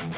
Hallo 0.00 0.12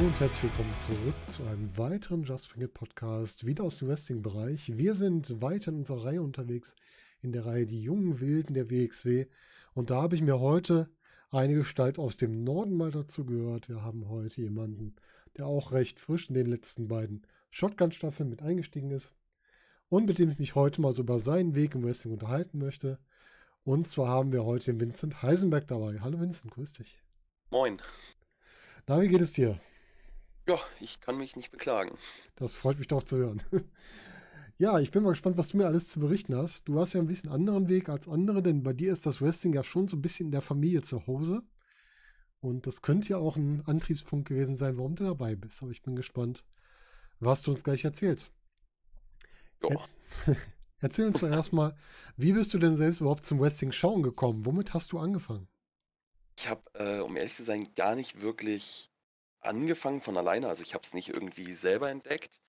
und 0.00 0.18
herzlich 0.18 0.44
willkommen 0.44 0.74
zurück 0.78 1.14
zu 1.28 1.42
einem 1.44 1.76
weiteren 1.76 2.22
Just 2.22 2.48
Bring 2.48 2.64
It 2.64 2.72
Podcast, 2.72 3.44
wieder 3.44 3.64
aus 3.64 3.80
dem 3.80 3.88
Wrestling-Bereich. 3.88 4.78
Wir 4.78 4.94
sind 4.94 5.42
weiter 5.42 5.72
in 5.72 5.78
unserer 5.80 6.06
Reihe 6.06 6.22
unterwegs, 6.22 6.74
in 7.20 7.32
der 7.32 7.44
Reihe 7.44 7.66
Die 7.66 7.82
jungen 7.82 8.18
Wilden 8.20 8.54
der 8.54 8.70
WXW. 8.70 9.26
Und 9.74 9.90
da 9.90 10.00
habe 10.00 10.14
ich 10.14 10.22
mir 10.22 10.40
heute 10.40 10.88
eine 11.34 11.54
Gestalt 11.54 11.98
aus 11.98 12.16
dem 12.16 12.44
Norden 12.44 12.76
mal 12.76 12.90
dazu 12.90 13.26
gehört. 13.26 13.68
Wir 13.68 13.82
haben 13.82 14.08
heute 14.08 14.40
jemanden, 14.40 14.94
der 15.36 15.46
auch 15.46 15.72
recht 15.72 15.98
frisch 15.98 16.28
in 16.28 16.34
den 16.34 16.46
letzten 16.46 16.86
beiden 16.86 17.26
Shotgun-Staffeln 17.50 18.28
mit 18.28 18.42
eingestiegen 18.42 18.90
ist 18.90 19.12
und 19.88 20.06
mit 20.06 20.18
dem 20.18 20.30
ich 20.30 20.38
mich 20.38 20.54
heute 20.54 20.80
mal 20.80 20.94
so 20.94 21.02
über 21.02 21.18
seinen 21.18 21.54
Weg 21.54 21.74
im 21.74 21.84
Wrestling 21.84 22.12
unterhalten 22.12 22.58
möchte. 22.58 22.98
Und 23.64 23.88
zwar 23.88 24.08
haben 24.08 24.32
wir 24.32 24.44
heute 24.44 24.72
den 24.72 24.80
Vincent 24.80 25.22
Heisenberg 25.22 25.66
dabei. 25.66 26.00
Hallo 26.00 26.20
Vincent, 26.20 26.52
grüß 26.52 26.74
dich. 26.74 27.02
Moin. 27.50 27.80
Na, 28.86 29.00
wie 29.00 29.08
geht 29.08 29.22
es 29.22 29.32
dir? 29.32 29.60
Ja, 30.46 30.58
ich 30.80 31.00
kann 31.00 31.16
mich 31.16 31.36
nicht 31.36 31.50
beklagen. 31.50 31.96
Das 32.36 32.54
freut 32.54 32.78
mich 32.78 32.88
doch 32.88 33.02
zu 33.02 33.16
hören. 33.16 33.42
Ja, 34.56 34.78
ich 34.78 34.92
bin 34.92 35.02
mal 35.02 35.10
gespannt, 35.10 35.36
was 35.36 35.48
du 35.48 35.56
mir 35.56 35.66
alles 35.66 35.88
zu 35.88 35.98
berichten 35.98 36.36
hast. 36.36 36.68
Du 36.68 36.78
hast 36.78 36.92
ja 36.92 37.00
ein 37.00 37.08
bisschen 37.08 37.30
anderen 37.30 37.68
Weg 37.68 37.88
als 37.88 38.08
andere, 38.08 38.40
denn 38.40 38.62
bei 38.62 38.72
dir 38.72 38.92
ist 38.92 39.04
das 39.04 39.20
Wrestling 39.20 39.52
ja 39.52 39.64
schon 39.64 39.88
so 39.88 39.96
ein 39.96 40.02
bisschen 40.02 40.26
in 40.26 40.32
der 40.32 40.42
Familie 40.42 40.82
zu 40.82 41.06
Hause. 41.08 41.42
Und 42.40 42.66
das 42.66 42.80
könnte 42.80 43.08
ja 43.08 43.16
auch 43.16 43.36
ein 43.36 43.62
Antriebspunkt 43.66 44.28
gewesen 44.28 44.56
sein, 44.56 44.76
warum 44.76 44.94
du 44.94 45.04
dabei 45.04 45.34
bist. 45.34 45.62
Aber 45.62 45.72
ich 45.72 45.82
bin 45.82 45.96
gespannt, 45.96 46.44
was 47.18 47.42
du 47.42 47.50
uns 47.50 47.64
gleich 47.64 47.84
erzählst. 47.84 48.32
Ja. 49.68 49.76
Erzähl 50.78 51.06
uns 51.06 51.20
doch 51.20 51.30
erstmal, 51.30 51.74
wie 52.16 52.34
bist 52.34 52.52
du 52.52 52.58
denn 52.58 52.76
selbst 52.76 53.00
überhaupt 53.00 53.24
zum 53.24 53.40
Wrestling 53.40 53.72
schauen 53.72 54.02
gekommen? 54.02 54.44
Womit 54.44 54.74
hast 54.74 54.92
du 54.92 54.98
angefangen? 54.98 55.48
Ich 56.38 56.48
habe, 56.48 56.62
äh, 56.74 57.00
um 57.00 57.16
ehrlich 57.16 57.34
zu 57.34 57.42
sein, 57.42 57.72
gar 57.74 57.94
nicht 57.94 58.20
wirklich 58.20 58.90
angefangen 59.40 60.00
von 60.00 60.16
alleine. 60.16 60.48
Also 60.48 60.62
ich 60.62 60.74
habe 60.74 60.84
es 60.84 60.92
nicht 60.92 61.08
irgendwie 61.08 61.54
selber 61.54 61.90
entdeckt. 61.90 62.40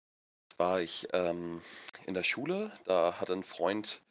War 0.57 0.81
ich 0.81 1.07
ähm, 1.13 1.61
in 2.05 2.13
der 2.13 2.23
Schule, 2.23 2.71
da 2.85 3.19
hatte 3.19 3.33
ein 3.33 3.43
Freund, 3.43 4.01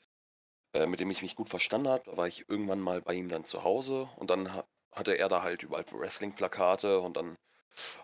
äh, 0.75 0.87
mit 0.87 1.01
dem 1.01 1.11
ich 1.11 1.23
mich 1.23 1.37
gut 1.37 1.49
verstanden 1.49 1.89
habe, 1.89 2.11
da 2.11 2.17
war 2.17 2.27
ich 2.27 2.49
irgendwann 2.49 2.81
mal 2.81 3.01
bei 3.01 3.15
ihm 3.15 3.29
dann 3.29 3.45
zu 3.45 3.65
Hause 3.65 4.09
und 4.17 4.31
dann 4.31 4.53
ha 4.55 4.65
hatte 4.93 5.19
er 5.19 5.29
da 5.29 5.43
halt 5.43 5.65
überall 5.65 5.85
Wrestling-Plakate 5.91 7.01
und 7.01 7.17
dann 7.17 7.37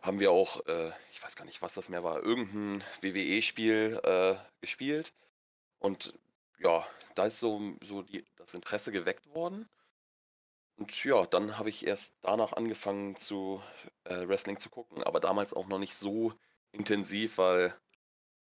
haben 0.03 0.21
wir 0.21 0.33
auch, 0.33 0.67
äh, 0.67 0.91
ich 1.13 1.23
weiß 1.23 1.37
gar 1.37 1.45
nicht, 1.45 1.63
was 1.63 1.75
das 1.75 1.89
mehr 1.89 2.05
war, 2.05 2.23
irgendein 2.23 2.83
WWE-Spiel 3.01 4.01
äh, 4.03 4.37
gespielt. 4.61 5.13
Und 5.79 6.19
ja, 6.59 6.87
da 7.15 7.27
ist 7.27 7.41
so, 7.41 7.77
so 7.85 8.03
die, 8.03 8.25
das 8.37 8.55
Interesse 8.55 8.93
geweckt 8.93 9.33
worden. 9.35 9.69
Und 10.77 11.05
ja, 11.05 11.27
dann 11.27 11.59
habe 11.59 11.69
ich 11.69 11.87
erst 11.87 12.17
danach 12.23 12.55
angefangen 12.55 13.15
zu 13.17 13.63
äh, 14.05 14.27
Wrestling 14.27 14.59
zu 14.59 14.71
gucken, 14.71 15.05
aber 15.05 15.21
damals 15.21 15.53
auch 15.55 15.67
noch 15.69 15.79
nicht 15.79 15.95
so 15.95 16.33
intensiv, 16.73 17.39
weil 17.39 17.75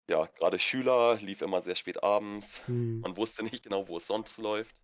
ja, 0.08 0.26
gerade 0.26 0.58
Schüler 0.58 1.16
lief 1.16 1.42
immer 1.42 1.62
sehr 1.62 1.74
spät 1.76 2.02
abends. 2.02 2.66
Hm. 2.66 3.00
Man 3.00 3.16
wusste 3.16 3.42
nicht 3.42 3.62
genau, 3.64 3.88
wo 3.88 3.96
es 3.96 4.06
sonst 4.06 4.38
läuft. 4.38 4.76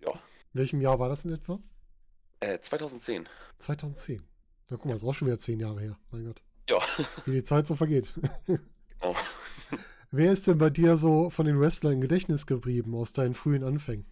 Ja, 0.00 0.12
In 0.12 0.20
welchem 0.60 0.80
Jahr 0.80 0.98
war 0.98 1.08
das 1.08 1.24
in 1.24 1.32
etwa? 1.32 1.60
äh, 2.40 2.58
2010. 2.58 3.28
2010. 3.58 4.22
Na 4.68 4.76
guck 4.76 4.86
mal, 4.86 4.96
ist 4.96 5.04
auch 5.04 5.14
schon 5.14 5.28
wieder 5.28 5.38
zehn 5.38 5.60
Jahre 5.60 5.80
her. 5.80 5.98
Mein 6.10 6.24
Gott, 6.26 6.42
Ja, 6.68 6.78
wie 7.26 7.32
die 7.32 7.44
Zeit 7.44 7.66
so 7.66 7.74
vergeht. 7.74 8.14
genau. 8.46 9.14
Wer 10.12 10.32
ist 10.32 10.46
denn 10.46 10.58
bei 10.58 10.70
dir 10.70 10.96
so 10.96 11.30
von 11.30 11.46
den 11.46 11.60
Wrestlern 11.60 11.94
im 11.94 12.00
Gedächtnis 12.00 12.46
geblieben 12.46 12.94
aus 12.94 13.12
deinen 13.12 13.34
frühen 13.34 13.62
Anfängen? 13.64 14.06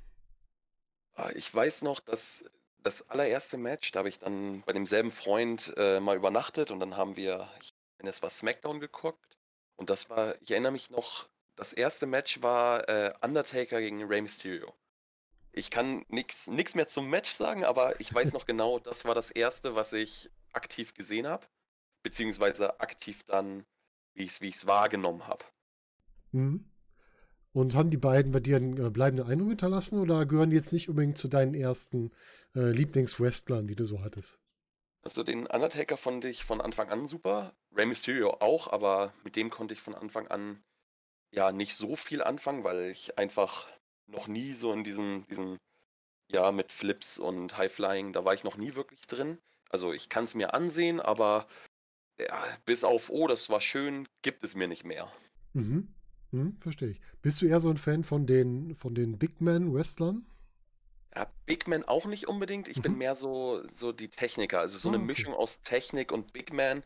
Ah, 1.14 1.30
Ich 1.34 1.52
weiß 1.54 1.82
noch, 1.82 2.00
dass 2.00 2.44
das 2.82 3.08
allererste 3.10 3.56
Match, 3.56 3.90
da 3.92 4.00
habe 4.00 4.08
ich 4.08 4.18
dann 4.18 4.62
bei 4.62 4.72
demselben 4.72 5.10
Freund 5.10 5.72
äh, 5.76 6.00
mal 6.00 6.16
übernachtet 6.16 6.70
und 6.70 6.80
dann 6.80 6.96
haben 6.96 7.16
wir, 7.16 7.48
ich 7.60 7.74
meine, 7.98 8.10
es 8.10 8.22
war 8.22 8.30
SmackDown 8.30 8.78
geguckt 8.80 9.37
und 9.78 9.90
das 9.90 10.10
war, 10.10 10.34
ich 10.42 10.50
erinnere 10.50 10.72
mich 10.72 10.90
noch, 10.90 11.28
das 11.54 11.72
erste 11.72 12.06
Match 12.06 12.42
war 12.42 12.88
äh, 12.88 13.12
Undertaker 13.22 13.80
gegen 13.80 14.04
Rey 14.04 14.20
Mysterio. 14.20 14.74
Ich 15.52 15.70
kann 15.70 16.04
nichts 16.08 16.48
nix 16.48 16.74
mehr 16.74 16.88
zum 16.88 17.08
Match 17.08 17.30
sagen, 17.30 17.64
aber 17.64 17.98
ich 18.00 18.12
weiß 18.12 18.32
noch 18.32 18.44
genau, 18.44 18.78
das 18.84 19.04
war 19.04 19.14
das 19.14 19.30
erste, 19.30 19.76
was 19.76 19.92
ich 19.92 20.30
aktiv 20.52 20.94
gesehen 20.94 21.26
habe, 21.26 21.46
beziehungsweise 22.02 22.80
aktiv 22.80 23.22
dann, 23.24 23.64
wie 24.14 24.24
ich 24.24 24.30
es 24.30 24.40
wie 24.40 24.48
ich's 24.48 24.66
wahrgenommen 24.66 25.26
habe. 25.26 25.44
Mhm. 26.32 26.68
Und 27.52 27.74
haben 27.74 27.90
die 27.90 27.96
beiden 27.96 28.32
bei 28.32 28.40
dir 28.40 28.56
einen 28.56 28.84
äh, 28.84 28.90
bleibenden 28.90 29.26
Eindruck 29.26 29.50
hinterlassen 29.50 30.00
oder 30.00 30.26
gehören 30.26 30.50
die 30.50 30.56
jetzt 30.56 30.72
nicht 30.72 30.88
unbedingt 30.88 31.18
zu 31.18 31.28
deinen 31.28 31.54
ersten 31.54 32.10
äh, 32.54 32.70
Lieblingswrestlern, 32.70 33.68
die 33.68 33.76
du 33.76 33.84
so 33.84 34.02
hattest? 34.02 34.38
Also 35.02 35.22
den 35.22 35.46
Undertaker 35.46 35.96
fand 35.96 36.24
ich 36.24 36.44
von 36.44 36.60
Anfang 36.60 36.90
an 36.90 37.06
super. 37.06 37.54
Rey 37.74 37.86
Mysterio 37.86 38.38
auch, 38.40 38.68
aber 38.68 39.12
mit 39.24 39.36
dem 39.36 39.50
konnte 39.50 39.74
ich 39.74 39.80
von 39.80 39.94
Anfang 39.94 40.28
an 40.28 40.62
ja 41.30 41.52
nicht 41.52 41.76
so 41.76 41.96
viel 41.96 42.22
anfangen, 42.22 42.64
weil 42.64 42.90
ich 42.90 43.18
einfach 43.18 43.68
noch 44.06 44.26
nie 44.26 44.54
so 44.54 44.72
in 44.72 44.84
diesem, 44.84 45.26
diesem, 45.28 45.58
ja, 46.30 46.50
mit 46.52 46.72
Flips 46.72 47.18
und 47.18 47.56
High 47.56 47.72
Flying, 47.72 48.12
da 48.12 48.24
war 48.24 48.34
ich 48.34 48.44
noch 48.44 48.56
nie 48.56 48.74
wirklich 48.74 49.06
drin. 49.06 49.38
Also 49.70 49.92
ich 49.92 50.08
kann 50.08 50.24
es 50.24 50.34
mir 50.34 50.54
ansehen, 50.54 51.00
aber 51.00 51.46
ja, 52.18 52.42
bis 52.64 52.84
auf, 52.84 53.10
oh, 53.10 53.26
das 53.28 53.50
war 53.50 53.60
schön, 53.60 54.08
gibt 54.22 54.42
es 54.44 54.54
mir 54.54 54.66
nicht 54.66 54.84
mehr. 54.84 55.12
Mhm. 55.52 55.94
Mhm, 56.30 56.56
verstehe 56.58 56.90
ich. 56.90 57.00
Bist 57.22 57.40
du 57.40 57.46
eher 57.46 57.60
so 57.60 57.70
ein 57.70 57.76
Fan 57.76 58.04
von 58.04 58.26
den, 58.26 58.74
von 58.74 58.94
den 58.94 59.18
Big 59.18 59.40
Man-Wrestlern? 59.40 60.26
Ja, 61.18 61.26
Big 61.46 61.66
Man 61.66 61.82
auch 61.82 62.06
nicht 62.06 62.28
unbedingt. 62.28 62.68
Ich 62.68 62.80
bin 62.80 62.92
Mhm. 62.92 62.98
mehr 62.98 63.16
so, 63.16 63.64
so 63.72 63.90
die 63.90 64.08
Techniker, 64.08 64.60
also 64.60 64.78
so 64.78 64.88
Ah, 64.88 64.92
eine 64.92 64.98
okay. 64.98 65.06
Mischung 65.06 65.34
aus 65.34 65.62
Technik 65.62 66.12
und 66.12 66.32
Big 66.32 66.52
Man. 66.52 66.84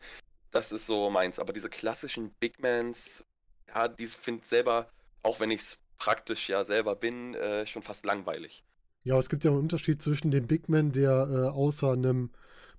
Das 0.49 0.71
ist 0.71 0.87
so 0.87 1.11
meins. 1.11 1.37
Aber 1.37 1.53
diese 1.53 1.69
klassischen 1.69 2.31
Big 2.39 2.59
Mans, 2.59 3.23
ja, 3.67 3.87
die 3.87 4.07
finde 4.07 4.43
selber, 4.43 4.89
auch 5.21 5.39
wenn 5.39 5.51
ich 5.51 5.61
es 5.61 5.79
praktisch 5.99 6.49
ja 6.49 6.63
selber 6.63 6.95
bin, 6.95 7.35
äh, 7.35 7.67
schon 7.67 7.83
fast 7.83 8.05
langweilig. 8.05 8.63
Ja, 9.03 9.13
aber 9.13 9.19
es 9.19 9.29
gibt 9.29 9.43
ja 9.43 9.51
einen 9.51 9.59
Unterschied 9.59 10.01
zwischen 10.01 10.31
dem 10.31 10.47
Big 10.47 10.67
Man, 10.67 10.91
der 10.91 11.27
äh, 11.29 11.49
außer 11.49 11.91
einem 11.91 12.31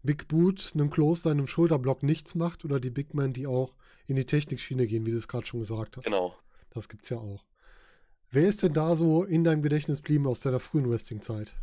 Big 0.02 0.26
Boot, 0.26 0.72
einem 0.74 0.90
Closer, 0.90 1.30
einem 1.30 1.46
Schulterblock 1.46 2.02
nichts 2.02 2.34
macht, 2.34 2.64
oder 2.64 2.80
die 2.80 2.90
Big 2.90 3.14
Men, 3.14 3.32
die 3.32 3.46
auch 3.46 3.76
in 4.06 4.16
die 4.16 4.26
Technikschiene 4.26 4.88
gehen, 4.88 5.06
wie 5.06 5.12
du 5.12 5.16
es 5.18 5.28
gerade 5.28 5.46
schon 5.46 5.60
gesagt 5.60 5.96
hast. 5.96 6.04
Genau. 6.06 6.36
Das 6.70 6.88
gibt's 6.88 7.10
ja 7.10 7.18
auch. 7.18 7.44
Wer 8.34 8.48
ist 8.48 8.64
denn 8.64 8.72
da 8.72 8.96
so 8.96 9.22
in 9.22 9.44
deinem 9.44 9.62
Gedächtnis 9.62 10.02
geblieben 10.02 10.26
aus 10.26 10.40
deiner 10.40 10.58
frühen 10.58 10.90
Wrestling-Zeit? 10.90 11.54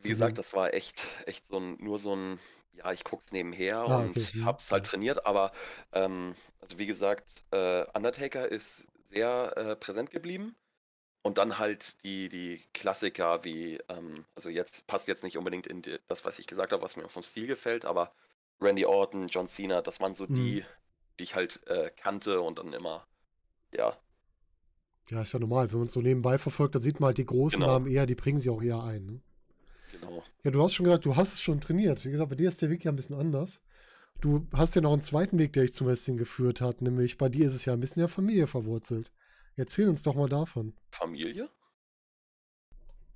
Wie 0.00 0.08
gesagt, 0.08 0.38
das 0.38 0.54
war 0.54 0.74
echt, 0.74 1.06
echt 1.26 1.46
so 1.46 1.58
ein, 1.58 1.76
nur 1.82 1.98
so 1.98 2.14
ein, 2.14 2.38
ja, 2.72 2.92
ich 2.92 3.04
guck's 3.04 3.32
nebenher 3.32 3.86
Ah, 3.86 3.98
und 3.98 4.10
okay. 4.10 4.26
Mhm. 4.32 4.44
hab's 4.44 4.70
halt 4.70 4.86
trainiert, 4.86 5.26
aber 5.26 5.52
ähm, 5.92 6.34
also 6.60 6.78
wie 6.78 6.86
gesagt, 6.86 7.44
äh, 7.50 7.84
Undertaker 7.94 8.48
ist 8.50 8.86
sehr 9.04 9.56
äh, 9.56 9.76
präsent 9.76 10.10
geblieben. 10.10 10.54
Und 11.22 11.38
dann 11.38 11.58
halt 11.58 12.02
die, 12.04 12.28
die 12.30 12.64
Klassiker 12.74 13.44
wie, 13.44 13.78
ähm, 13.88 14.26
also 14.36 14.50
jetzt 14.50 14.86
passt 14.88 15.08
jetzt 15.08 15.24
nicht 15.24 15.38
unbedingt 15.38 15.66
in 15.68 15.82
die, 15.82 15.98
das, 16.08 16.24
was 16.24 16.38
ich 16.38 16.46
gesagt 16.46 16.72
habe, 16.72 16.82
was 16.82 16.96
mir 16.96 17.08
vom 17.10 17.22
Stil 17.24 17.46
gefällt, 17.46 17.84
aber 17.84 18.14
Randy 18.60 18.86
Orton, 18.86 19.28
John 19.28 19.46
Cena, 19.48 19.82
das 19.82 20.00
waren 20.00 20.14
so 20.14 20.26
Mhm. 20.28 20.58
die, 20.58 20.64
die 21.18 21.24
ich 21.24 21.34
halt 21.34 21.66
äh, 21.68 21.90
kannte 21.96 22.40
und 22.42 22.58
dann 22.60 22.72
immer, 22.72 23.06
ja, 23.72 23.96
Ja, 25.10 25.22
ist 25.22 25.32
ja 25.32 25.38
normal. 25.38 25.70
Wenn 25.72 25.78
man 25.78 25.86
es 25.86 25.92
so 25.94 26.00
nebenbei 26.02 26.38
verfolgt, 26.38 26.74
dann 26.74 26.82
sieht 26.82 27.00
man 27.00 27.08
halt 27.08 27.18
die 27.18 27.24
großen 27.26 27.60
Genau. 27.60 27.72
Namen 27.72 27.86
eher, 27.86 28.06
die 28.06 28.14
bringen 28.14 28.38
sie 28.38 28.50
auch 28.50 28.62
eher 28.62 28.82
ein. 28.82 29.06
Ne? 29.06 29.20
genau. 29.90 30.22
Ja, 30.44 30.50
du 30.50 30.62
hast 30.62 30.74
schon 30.74 30.84
gesagt, 30.84 31.04
du 31.06 31.16
hast 31.16 31.34
es 31.34 31.40
schon 31.40 31.60
trainiert. 31.60 32.04
Wie 32.04 32.10
gesagt, 32.10 32.30
bei 32.30 32.36
dir 32.36 32.48
ist 32.48 32.60
der 32.62 32.70
Weg 32.70 32.84
ja 32.84 32.92
ein 32.92 32.96
bisschen 32.96 33.16
anders. 33.16 33.60
Du 34.20 34.46
hast 34.52 34.74
ja 34.74 34.82
noch 34.82 34.92
einen 34.92 35.02
zweiten 35.02 35.38
Weg, 35.38 35.52
der 35.52 35.62
dich 35.62 35.74
zum 35.74 35.86
Wrestling 35.86 36.16
geführt 36.16 36.60
hat, 36.60 36.82
nämlich 36.82 37.18
bei 37.18 37.28
dir 37.28 37.46
ist 37.46 37.54
es 37.54 37.64
ja 37.64 37.72
ein 37.72 37.80
bisschen 37.80 38.00
der 38.00 38.08
Familie 38.08 38.46
verwurzelt. 38.46 39.12
Erzähl 39.56 39.88
uns 39.88 40.02
doch 40.02 40.14
mal 40.14 40.28
davon. 40.28 40.74
Familie? 40.90 41.48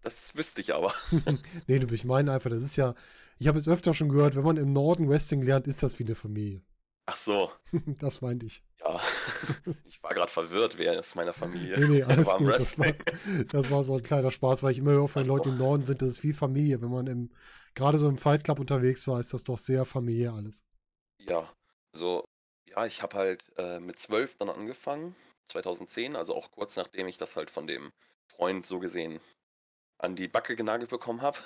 Das 0.01 0.37
wüsste 0.37 0.61
ich 0.61 0.75
aber. 0.75 0.93
nee, 1.67 1.79
du, 1.79 1.93
ich 1.95 2.05
meine 2.05 2.33
einfach, 2.33 2.51
das 2.51 2.63
ist 2.63 2.77
ja, 2.77 2.95
ich 3.39 3.47
habe 3.49 3.59
es 3.59 3.69
öfter 3.69 3.95
schon 3.95 4.09
gehört, 4.09 4.35
wenn 4.37 4.45
man 4.45 4.57
im 4.57 4.73
Norden 4.73 5.09
Wrestling 5.09 5.43
lernt, 5.43 5.67
ist 5.67 5.83
das 5.83 5.99
wie 5.99 6.05
eine 6.05 6.15
Familie. 6.15 6.63
Ach 7.13 7.17
so, 7.17 7.53
das 7.99 8.21
meinte 8.21 8.47
ich. 8.47 8.63
ja. 8.81 9.01
Ich 9.85 10.03
war 10.03 10.15
gerade 10.15 10.31
verwirrt, 10.33 10.79
wer 10.79 10.99
ist 10.99 11.15
meiner 11.15 11.33
Familie. 11.33 11.79
Nee, 11.79 11.87
nee, 11.87 12.03
alles 12.05 12.37
gut. 12.37 12.59
Das 12.59 12.79
war, 12.79 12.95
das 13.49 13.71
war 13.71 13.83
so 13.85 13.95
ein 13.97 14.03
kleiner 14.03 14.31
Spaß, 14.31 14.63
weil 14.63 14.73
ich 14.73 14.79
immer 14.79 14.93
höre 14.93 15.09
von 15.09 15.25
so. 15.25 15.29
Leuten 15.29 15.51
im 15.51 15.57
Norden 15.59 15.85
sind, 15.85 16.03
das 16.03 16.09
ist 16.11 16.23
wie 16.23 16.33
Familie. 16.33 16.81
Wenn 16.83 16.91
man 16.91 17.07
im, 17.07 17.31
gerade 17.75 17.99
so 17.99 18.09
im 18.09 18.19
Fight 18.19 18.45
Club 18.45 18.59
unterwegs 18.61 19.07
war, 19.09 19.21
ist 19.21 19.33
das 19.35 19.45
doch 19.45 19.59
sehr 19.59 19.85
familiär 19.85 20.35
alles. 20.35 20.65
Ja, 21.19 21.49
also, 21.95 22.25
ja, 22.69 22.85
ich 22.87 23.03
habe 23.03 23.17
halt 23.17 23.45
äh, 23.57 23.81
mit 23.81 23.99
zwölf 23.99 24.37
dann 24.39 24.51
angefangen, 24.51 25.15
2010, 25.47 26.17
also 26.17 26.35
auch 26.35 26.51
kurz 26.51 26.77
nachdem 26.77 27.09
ich 27.09 27.17
das 27.19 27.37
halt 27.37 27.51
von 27.51 27.67
dem 27.67 27.93
Freund 28.27 28.67
so 28.67 28.79
gesehen 28.79 29.21
an 29.99 30.17
die 30.17 30.29
Backe 30.29 30.57
genagelt 30.57 30.91
bekommen 30.91 31.23
habe. 31.23 31.39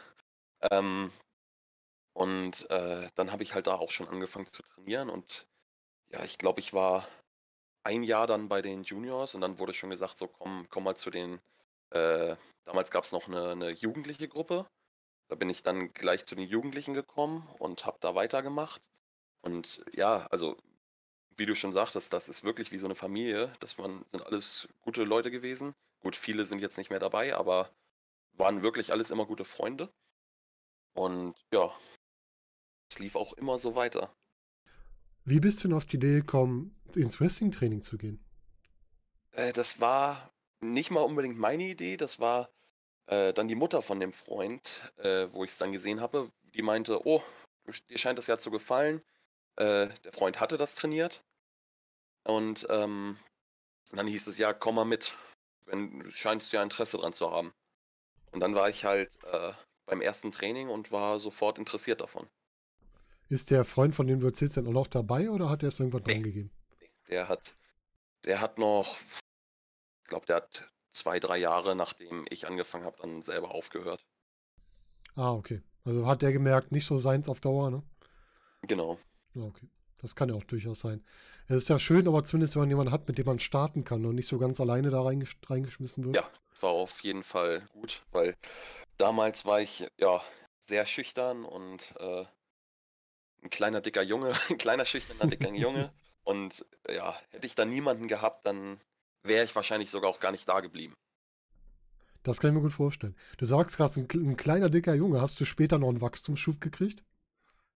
Ähm, 0.70 1.12
Und 2.14 2.68
äh, 2.70 3.08
dann 3.14 3.30
habe 3.30 3.42
ich 3.42 3.54
halt 3.54 3.66
da 3.66 3.74
auch 3.74 3.90
schon 3.90 4.08
angefangen 4.08 4.46
zu 4.50 4.62
trainieren 4.62 5.10
und 5.10 5.46
ja, 6.10 6.24
ich 6.24 6.38
glaube, 6.38 6.60
ich 6.60 6.72
war 6.72 7.06
ein 7.84 8.02
Jahr 8.02 8.26
dann 8.26 8.48
bei 8.48 8.62
den 8.62 8.82
Juniors 8.82 9.34
und 9.34 9.40
dann 9.40 9.58
wurde 9.58 9.72
schon 9.72 9.90
gesagt, 9.90 10.18
so 10.18 10.26
komm, 10.28 10.66
komm 10.70 10.84
mal 10.84 10.96
zu 10.96 11.10
den, 11.10 11.40
äh, 11.90 12.36
damals 12.64 12.90
gab 12.90 13.04
es 13.04 13.12
noch 13.12 13.28
eine, 13.28 13.50
eine 13.50 13.70
jugendliche 13.70 14.28
Gruppe. 14.28 14.66
Da 15.28 15.36
bin 15.36 15.48
ich 15.48 15.62
dann 15.62 15.92
gleich 15.92 16.24
zu 16.24 16.34
den 16.34 16.48
Jugendlichen 16.48 16.94
gekommen 16.94 17.48
und 17.58 17.84
habe 17.86 17.98
da 18.00 18.14
weitergemacht. 18.14 18.82
Und 19.42 19.84
ja, 19.92 20.26
also 20.30 20.56
wie 21.36 21.46
du 21.46 21.54
schon 21.54 21.72
sagtest, 21.72 22.12
das 22.12 22.28
ist 22.28 22.44
wirklich 22.44 22.72
wie 22.72 22.78
so 22.78 22.86
eine 22.86 22.94
Familie. 22.94 23.52
Das 23.60 23.78
waren, 23.78 24.04
sind 24.08 24.24
alles 24.24 24.68
gute 24.82 25.04
Leute 25.04 25.30
gewesen. 25.30 25.74
Gut, 26.00 26.16
viele 26.16 26.46
sind 26.46 26.60
jetzt 26.60 26.78
nicht 26.78 26.90
mehr 26.90 26.98
dabei, 26.98 27.34
aber 27.36 27.70
waren 28.32 28.62
wirklich 28.62 28.92
alles 28.92 29.10
immer 29.10 29.26
gute 29.26 29.44
Freunde. 29.44 29.88
Und 30.94 31.34
ja, 31.52 31.72
es 32.90 32.98
lief 32.98 33.16
auch 33.16 33.32
immer 33.34 33.58
so 33.58 33.74
weiter. 33.74 34.14
Wie 35.28 35.40
bist 35.40 35.62
du 35.62 35.68
denn 35.68 35.76
auf 35.76 35.84
die 35.84 35.96
Idee 35.96 36.14
gekommen, 36.20 36.80
ins 36.94 37.20
Wrestling-Training 37.20 37.82
zu 37.82 37.98
gehen? 37.98 38.24
Äh, 39.32 39.52
das 39.52 39.80
war 39.80 40.30
nicht 40.60 40.92
mal 40.92 41.00
unbedingt 41.00 41.36
meine 41.36 41.64
Idee, 41.64 41.96
das 41.96 42.20
war 42.20 42.48
äh, 43.06 43.32
dann 43.32 43.48
die 43.48 43.56
Mutter 43.56 43.82
von 43.82 43.98
dem 43.98 44.12
Freund, 44.12 44.92
äh, 44.98 45.26
wo 45.32 45.42
ich 45.42 45.50
es 45.50 45.58
dann 45.58 45.72
gesehen 45.72 46.00
habe, 46.00 46.30
die 46.54 46.62
meinte, 46.62 47.04
oh, 47.04 47.24
dir 47.90 47.98
scheint 47.98 48.18
das 48.20 48.28
ja 48.28 48.38
zu 48.38 48.52
gefallen. 48.52 49.02
Äh, 49.56 49.88
der 50.04 50.12
Freund 50.12 50.38
hatte 50.38 50.58
das 50.58 50.76
trainiert. 50.76 51.24
Und 52.22 52.64
ähm, 52.70 53.18
dann 53.90 54.06
hieß 54.06 54.28
es, 54.28 54.38
ja, 54.38 54.52
komm 54.52 54.76
mal 54.76 54.84
mit. 54.84 55.12
Wenn 55.64 55.98
du 55.98 56.12
scheinst 56.12 56.52
ja 56.52 56.62
Interesse 56.62 56.98
dran 56.98 57.12
zu 57.12 57.32
haben. 57.32 57.52
Und 58.30 58.38
dann 58.38 58.54
war 58.54 58.68
ich 58.68 58.84
halt 58.84 59.18
äh, 59.24 59.52
beim 59.86 60.00
ersten 60.00 60.30
Training 60.30 60.68
und 60.68 60.92
war 60.92 61.18
sofort 61.18 61.58
interessiert 61.58 62.00
davon. 62.00 62.28
Ist 63.28 63.50
der 63.50 63.64
Freund, 63.64 63.94
von 63.94 64.06
dem 64.06 64.20
du 64.20 64.26
erzählst, 64.26 64.56
denn 64.56 64.66
auch 64.68 64.72
noch 64.72 64.86
dabei 64.86 65.30
oder 65.30 65.50
hat 65.50 65.62
er 65.62 65.70
es 65.70 65.80
irgendwann 65.80 66.02
nee. 66.06 66.14
dran 66.14 66.22
gegeben? 66.22 66.50
Der 67.08 67.28
hat, 67.28 67.56
der 68.24 68.40
hat 68.40 68.58
noch, 68.58 68.96
ich 70.02 70.08
glaube, 70.08 70.26
der 70.26 70.36
hat 70.36 70.70
zwei, 70.90 71.20
drei 71.20 71.38
Jahre, 71.38 71.74
nachdem 71.76 72.24
ich 72.30 72.46
angefangen 72.46 72.84
habe, 72.84 72.98
dann 73.00 73.22
selber 73.22 73.52
aufgehört. 73.52 74.04
Ah, 75.14 75.32
okay. 75.32 75.62
Also 75.84 76.06
hat 76.06 76.22
der 76.22 76.32
gemerkt, 76.32 76.72
nicht 76.72 76.86
so 76.86 76.98
seins 76.98 77.28
auf 77.28 77.40
Dauer, 77.40 77.70
ne? 77.70 77.82
Genau. 78.62 78.98
Okay. 79.34 79.68
Das 80.00 80.14
kann 80.14 80.28
ja 80.28 80.34
auch 80.34 80.44
durchaus 80.44 80.80
sein. 80.80 81.04
Es 81.48 81.56
ist 81.56 81.68
ja 81.68 81.78
schön, 81.78 82.06
aber 82.06 82.24
zumindest, 82.24 82.54
wenn 82.54 82.62
man 82.62 82.68
jemanden 82.68 82.92
hat, 82.92 83.08
mit 83.08 83.18
dem 83.18 83.26
man 83.26 83.38
starten 83.38 83.84
kann 83.84 84.04
und 84.04 84.14
nicht 84.14 84.28
so 84.28 84.38
ganz 84.38 84.60
alleine 84.60 84.90
da 84.90 85.02
reingesch 85.02 85.36
reingeschmissen 85.46 86.04
wird. 86.04 86.16
Ja, 86.16 86.30
war 86.60 86.70
auf 86.70 87.00
jeden 87.00 87.22
Fall 87.22 87.66
gut, 87.72 88.04
weil 88.12 88.36
damals 88.98 89.44
war 89.46 89.60
ich 89.60 89.86
ja 89.98 90.22
sehr 90.58 90.86
schüchtern 90.86 91.44
und 91.44 91.94
äh, 91.98 92.24
ein 93.42 93.50
kleiner 93.50 93.80
dicker 93.80 94.02
Junge, 94.02 94.34
ein 94.50 94.58
kleiner 94.58 94.84
schüchterner 94.84 95.26
dicker 95.26 95.52
Junge. 95.52 95.92
Und 96.24 96.66
ja, 96.88 97.14
hätte 97.30 97.46
ich 97.46 97.54
da 97.54 97.64
niemanden 97.64 98.08
gehabt, 98.08 98.46
dann 98.46 98.80
wäre 99.22 99.44
ich 99.44 99.54
wahrscheinlich 99.54 99.90
sogar 99.90 100.10
auch 100.10 100.20
gar 100.20 100.32
nicht 100.32 100.48
da 100.48 100.60
geblieben. 100.60 100.94
Das 102.22 102.40
kann 102.40 102.50
ich 102.50 102.54
mir 102.56 102.62
gut 102.62 102.72
vorstellen. 102.72 103.14
Du 103.38 103.46
sagst 103.46 103.76
gerade, 103.76 104.00
ein, 104.00 104.08
ein 104.12 104.36
kleiner 104.36 104.68
dicker 104.68 104.94
Junge. 104.94 105.20
Hast 105.20 105.38
du 105.40 105.44
später 105.44 105.78
noch 105.78 105.88
einen 105.88 106.00
Wachstumsschub 106.00 106.60
gekriegt? 106.60 107.04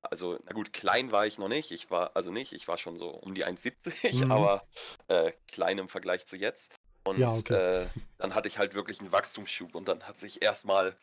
Also, 0.03 0.39
na 0.45 0.53
gut, 0.53 0.73
klein 0.73 1.13
war 1.13 1.27
ich 1.27 1.39
noch 1.39 1.49
nicht. 1.49 1.71
Ich 1.71 1.91
war, 1.91 2.17
also 2.17 2.33
nicht, 2.33 2.53
ich 2.53 2.67
war 2.67 2.79
schon 2.79 2.97
so 2.97 3.11
um 3.11 3.35
die 3.35 3.47
1,70, 3.47 4.25
mhm. 4.25 4.33
aber 4.33 4.65
äh, 5.09 5.33
klein 5.47 5.79
im 5.79 5.89
Vergleich 5.89 6.27
zu 6.27 6.37
jetzt. 6.37 6.75
Und 7.05 7.19
ja, 7.19 7.33
okay. 7.33 7.83
äh, 7.83 7.87
dann 8.19 8.35
hatte 8.35 8.49
ich 8.49 8.59
halt 8.59 8.75
wirklich 8.75 9.01
einen 9.01 9.13
Wachstumsschub 9.13 9.75
und 9.75 9.89
dann 9.89 10.03
hat 10.03 10.19
sich 10.19 10.43
erstmal 10.43 10.97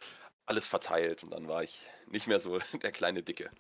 alles 0.47 0.65
verteilt 0.65 1.23
und 1.23 1.31
dann 1.31 1.47
war 1.47 1.61
ich 1.61 1.88
nicht 2.07 2.27
mehr 2.27 2.39
so 2.39 2.59
der 2.81 2.91
kleine 2.91 3.21
Dicke. 3.21 3.51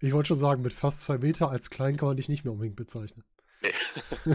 Ich 0.00 0.12
wollte 0.12 0.28
schon 0.28 0.38
sagen, 0.38 0.62
mit 0.62 0.72
fast 0.72 1.00
zwei 1.00 1.18
Meter 1.18 1.50
als 1.50 1.70
klein 1.70 1.96
kann 1.96 2.08
man 2.08 2.16
dich 2.16 2.28
nicht 2.28 2.44
mehr 2.44 2.52
unbedingt 2.52 2.76
bezeichnen. 2.76 3.24
Nee. 3.62 4.34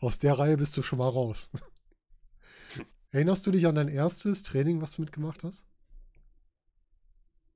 Aus 0.00 0.18
der 0.18 0.38
Reihe 0.38 0.56
bist 0.56 0.76
du 0.76 0.82
schon 0.82 0.98
mal 0.98 1.08
raus. 1.08 1.50
Erinnerst 3.10 3.46
du 3.46 3.50
dich 3.50 3.66
an 3.66 3.74
dein 3.74 3.88
erstes 3.88 4.42
Training, 4.42 4.80
was 4.80 4.96
du 4.96 5.02
mitgemacht 5.02 5.42
hast? 5.42 5.66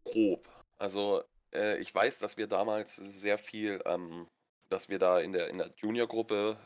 Grob. 0.05 0.49
Also 0.79 1.23
äh, 1.53 1.79
ich 1.79 1.95
weiß, 1.95 2.19
dass 2.19 2.37
wir 2.37 2.47
damals 2.47 2.97
sehr 2.97 3.39
viel, 3.39 3.83
ähm, 3.85 4.27
dass 4.69 4.89
wir 4.89 4.99
da 4.99 5.21
in 5.21 5.33
der, 5.33 5.49
in 5.49 5.59
der 5.59 5.73
Junior-Gruppe 5.77 6.57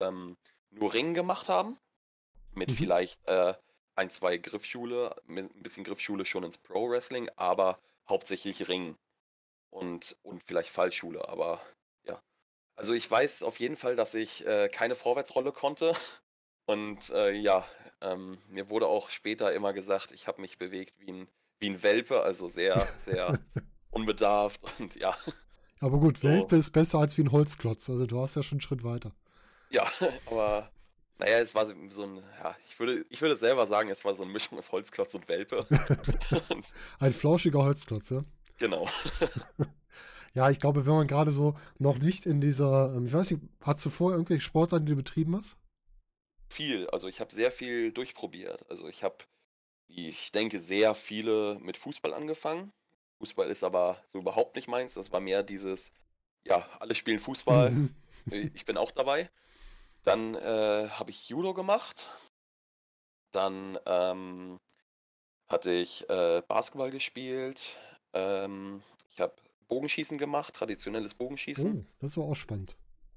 ähm, 0.00 0.36
nur 0.70 0.94
Ringen 0.94 1.14
gemacht 1.14 1.48
haben. 1.48 1.78
Mit 2.54 2.70
mhm. 2.70 2.74
vielleicht 2.74 3.26
äh, 3.26 3.54
ein, 3.98 4.10
zwei 4.10 4.38
Griffschule, 4.38 5.14
ein 5.28 5.48
bisschen 5.62 5.84
Griffschule 5.84 6.24
schon 6.24 6.44
ins 6.44 6.56
Pro-Wrestling, 6.56 7.28
aber 7.36 7.80
hauptsächlich 8.08 8.68
Ringen 8.68 8.96
und, 9.70 10.16
und 10.22 10.42
vielleicht 10.44 10.70
Fallschule, 10.70 11.28
aber 11.28 11.60
ja. 12.04 12.22
Also 12.76 12.94
ich 12.94 13.10
weiß 13.10 13.42
auf 13.42 13.58
jeden 13.58 13.76
Fall, 13.76 13.96
dass 13.96 14.14
ich 14.14 14.46
äh, 14.46 14.68
keine 14.68 14.94
Vorwärtsrolle 14.94 15.52
konnte. 15.52 15.94
Und 16.66 17.08
äh, 17.08 17.32
ja, 17.32 17.64
ähm, 18.02 18.36
mir 18.50 18.68
wurde 18.68 18.88
auch 18.88 19.08
später 19.08 19.54
immer 19.54 19.72
gesagt, 19.72 20.12
ich 20.12 20.26
habe 20.26 20.42
mich 20.42 20.58
bewegt 20.58 21.00
wie 21.00 21.10
ein, 21.10 21.28
wie 21.60 21.70
ein 21.70 21.82
Welpe, 21.82 22.20
also 22.20 22.46
sehr, 22.46 22.86
sehr 22.98 23.38
unbedarft 23.90 24.60
und 24.78 24.94
ja. 24.96 25.16
Aber 25.80 25.96
gut, 25.96 26.18
so. 26.18 26.28
Welpe 26.28 26.56
ist 26.56 26.72
besser 26.72 26.98
als 26.98 27.16
wie 27.16 27.22
ein 27.22 27.32
Holzklotz, 27.32 27.88
also 27.88 28.04
du 28.04 28.16
warst 28.18 28.36
ja 28.36 28.42
schon 28.42 28.56
einen 28.56 28.60
Schritt 28.60 28.84
weiter. 28.84 29.12
Ja, 29.70 29.90
aber 30.26 30.70
naja, 31.18 31.40
es 31.40 31.54
war 31.54 31.66
so 31.66 32.02
ein, 32.04 32.22
ja, 32.42 32.56
ich 32.68 32.78
würde, 32.78 33.04
ich 33.10 33.20
würde 33.20 33.36
selber 33.36 33.66
sagen, 33.66 33.90
es 33.90 34.04
war 34.04 34.14
so 34.14 34.22
eine 34.22 34.32
Mischung 34.32 34.56
aus 34.56 34.70
Holzklotz 34.70 35.14
und 35.14 35.28
Welpe. 35.28 35.66
ein 37.00 37.12
flauschiger 37.12 37.64
Holzklotz, 37.64 38.10
ja? 38.10 38.24
Genau. 38.58 38.88
ja, 40.34 40.48
ich 40.50 40.60
glaube, 40.60 40.86
wenn 40.86 40.92
man 40.92 41.06
gerade 41.08 41.32
so 41.32 41.56
noch 41.78 41.98
nicht 41.98 42.24
in 42.24 42.40
dieser, 42.40 42.94
ähm, 42.94 43.06
ich 43.06 43.12
weiß 43.12 43.32
nicht, 43.32 43.42
hast 43.60 43.84
du 43.84 43.90
vorher 43.90 44.16
irgendwelche 44.16 44.44
Sportarten, 44.44 44.86
die 44.86 44.92
du 44.92 44.96
betrieben 44.96 45.36
hast? 45.36 45.58
Viel, 46.48 46.88
also 46.90 47.08
ich 47.08 47.20
habe 47.20 47.34
sehr 47.34 47.50
viel 47.50 47.92
durchprobiert. 47.92 48.68
Also 48.70 48.88
ich 48.88 49.02
habe, 49.02 49.16
ich 49.88 50.30
denke, 50.30 50.60
sehr 50.60 50.94
viele 50.94 51.58
mit 51.60 51.76
Fußball 51.76 52.14
angefangen. 52.14 52.72
Fußball 53.18 53.50
ist 53.50 53.64
aber 53.64 54.00
so 54.06 54.18
überhaupt 54.18 54.54
nicht 54.54 54.68
meins. 54.68 54.94
Das 54.94 55.10
war 55.10 55.20
mehr 55.20 55.42
dieses, 55.42 55.92
ja, 56.44 56.64
alle 56.78 56.94
spielen 56.94 57.18
Fußball, 57.18 57.90
ich 58.30 58.64
bin 58.64 58.76
auch 58.76 58.92
dabei. 58.92 59.28
Dann 60.08 60.34
äh, 60.36 60.88
habe 60.88 61.10
ich 61.10 61.28
Judo 61.28 61.52
gemacht. 61.52 62.10
Dann 63.32 63.78
ähm, 63.84 64.58
hatte 65.48 65.70
ich 65.70 66.08
äh, 66.08 66.42
Basketball 66.48 66.90
gespielt. 66.90 67.78
Ähm, 68.14 68.82
ich 69.10 69.20
habe 69.20 69.34
Bogenschießen 69.68 70.16
gemacht, 70.16 70.54
traditionelles 70.54 71.14
Bogenschießen. 71.14 71.86
Oh, 71.86 71.92
das 72.00 72.16
war 72.16 72.24
auch 72.24 72.36
spannend. 72.36 72.76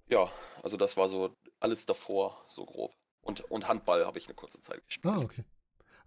Ja, 0.10 0.30
also 0.64 0.76
das 0.76 0.98
war 0.98 1.08
so 1.08 1.34
alles 1.62 1.86
davor, 1.86 2.44
so 2.50 2.66
grob. 2.66 2.94
Und, 3.22 3.40
und 3.50 3.70
Handball 3.70 4.06
habe 4.06 4.20
ich 4.20 4.26
eine 4.26 4.36
kurze 4.36 4.60
Zeit 4.60 4.86
gespielt. 4.86 5.14
Ah, 5.14 5.20
okay. 5.20 5.46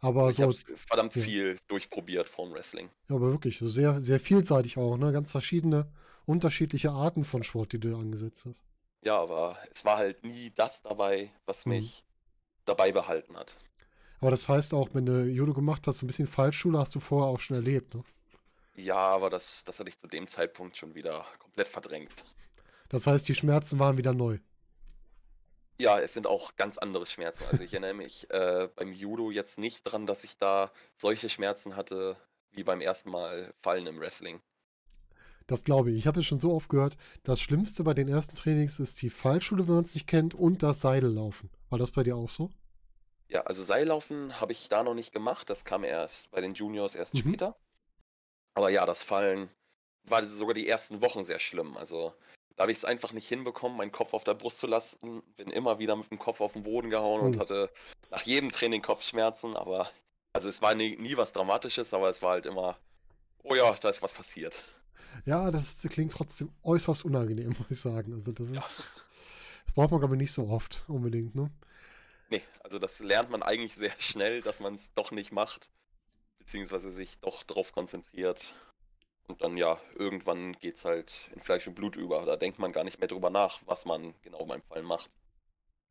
Aber 0.00 0.24
also 0.24 0.50
ich 0.50 0.66
so, 0.66 0.76
verdammt 0.76 1.16
ja. 1.16 1.22
viel 1.22 1.58
durchprobiert 1.66 2.28
vom 2.28 2.52
Wrestling. 2.52 2.90
Ja, 3.08 3.16
aber 3.16 3.30
wirklich, 3.30 3.58
sehr, 3.58 4.02
sehr 4.02 4.20
vielseitig 4.20 4.76
auch, 4.76 4.98
ne? 4.98 5.12
Ganz 5.12 5.32
verschiedene, 5.32 5.90
unterschiedliche 6.26 6.90
Arten 6.90 7.24
von 7.24 7.42
Sport, 7.42 7.72
die 7.72 7.80
du 7.80 7.96
angesetzt 7.96 8.44
hast. 8.44 8.66
Ja, 9.04 9.20
aber 9.20 9.58
es 9.70 9.84
war 9.84 9.98
halt 9.98 10.24
nie 10.24 10.50
das 10.54 10.82
dabei, 10.82 11.30
was 11.46 11.66
mhm. 11.66 11.74
mich 11.74 12.04
dabei 12.64 12.90
behalten 12.90 13.36
hat. 13.36 13.58
Aber 14.20 14.30
das 14.30 14.48
heißt 14.48 14.72
auch, 14.72 14.88
wenn 14.94 15.04
du 15.04 15.24
Judo 15.24 15.52
gemacht 15.52 15.86
hast, 15.86 15.98
so 15.98 16.06
ein 16.06 16.08
bisschen 16.08 16.26
Fallschule 16.26 16.78
hast 16.78 16.94
du 16.94 17.00
vorher 17.00 17.28
auch 17.28 17.40
schon 17.40 17.56
erlebt, 17.56 17.94
ne? 17.94 18.02
Ja, 18.76 18.96
aber 18.96 19.30
das, 19.30 19.62
das 19.64 19.78
hatte 19.78 19.90
ich 19.90 19.98
zu 19.98 20.08
dem 20.08 20.26
Zeitpunkt 20.26 20.76
schon 20.76 20.94
wieder 20.94 21.24
komplett 21.38 21.68
verdrängt. 21.68 22.24
Das 22.88 23.06
heißt, 23.06 23.28
die 23.28 23.34
Schmerzen 23.34 23.78
waren 23.78 23.98
wieder 23.98 24.12
neu. 24.12 24.38
Ja, 25.78 26.00
es 26.00 26.14
sind 26.14 26.26
auch 26.26 26.56
ganz 26.56 26.78
andere 26.78 27.06
Schmerzen. 27.06 27.44
Also 27.50 27.62
ich 27.62 27.72
erinnere 27.72 27.94
mich 27.94 28.30
äh, 28.30 28.68
beim 28.74 28.92
Judo 28.92 29.30
jetzt 29.30 29.58
nicht 29.58 29.82
dran, 29.84 30.06
dass 30.06 30.24
ich 30.24 30.38
da 30.38 30.72
solche 30.96 31.28
Schmerzen 31.28 31.76
hatte 31.76 32.16
wie 32.52 32.64
beim 32.64 32.80
ersten 32.80 33.10
Mal 33.10 33.52
Fallen 33.62 33.86
im 33.86 34.00
Wrestling. 34.00 34.40
Das 35.46 35.64
glaube 35.64 35.90
ich. 35.90 35.98
Ich 35.98 36.06
habe 36.06 36.20
es 36.20 36.26
schon 36.26 36.40
so 36.40 36.54
oft 36.54 36.68
gehört. 36.68 36.96
Das 37.22 37.40
Schlimmste 37.40 37.84
bei 37.84 37.94
den 37.94 38.08
ersten 38.08 38.34
Trainings 38.34 38.80
ist 38.80 39.00
die 39.02 39.10
Fallschule, 39.10 39.68
wenn 39.68 39.74
man 39.74 39.84
es 39.84 39.94
nicht 39.94 40.06
kennt, 40.06 40.34
und 40.34 40.62
das 40.62 40.80
Seillaufen. 40.80 41.50
War 41.68 41.78
das 41.78 41.90
bei 41.90 42.02
dir 42.02 42.16
auch 42.16 42.30
so? 42.30 42.50
Ja, 43.28 43.42
also 43.42 43.62
Seillaufen 43.62 44.40
habe 44.40 44.52
ich 44.52 44.68
da 44.68 44.82
noch 44.82 44.94
nicht 44.94 45.12
gemacht. 45.12 45.50
Das 45.50 45.64
kam 45.64 45.84
erst 45.84 46.30
bei 46.30 46.40
den 46.40 46.54
Juniors 46.54 46.94
erst 46.94 47.14
mhm. 47.14 47.18
später. 47.18 47.56
Aber 48.54 48.70
ja, 48.70 48.86
das 48.86 49.02
Fallen 49.02 49.50
war 50.04 50.24
sogar 50.24 50.54
die 50.54 50.68
ersten 50.68 51.02
Wochen 51.02 51.24
sehr 51.24 51.40
schlimm. 51.40 51.76
Also 51.76 52.14
da 52.56 52.62
habe 52.62 52.72
ich 52.72 52.78
es 52.78 52.84
einfach 52.84 53.12
nicht 53.12 53.28
hinbekommen, 53.28 53.76
meinen 53.76 53.92
Kopf 53.92 54.14
auf 54.14 54.24
der 54.24 54.34
Brust 54.34 54.60
zu 54.60 54.66
lassen. 54.66 55.22
Bin 55.36 55.50
immer 55.50 55.78
wieder 55.78 55.96
mit 55.96 56.10
dem 56.10 56.18
Kopf 56.18 56.40
auf 56.40 56.52
den 56.52 56.62
Boden 56.62 56.90
gehauen 56.90 57.22
oh. 57.22 57.24
und 57.24 57.38
hatte 57.38 57.70
nach 58.10 58.22
jedem 58.22 58.52
Training 58.52 58.82
Kopfschmerzen. 58.82 59.56
Aber 59.56 59.90
also 60.32 60.48
es 60.48 60.62
war 60.62 60.74
nie, 60.74 60.96
nie 60.96 61.16
was 61.16 61.32
Dramatisches, 61.32 61.92
aber 61.92 62.08
es 62.08 62.22
war 62.22 62.32
halt 62.32 62.46
immer, 62.46 62.78
oh 63.42 63.54
ja, 63.54 63.72
da 63.74 63.88
ist 63.88 64.02
was 64.02 64.12
passiert. 64.12 64.62
Ja, 65.24 65.50
das 65.50 65.82
klingt 65.88 66.12
trotzdem 66.12 66.52
äußerst 66.62 67.04
unangenehm, 67.04 67.54
muss 67.58 67.70
ich 67.70 67.80
sagen. 67.80 68.12
Also 68.12 68.32
das 68.32 68.48
ist, 68.48 68.54
ja. 68.54 68.60
das 69.64 69.74
braucht 69.74 69.90
man 69.90 70.00
glaube 70.00 70.14
ich 70.14 70.20
nicht 70.20 70.32
so 70.32 70.48
oft 70.48 70.84
unbedingt, 70.88 71.34
ne? 71.34 71.50
Nee, 72.30 72.42
also 72.62 72.78
das 72.78 73.00
lernt 73.00 73.30
man 73.30 73.42
eigentlich 73.42 73.76
sehr 73.76 73.94
schnell, 73.98 74.40
dass 74.40 74.58
man 74.58 74.74
es 74.74 74.92
doch 74.94 75.10
nicht 75.10 75.30
macht, 75.30 75.70
beziehungsweise 76.38 76.90
sich 76.90 77.18
doch 77.20 77.42
darauf 77.42 77.72
konzentriert, 77.72 78.54
Und 79.26 79.42
dann 79.42 79.56
ja, 79.56 79.80
irgendwann 79.94 80.52
geht 80.54 80.76
es 80.76 80.84
halt 80.84 81.30
in 81.34 81.40
Fleisch 81.40 81.66
und 81.66 81.74
Blut 81.74 81.96
über. 81.96 82.24
Da 82.26 82.36
denkt 82.36 82.58
man 82.58 82.72
gar 82.72 82.84
nicht 82.84 82.98
mehr 82.98 83.08
drüber 83.08 83.30
nach, 83.30 83.60
was 83.66 83.84
man 83.84 84.14
genau 84.22 84.44
beim 84.44 84.62
Fallen 84.62 84.84
macht. 84.84 85.10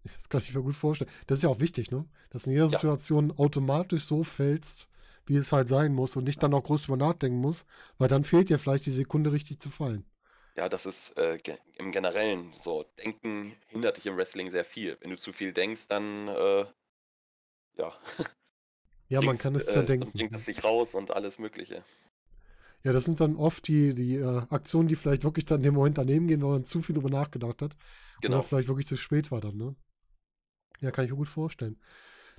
Das 0.03 0.29
kann 0.29 0.41
ich 0.41 0.53
mir 0.53 0.62
gut 0.62 0.75
vorstellen. 0.75 1.10
Das 1.27 1.39
ist 1.39 1.43
ja 1.43 1.50
auch 1.50 1.60
wichtig, 1.60 1.89
ne? 1.89 2.05
Dass 2.29 2.43
du 2.43 2.50
in 2.50 2.55
jeder 2.55 2.65
ja. 2.65 2.72
Situation 2.72 3.31
automatisch 3.38 4.03
so 4.03 4.24
fällst, 4.24 4.88
wie 5.25 5.37
es 5.37 5.51
halt 5.51 5.69
sein 5.69 5.93
muss 5.93 6.15
und 6.15 6.25
nicht 6.25 6.41
dann 6.43 6.53
auch 6.53 6.63
groß 6.63 6.83
drüber 6.83 6.97
nachdenken 6.97 7.39
muss, 7.39 7.65
weil 7.97 8.07
dann 8.07 8.23
fehlt 8.23 8.49
dir 8.49 8.59
vielleicht 8.59 8.85
die 8.85 8.91
Sekunde 8.91 9.31
richtig 9.31 9.59
zu 9.59 9.69
fallen. 9.69 10.05
Ja, 10.55 10.69
das 10.69 10.85
ist 10.85 11.17
äh, 11.17 11.37
im 11.77 11.91
Generellen 11.91 12.53
so. 12.53 12.85
Denken 13.03 13.55
hindert 13.67 13.97
dich 13.97 14.05
im 14.05 14.17
Wrestling 14.17 14.51
sehr 14.51 14.65
viel. 14.65 14.97
Wenn 15.01 15.09
du 15.09 15.17
zu 15.17 15.33
viel 15.33 15.51
denkst, 15.51 15.87
dann 15.87 16.27
äh, 16.27 16.65
ja. 17.77 17.93
Ja, 19.09 19.21
man 19.21 19.37
kann 19.37 19.53
es 19.53 19.67
zerdenken. 19.67 20.09
Äh, 20.09 20.11
bringt 20.11 20.33
es 20.33 20.45
sich 20.45 20.63
raus 20.63 20.95
und 20.95 21.11
alles 21.11 21.37
Mögliche. 21.37 21.83
Ja, 22.83 22.93
das 22.93 23.05
sind 23.05 23.19
dann 23.19 23.35
oft 23.35 23.67
die, 23.67 23.93
die 23.93 24.15
äh, 24.15 24.41
Aktionen, 24.49 24.87
die 24.87 24.95
vielleicht 24.95 25.23
wirklich 25.23 25.45
dann 25.45 25.63
im 25.63 25.75
Moment 25.75 25.97
daneben 25.97 26.27
gehen, 26.27 26.41
weil 26.41 26.49
man 26.49 26.65
zu 26.65 26.81
viel 26.81 26.95
drüber 26.95 27.09
nachgedacht 27.09 27.61
hat. 27.61 27.75
Genau. 28.21 28.37
Oder 28.37 28.47
vielleicht 28.47 28.67
wirklich 28.69 28.87
zu 28.87 28.97
spät 28.97 29.29
war 29.31 29.39
dann, 29.39 29.55
ne? 29.55 29.75
Ja, 30.79 30.91
kann 30.91 31.05
ich 31.05 31.11
mir 31.11 31.17
gut 31.17 31.29
vorstellen. 31.29 31.79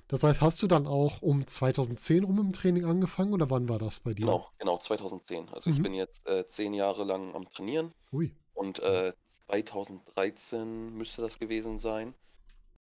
Das 0.07 0.23
heißt, 0.23 0.41
hast 0.41 0.61
du 0.61 0.67
dann 0.67 0.85
auch 0.85 1.21
um 1.21 1.47
2010 1.47 2.23
rum 2.23 2.39
im 2.39 2.53
Training 2.53 2.85
angefangen 2.85 3.33
oder 3.33 3.49
wann 3.49 3.67
war 3.67 3.79
das 3.79 3.99
bei 3.99 4.13
dir? 4.13 4.25
Genau, 4.25 4.49
genau, 4.59 4.77
2010. 4.77 5.49
Also 5.49 5.69
mhm. 5.69 5.75
ich 5.75 5.81
bin 5.81 5.93
jetzt 5.93 6.27
äh, 6.27 6.45
zehn 6.45 6.73
Jahre 6.73 7.03
lang 7.03 7.33
am 7.33 7.49
Trainieren. 7.49 7.93
Ui. 8.11 8.31
Und 8.53 8.79
äh, 8.79 9.13
2013 9.27 10.93
müsste 10.93 11.21
das 11.21 11.39
gewesen 11.39 11.79
sein. 11.79 12.13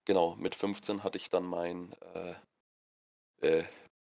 Genau, 0.05 0.35
mit 0.35 0.53
15 0.53 1.03
hatte 1.03 1.17
ich 1.17 1.29
dann 1.29 1.45
mein, 1.45 1.95
äh, 2.13 2.33
äh, 3.41 3.63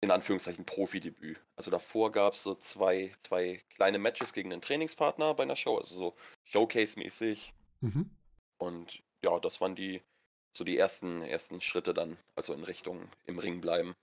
in 0.01 0.11
Anführungszeichen, 0.11 0.65
Profi-Debüt. 0.65 1.41
Also 1.57 1.71
davor 1.71 2.13
gab 2.13 2.35
es 2.35 2.45
so 2.45 2.55
zwei, 2.55 3.13
zwei 3.19 3.61
kleine 3.75 3.99
Matches 3.99 4.33
gegen 4.33 4.53
einen 4.53 4.63
Trainingspartner 4.63 5.35
bei 5.35 5.43
einer 5.43 5.57
Show, 5.57 5.77
also 5.77 5.95
so 5.95 6.13
Showcase-mäßig. 6.45 7.53
Mhm. 7.81 8.11
Und 8.59 9.03
ja, 9.23 9.39
das 9.41 9.61
waren 9.61 9.75
die 9.75 10.01
so 10.53 10.65
die 10.65 10.79
ersten, 10.79 11.23
ersten 11.23 11.61
Schritte 11.61 11.95
dann, 11.95 12.17
also 12.35 12.53
in 12.53 12.65
Richtung 12.65 13.09
im 13.27 13.39
Ring 13.39 13.61
bleiben. 13.61 13.95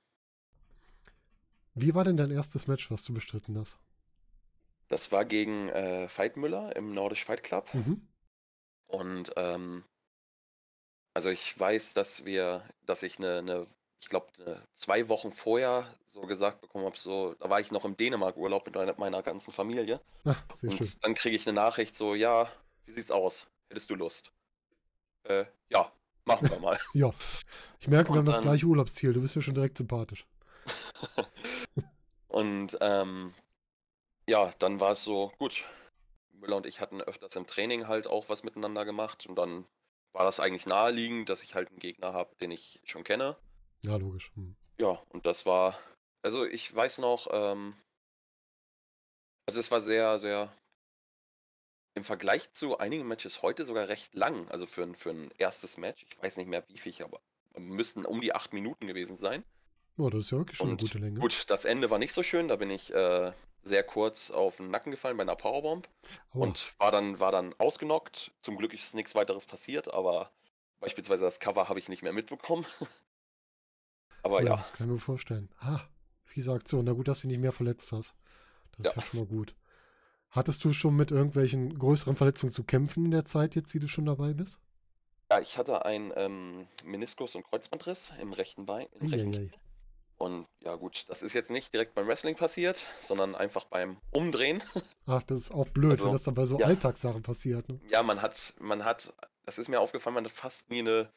Wie 1.73 1.93
war 1.93 2.03
denn 2.03 2.17
dein 2.17 2.31
erstes 2.31 2.67
Match, 2.67 2.89
was 2.89 3.03
du 3.03 3.13
bestritten 3.13 3.57
hast? 3.57 3.79
Das 4.87 5.11
war 5.11 5.25
gegen 5.25 5.69
äh, 5.69 6.07
Veit 6.09 6.37
Müller 6.37 6.75
im 6.75 6.93
Nordisch 6.93 7.25
Fight 7.25 7.43
Club. 7.43 7.73
Mhm. 7.73 8.07
Und 8.87 9.33
ähm, 9.35 9.83
also 11.13 11.29
ich 11.29 11.59
weiß, 11.59 11.93
dass 11.93 12.25
wir, 12.25 12.63
dass 12.85 13.03
ich 13.03 13.19
eine, 13.19 13.39
eine 13.39 13.67
ich 13.99 14.09
glaube, 14.09 14.27
zwei 14.73 15.09
Wochen 15.09 15.31
vorher 15.31 15.91
so 16.05 16.21
gesagt 16.21 16.61
bekommen 16.61 16.85
habe, 16.85 16.97
so, 16.97 17.33
da 17.39 17.49
war 17.49 17.59
ich 17.59 17.71
noch 17.71 17.85
im 17.85 17.97
Dänemark-Urlaub 17.97 18.65
mit 18.65 18.75
meiner, 18.75 18.95
meiner, 18.97 19.23
ganzen 19.23 19.51
Familie. 19.51 19.99
Ach, 20.25 20.43
sehr 20.53 20.69
und 20.69 20.77
schön. 20.77 20.91
dann 21.01 21.15
kriege 21.15 21.35
ich 21.35 21.47
eine 21.47 21.55
Nachricht 21.55 21.95
so, 21.95 22.15
ja, 22.15 22.51
wie 22.85 22.91
sieht's 22.91 23.11
aus? 23.11 23.47
Hättest 23.69 23.89
du 23.89 23.95
Lust? 23.95 24.31
Äh, 25.23 25.45
ja, 25.69 25.91
Machen 26.27 26.49
wir 26.49 26.59
mal. 26.59 26.77
ja. 26.93 27.13
Ich 27.79 27.87
merke, 27.87 28.11
wir 28.11 28.17
haben 28.17 28.25
das 28.25 28.41
gleiche 28.41 28.65
Urlaubsziel. 28.65 29.13
Du 29.13 29.21
bist 29.21 29.35
mir 29.35 29.41
schon 29.41 29.53
direkt 29.53 29.77
sympathisch. 29.77 30.27
und 32.27 32.77
ähm, 32.81 33.33
ja, 34.27 34.51
dann 34.59 34.81
war 34.81 34.91
es 34.91 35.05
so, 35.05 35.31
gut. 35.37 35.63
Müller 36.33 36.57
und 36.57 36.65
ich 36.65 36.81
hatten 36.81 37.01
öfters 37.01 37.35
im 37.37 37.47
Training 37.47 37.87
halt 37.87 38.07
auch 38.07 38.27
was 38.27 38.43
miteinander 38.43 38.83
gemacht. 38.83 39.25
Und 39.25 39.37
dann 39.37 39.65
war 40.11 40.25
das 40.25 40.41
eigentlich 40.41 40.65
naheliegend, 40.65 41.29
dass 41.29 41.43
ich 41.43 41.55
halt 41.55 41.69
einen 41.69 41.79
Gegner 41.79 42.11
habe, 42.13 42.35
den 42.41 42.51
ich 42.51 42.81
schon 42.83 43.05
kenne. 43.05 43.37
Ja, 43.83 43.95
logisch. 43.95 44.31
Hm. 44.35 44.55
Ja, 44.77 45.01
und 45.09 45.25
das 45.25 45.45
war, 45.45 45.79
also 46.23 46.45
ich 46.45 46.75
weiß 46.75 46.97
noch, 46.99 47.27
ähm, 47.31 47.73
also 49.45 49.61
es 49.61 49.71
war 49.71 49.79
sehr, 49.79 50.19
sehr 50.19 50.51
im 51.97 52.03
Vergleich 52.03 52.53
zu 52.53 52.77
einigen 52.77 53.07
Matches 53.07 53.41
heute 53.41 53.65
sogar 53.65 53.87
recht 53.89 54.13
lang. 54.15 54.47
Also 54.49 54.65
für, 54.65 54.83
ein- 54.83 54.95
für 54.95 55.09
ein 55.09 55.31
erstes 55.37 55.77
Match. 55.77 56.05
Ich 56.09 56.21
weiß 56.21 56.37
nicht 56.37 56.47
mehr 56.47 56.63
wie 56.69 56.77
viel, 56.77 56.93
aber 57.03 57.19
müssten 57.57 58.05
um 58.05 58.21
die 58.21 58.33
acht 58.33 58.53
Minuten 58.53 58.87
gewesen 58.87 59.15
sein. 59.17 59.43
Oh, 59.97 60.09
das 60.09 60.25
ist 60.25 60.31
ja 60.31 60.37
wirklich 60.37 60.57
schon 60.57 60.67
eine 60.69 60.77
gute 60.77 60.99
Länge. 60.99 61.19
gut, 61.19 61.45
das 61.49 61.65
Ende 61.65 61.89
war 61.89 61.97
nicht 61.97 62.13
so 62.13 62.21
schön. 62.23 62.47
Da 62.47 62.55
bin 62.55 62.69
ich 62.69 62.93
äh, 62.93 63.33
sehr 63.63 63.83
kurz 63.83 64.29
auf 64.31 64.57
den 64.57 64.69
Nacken 64.69 64.91
gefallen 64.91 65.17
bei 65.17 65.23
einer 65.23 65.35
Powerbomb 65.35 65.89
Aua. 66.33 66.43
und 66.43 66.75
war 66.79 66.91
dann, 66.91 67.19
war 67.19 67.31
dann 67.31 67.55
ausgenockt. 67.57 68.31
Zum 68.41 68.57
Glück 68.57 68.73
ist 68.73 68.93
nichts 68.93 69.15
weiteres 69.15 69.47
passiert, 69.47 69.91
aber 69.91 70.31
beispielsweise 70.79 71.25
das 71.25 71.39
Cover 71.39 71.67
habe 71.67 71.79
ich 71.79 71.89
nicht 71.89 72.03
mehr 72.03 72.13
mitbekommen. 72.13 72.65
aber 74.23 74.43
ja. 74.43 74.57
Das 74.57 74.73
kann 74.73 74.87
ich 74.87 74.93
mir 74.93 74.99
vorstellen. 74.99 75.49
Ah, 75.59 75.81
fiese 76.25 76.51
Aktion. 76.53 76.85
Na 76.85 76.93
gut, 76.93 77.07
dass 77.07 77.21
du 77.21 77.27
nicht 77.27 77.39
mehr 77.39 77.51
verletzt 77.51 77.91
hast. 77.91 78.15
Das 78.77 78.87
ist 78.87 78.95
ja 78.95 79.01
schon 79.01 79.19
mal 79.21 79.25
gut. 79.25 79.55
Hattest 80.37 80.63
du 80.63 80.71
schon 80.71 80.95
mit 80.95 81.09
irgendwelchen 81.09 81.79
größeren 81.79 82.15
Verletzungen 82.15 82.53
zu 82.53 82.63
kämpfen 82.63 83.05
in 83.05 83.11
der 83.11 83.25
Zeit 83.25 83.55
jetzt, 83.55 83.73
die 83.73 83.79
du 83.79 83.87
schon 83.87 84.05
dabei 84.05 84.33
bist? 84.33 84.59
Ja, 85.31 85.39
ich 85.39 85.57
hatte 85.57 85.83
einen 85.83 86.13
ähm, 86.15 86.67
Meniskus- 86.83 87.33
und 87.33 87.43
Kreuzbandriss 87.43 88.13
im 88.21 88.33
rechten 88.33 88.67
Bein. 88.67 88.85
Im 88.99 89.07
rechten 89.07 89.31
Knie. 89.31 89.49
Und 90.19 90.45
ja 90.63 90.75
gut, 90.75 91.05
das 91.07 91.23
ist 91.23 91.33
jetzt 91.33 91.49
nicht 91.49 91.73
direkt 91.73 91.95
beim 91.95 92.07
Wrestling 92.07 92.35
passiert, 92.35 92.87
sondern 93.01 93.33
einfach 93.33 93.65
beim 93.65 93.97
Umdrehen. 94.11 94.61
Ach, 95.07 95.23
das 95.23 95.41
ist 95.41 95.51
auch 95.51 95.69
blöd, 95.69 95.93
also, 95.93 96.05
wenn 96.05 96.13
das 96.13 96.23
dann 96.23 96.35
bei 96.35 96.45
so 96.45 96.59
ja. 96.59 96.67
Alltagssachen 96.67 97.23
passiert. 97.23 97.67
Ne? 97.67 97.79
Ja, 97.89 98.03
man 98.03 98.21
hat, 98.21 98.53
man 98.59 98.85
hat, 98.85 99.11
das 99.43 99.57
ist 99.57 99.69
mir 99.69 99.79
aufgefallen, 99.79 100.13
man 100.13 100.25
hat 100.25 100.31
fast 100.31 100.69
nie 100.69 100.79
eine 100.79 101.11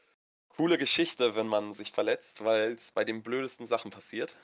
coole 0.57 0.79
Geschichte, 0.79 1.37
wenn 1.37 1.47
man 1.47 1.75
sich 1.75 1.93
verletzt, 1.93 2.43
weil 2.43 2.73
es 2.73 2.91
bei 2.93 3.05
den 3.05 3.23
blödesten 3.23 3.67
Sachen 3.67 3.91
passiert. 3.91 4.35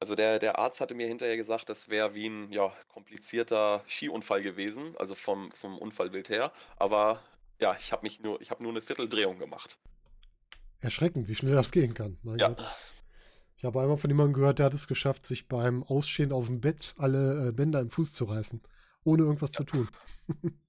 Also 0.00 0.14
der, 0.14 0.38
der 0.38 0.58
Arzt 0.58 0.80
hatte 0.80 0.94
mir 0.94 1.06
hinterher 1.08 1.36
gesagt, 1.36 1.68
das 1.68 1.88
wäre 1.88 2.14
wie 2.14 2.28
ein 2.28 2.52
ja, 2.52 2.72
komplizierter 2.88 3.82
Skiunfall 3.88 4.42
gewesen, 4.42 4.94
also 4.96 5.14
vom, 5.14 5.50
vom 5.50 5.76
Unfallbild 5.78 6.28
her. 6.28 6.52
Aber 6.76 7.20
ja, 7.58 7.76
ich 7.78 7.92
habe 7.92 8.02
mich 8.02 8.20
nur, 8.20 8.40
ich 8.40 8.50
habe 8.50 8.62
nur 8.62 8.72
eine 8.72 8.80
Vierteldrehung 8.80 9.38
gemacht. 9.38 9.78
Erschreckend, 10.80 11.26
wie 11.28 11.34
schnell 11.34 11.54
das 11.54 11.72
gehen 11.72 11.94
kann. 11.94 12.18
Mein 12.22 12.38
ja. 12.38 12.48
Gott. 12.48 12.64
Ich 13.56 13.64
habe 13.64 13.80
einmal 13.80 13.96
von 13.96 14.08
jemandem 14.08 14.34
gehört, 14.34 14.60
der 14.60 14.66
hat 14.66 14.74
es 14.74 14.86
geschafft, 14.86 15.26
sich 15.26 15.48
beim 15.48 15.82
Ausstehen 15.82 16.30
auf 16.30 16.46
dem 16.46 16.60
Bett 16.60 16.94
alle 16.98 17.48
äh, 17.48 17.52
Bänder 17.52 17.80
im 17.80 17.90
Fuß 17.90 18.12
zu 18.12 18.24
reißen, 18.24 18.62
ohne 19.02 19.24
irgendwas 19.24 19.50
ja. 19.52 19.56
zu 19.58 19.64
tun. 19.64 19.88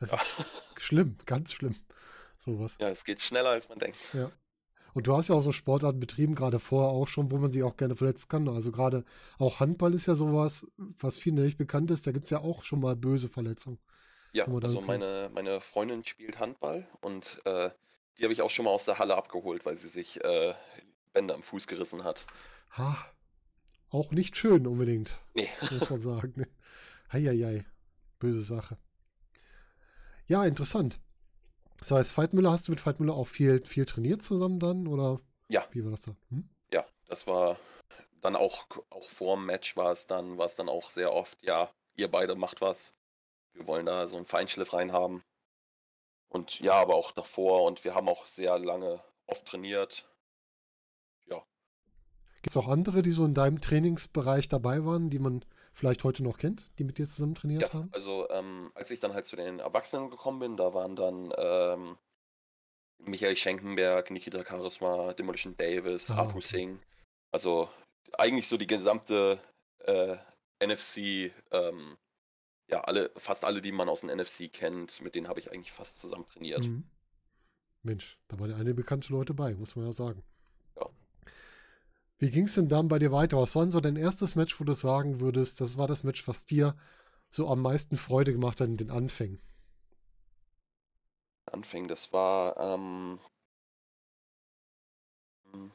das 0.00 0.10
ja. 0.10 0.16
ist 0.16 0.82
schlimm, 0.82 1.16
ganz 1.26 1.52
schlimm. 1.52 1.76
Sowas. 2.38 2.76
Ja, 2.80 2.88
es 2.88 3.04
geht 3.04 3.20
schneller, 3.20 3.50
als 3.50 3.68
man 3.68 3.78
denkt. 3.78 3.98
Ja. 4.14 4.32
Und 4.98 5.06
du 5.06 5.16
hast 5.16 5.28
ja 5.28 5.36
auch 5.36 5.42
so 5.42 5.52
Sportarten 5.52 6.00
betrieben, 6.00 6.34
gerade 6.34 6.58
vorher 6.58 6.90
auch 6.90 7.06
schon, 7.06 7.30
wo 7.30 7.38
man 7.38 7.52
sich 7.52 7.62
auch 7.62 7.76
gerne 7.76 7.94
verletzt 7.94 8.28
kann. 8.28 8.48
Also 8.48 8.72
gerade 8.72 9.04
auch 9.38 9.60
Handball 9.60 9.94
ist 9.94 10.06
ja 10.06 10.16
sowas, 10.16 10.66
was 10.76 11.20
vielen 11.20 11.36
nicht 11.36 11.56
bekannt 11.56 11.92
ist. 11.92 12.04
Da 12.04 12.10
gibt 12.10 12.24
es 12.24 12.30
ja 12.30 12.40
auch 12.40 12.64
schon 12.64 12.80
mal 12.80 12.96
böse 12.96 13.28
Verletzungen. 13.28 13.78
Ja, 14.32 14.48
also 14.48 14.80
meine, 14.80 15.30
meine 15.32 15.60
Freundin 15.60 16.04
spielt 16.04 16.40
Handball 16.40 16.88
und 17.00 17.40
äh, 17.44 17.70
die 18.18 18.24
habe 18.24 18.32
ich 18.32 18.42
auch 18.42 18.50
schon 18.50 18.64
mal 18.64 18.72
aus 18.72 18.86
der 18.86 18.98
Halle 18.98 19.16
abgeholt, 19.16 19.64
weil 19.66 19.78
sie 19.78 19.86
sich 19.86 20.20
äh, 20.24 20.54
Bänder 21.12 21.36
am 21.36 21.44
Fuß 21.44 21.68
gerissen 21.68 22.02
hat. 22.02 22.26
Ha, 22.76 22.98
auch 23.90 24.10
nicht 24.10 24.36
schön 24.36 24.66
unbedingt. 24.66 25.20
Nee. 25.34 25.48
Muss 25.60 25.90
man 25.90 26.00
sagen. 26.00 26.46
Heieiei, 27.12 27.64
böse 28.18 28.42
Sache. 28.42 28.78
Ja, 30.26 30.44
interessant. 30.44 30.98
Das 31.78 31.90
heißt, 31.90 32.16
Veitmüller, 32.16 32.50
hast 32.50 32.68
du 32.68 32.72
mit 32.72 32.84
Veitmüller 32.84 33.14
auch 33.14 33.28
viel, 33.28 33.64
viel 33.64 33.86
trainiert 33.86 34.22
zusammen 34.22 34.58
dann? 34.58 34.86
Oder 34.86 35.20
ja. 35.48 35.64
wie 35.70 35.84
war 35.84 35.90
das 35.90 36.02
da? 36.02 36.16
Hm? 36.30 36.48
Ja, 36.72 36.84
das 37.06 37.26
war 37.26 37.58
dann 38.20 38.36
auch, 38.36 38.66
auch 38.90 39.08
vor 39.08 39.36
dem 39.36 39.46
Match 39.46 39.76
war 39.76 39.92
es 39.92 40.06
dann, 40.06 40.38
war 40.38 40.46
es 40.46 40.56
dann 40.56 40.68
auch 40.68 40.90
sehr 40.90 41.12
oft, 41.12 41.42
ja, 41.42 41.70
ihr 41.94 42.10
beide 42.10 42.34
macht 42.34 42.60
was. 42.60 42.94
Wir 43.52 43.66
wollen 43.66 43.86
da 43.86 44.06
so 44.06 44.16
einen 44.16 44.26
Feinschliff 44.26 44.72
reinhaben. 44.72 45.22
Und 46.28 46.60
ja, 46.60 46.74
aber 46.74 46.94
auch 46.94 47.12
davor 47.12 47.64
und 47.64 47.84
wir 47.84 47.94
haben 47.94 48.08
auch 48.08 48.26
sehr 48.26 48.58
lange 48.58 49.02
oft 49.26 49.46
trainiert. 49.46 50.06
Ja. 51.26 51.42
Gibt 52.36 52.48
es 52.48 52.56
auch 52.56 52.68
andere, 52.68 53.02
die 53.02 53.10
so 53.10 53.24
in 53.24 53.34
deinem 53.34 53.60
Trainingsbereich 53.60 54.48
dabei 54.48 54.84
waren, 54.84 55.10
die 55.10 55.18
man 55.18 55.44
vielleicht 55.78 56.02
heute 56.02 56.24
noch 56.24 56.38
kennt, 56.38 56.72
die 56.78 56.84
mit 56.84 56.98
dir 56.98 57.06
zusammen 57.06 57.36
trainiert 57.36 57.62
ja, 57.62 57.72
haben? 57.72 57.88
Also 57.92 58.28
ähm, 58.30 58.72
als 58.74 58.90
ich 58.90 58.98
dann 58.98 59.14
halt 59.14 59.24
zu 59.24 59.36
den 59.36 59.60
Erwachsenen 59.60 60.10
gekommen 60.10 60.40
bin, 60.40 60.56
da 60.56 60.74
waren 60.74 60.96
dann 60.96 61.32
ähm, 61.36 61.96
Michael 62.98 63.36
Schenkenberg, 63.36 64.10
Nikita 64.10 64.44
Charisma, 64.44 65.12
Demolition 65.14 65.56
Davis, 65.56 66.10
ah, 66.10 66.18
Apu 66.18 66.38
okay. 66.38 66.40
Singh. 66.40 66.80
Also 67.30 67.70
eigentlich 68.14 68.48
so 68.48 68.56
die 68.56 68.66
gesamte 68.66 69.40
äh, 69.84 70.16
NFC, 70.60 71.32
ähm, 71.52 71.96
ja, 72.68 72.80
alle, 72.80 73.12
fast 73.16 73.44
alle, 73.44 73.60
die 73.60 73.70
man 73.70 73.88
aus 73.88 74.00
dem 74.00 74.10
NFC 74.10 74.52
kennt, 74.52 75.00
mit 75.00 75.14
denen 75.14 75.28
habe 75.28 75.38
ich 75.38 75.52
eigentlich 75.52 75.72
fast 75.72 75.98
zusammen 75.98 76.26
trainiert. 76.26 76.64
Mhm. 76.64 76.84
Mensch, 77.82 78.18
da 78.26 78.40
waren 78.40 78.50
ja 78.50 78.56
einige 78.56 78.74
bekannte 78.74 79.12
Leute 79.12 79.32
bei, 79.32 79.54
muss 79.54 79.76
man 79.76 79.86
ja 79.86 79.92
sagen. 79.92 80.24
Wie 82.18 82.30
ging 82.30 82.44
es 82.44 82.54
denn 82.56 82.68
dann 82.68 82.88
bei 82.88 82.98
dir 82.98 83.12
weiter? 83.12 83.38
Was 83.38 83.54
war 83.54 83.62
denn 83.62 83.70
so 83.70 83.80
dein 83.80 83.96
erstes 83.96 84.34
Match, 84.34 84.58
wo 84.60 84.64
du 84.64 84.74
sagen 84.74 85.20
würdest, 85.20 85.60
das 85.60 85.78
war 85.78 85.86
das 85.86 86.02
Match, 86.02 86.26
was 86.26 86.46
dir 86.46 86.76
so 87.30 87.48
am 87.48 87.62
meisten 87.62 87.96
Freude 87.96 88.32
gemacht 88.32 88.60
hat 88.60 88.68
in 88.68 88.76
den 88.76 88.90
Anfängen? 88.90 89.40
Anfängen, 91.46 91.88
das 91.88 92.12
war, 92.12 92.56
ähm, 92.58 93.20
hm, 95.52 95.72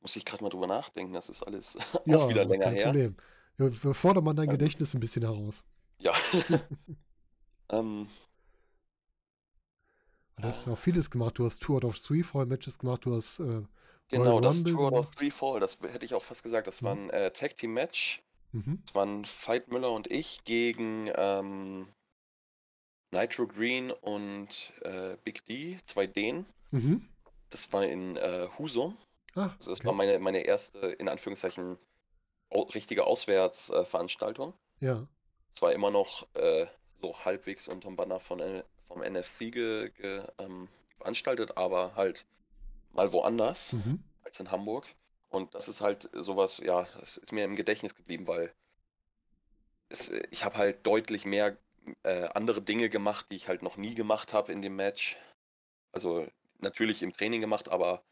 muss 0.00 0.16
ich 0.16 0.24
gerade 0.24 0.44
mal 0.44 0.50
drüber 0.50 0.66
nachdenken, 0.66 1.14
das 1.14 1.28
ist 1.28 1.42
alles 1.42 1.76
ja, 2.04 2.18
auch 2.18 2.28
wieder 2.28 2.44
länger 2.44 2.66
kein 2.66 2.74
her. 2.74 2.84
Problem. 2.84 3.16
Ja, 3.58 3.70
fordert 3.94 4.24
man 4.24 4.36
dein 4.36 4.50
Gedächtnis 4.50 4.92
ein 4.94 5.00
bisschen 5.00 5.22
heraus. 5.22 5.64
Ja. 5.98 6.12
ähm, 7.70 8.08
Du 10.36 10.42
hast 10.42 10.66
ja 10.66 10.74
auch 10.74 10.78
vieles 10.78 11.10
gemacht. 11.10 11.38
Du 11.38 11.44
hast 11.46 11.62
Two 11.62 11.76
out 11.76 11.84
of 11.84 11.98
Three 11.98 12.22
Fall 12.22 12.44
Matches 12.46 12.78
gemacht. 12.78 13.06
Du 13.06 13.14
hast 13.14 13.40
äh, 13.40 13.62
genau, 14.08 14.40
das 14.40 14.62
Two 14.64 14.86
out 14.86 14.92
of. 14.94 15.10
Three 15.12 15.30
Fall, 15.30 15.60
das 15.60 15.78
hätte 15.80 16.04
ich 16.04 16.14
auch 16.14 16.22
fast 16.24 16.42
gesagt. 16.42 16.66
Das 16.66 16.82
war 16.82 16.94
Mhm. 16.94 17.10
ein 17.10 17.10
äh, 17.10 17.30
Tag 17.32 17.56
Team 17.56 17.72
Match. 17.74 18.22
Mhm. 18.52 18.80
Das 18.86 18.94
waren 18.94 19.24
Veit 19.26 19.68
Müller 19.68 19.90
und 19.92 20.10
ich 20.10 20.44
gegen 20.44 21.10
ähm, 21.14 21.88
Nitro 23.10 23.46
Green 23.46 23.90
und 23.90 24.72
äh, 24.82 25.16
Big 25.24 25.44
D, 25.46 25.78
zwei 25.84 26.06
Dänen. 26.06 26.46
Mhm. 26.70 27.08
Das 27.50 27.72
war 27.72 27.84
in 27.84 28.16
äh, 28.16 28.48
Husum. 28.58 28.96
Ah, 29.34 29.50
Also 29.58 29.70
das 29.70 29.80
okay. 29.80 29.86
war 29.88 29.94
meine, 29.94 30.18
meine 30.18 30.40
erste, 30.40 30.78
in 30.78 31.08
Anführungszeichen, 31.08 31.78
richtige 32.74 33.04
Auswärtsveranstaltung. 33.06 34.54
Ja. 34.80 35.06
Es 35.52 35.62
war 35.62 35.72
immer 35.72 35.90
noch 35.90 36.26
äh, 36.34 36.66
so 37.00 37.18
halbwegs 37.24 37.68
unterm 37.68 37.96
Banner 37.96 38.20
von, 38.20 38.62
vom 38.88 39.00
NFC 39.02 39.52
ge, 39.52 39.90
ge, 39.90 40.22
ähm, 40.38 40.68
veranstaltet, 40.98 41.56
aber 41.56 41.94
halt 41.94 42.26
mal 42.96 43.12
woanders 43.12 43.74
Mhm. 43.74 44.02
als 44.24 44.40
in 44.40 44.50
Hamburg. 44.50 44.86
Und 45.28 45.54
das 45.54 45.68
ist 45.68 45.80
halt 45.80 46.08
sowas, 46.12 46.58
ja, 46.58 46.86
das 47.00 47.16
ist 47.16 47.32
mir 47.32 47.44
im 47.44 47.56
Gedächtnis 47.56 47.94
geblieben, 47.94 48.26
weil 48.26 48.52
es, 49.88 50.10
ich 50.30 50.44
habe 50.44 50.56
halt 50.56 50.86
deutlich 50.86 51.24
mehr 51.24 51.56
äh, 52.02 52.24
andere 52.34 52.62
Dinge 52.62 52.88
gemacht, 52.90 53.26
die 53.30 53.36
ich 53.36 53.48
halt 53.48 53.62
noch 53.62 53.76
nie 53.76 53.94
gemacht 53.94 54.32
habe 54.32 54.52
in 54.52 54.62
dem 54.62 54.76
Match. 54.76 55.16
Also 55.92 56.26
natürlich 56.58 57.02
im 57.02 57.12
Training 57.12 57.40
gemacht, 57.40 57.68
aber 57.68 58.02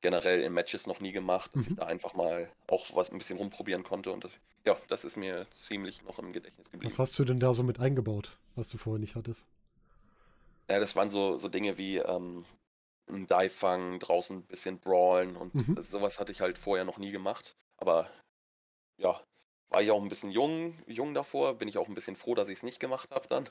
generell 0.00 0.40
in 0.42 0.52
Matches 0.54 0.86
noch 0.86 1.00
nie 1.00 1.12
gemacht, 1.12 1.54
dass 1.54 1.66
ich 1.66 1.72
Mhm. 1.72 1.76
da 1.76 1.86
einfach 1.86 2.14
mal 2.14 2.50
auch 2.68 2.94
was 2.94 3.10
ein 3.10 3.18
bisschen 3.18 3.36
rumprobieren 3.38 3.82
konnte. 3.82 4.10
Und 4.12 4.24
das, 4.24 4.32
ja, 4.64 4.76
das 4.88 5.04
ist 5.04 5.16
mir 5.16 5.46
ziemlich 5.52 6.02
noch 6.04 6.18
im 6.18 6.32
Gedächtnis 6.32 6.70
geblieben. 6.70 6.90
Was 6.92 6.98
hast 6.98 7.18
du 7.18 7.24
denn 7.24 7.40
da 7.40 7.52
so 7.52 7.62
mit 7.62 7.80
eingebaut, 7.80 8.38
was 8.54 8.68
du 8.68 8.78
vorher 8.78 9.00
nicht 9.00 9.14
hattest? 9.16 9.46
Ja, 10.70 10.78
das 10.78 10.96
waren 10.96 11.10
so, 11.10 11.36
so 11.36 11.48
Dinge 11.48 11.76
wie 11.76 11.98
ähm, 11.98 12.44
ein 13.10 13.26
Dive 13.26 13.50
fangen, 13.50 13.98
draußen 14.00 14.38
ein 14.38 14.46
bisschen 14.46 14.78
brawlen 14.80 15.36
und 15.36 15.54
Mhm. 15.54 15.76
sowas 15.78 16.18
hatte 16.20 16.32
ich 16.32 16.40
halt 16.40 16.58
vorher 16.58 16.84
noch 16.84 16.98
nie 16.98 17.10
gemacht. 17.12 17.56
Aber 17.78 18.10
ja, 18.98 19.20
war 19.70 19.82
ich 19.82 19.90
auch 19.90 20.02
ein 20.02 20.08
bisschen 20.08 20.32
jung, 20.32 20.78
jung 20.86 21.14
davor, 21.14 21.56
bin 21.58 21.68
ich 21.68 21.78
auch 21.78 21.88
ein 21.88 21.94
bisschen 21.94 22.16
froh, 22.16 22.34
dass 22.36 22.48
ich 22.50 22.58
es 22.58 22.64
nicht 22.64 22.80
gemacht 22.80 23.10
habe 23.12 23.28
dann. 23.28 23.48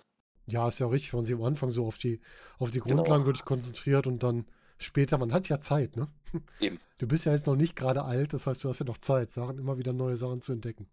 Ja, 0.47 0.67
ist 0.67 0.79
ja 0.79 0.87
auch 0.87 0.91
richtig, 0.91 1.13
wenn 1.13 1.19
man 1.19 1.25
sich 1.25 1.35
am 1.35 1.43
Anfang 1.43 1.71
so 1.71 1.85
auf 1.85 1.97
die, 1.97 2.19
auf 2.57 2.71
die 2.71 2.79
Genau. 2.85 3.03
Grundlagen 3.03 3.25
wirklich 3.25 3.45
konzentriert 3.45 4.07
und 4.07 4.23
dann 4.23 4.45
später, 4.77 5.17
man 5.17 5.31
hat 5.33 5.47
ja 5.49 5.59
Zeit, 5.59 5.95
ne? 5.95 6.07
Eben. 6.59 6.79
Du 6.97 7.07
bist 7.07 7.25
ja 7.25 7.31
jetzt 7.33 7.47
noch 7.47 7.55
nicht 7.55 7.75
gerade 7.75 8.03
alt, 8.03 8.33
das 8.33 8.47
heißt, 8.47 8.63
du 8.63 8.69
hast 8.69 8.79
ja 8.79 8.85
noch 8.85 8.97
Zeit, 8.99 9.31
Sachen, 9.31 9.57
immer 9.59 9.77
wieder 9.77 9.93
neue 9.93 10.17
Sachen 10.17 10.41
zu 10.41 10.51
entdecken. 10.53 10.89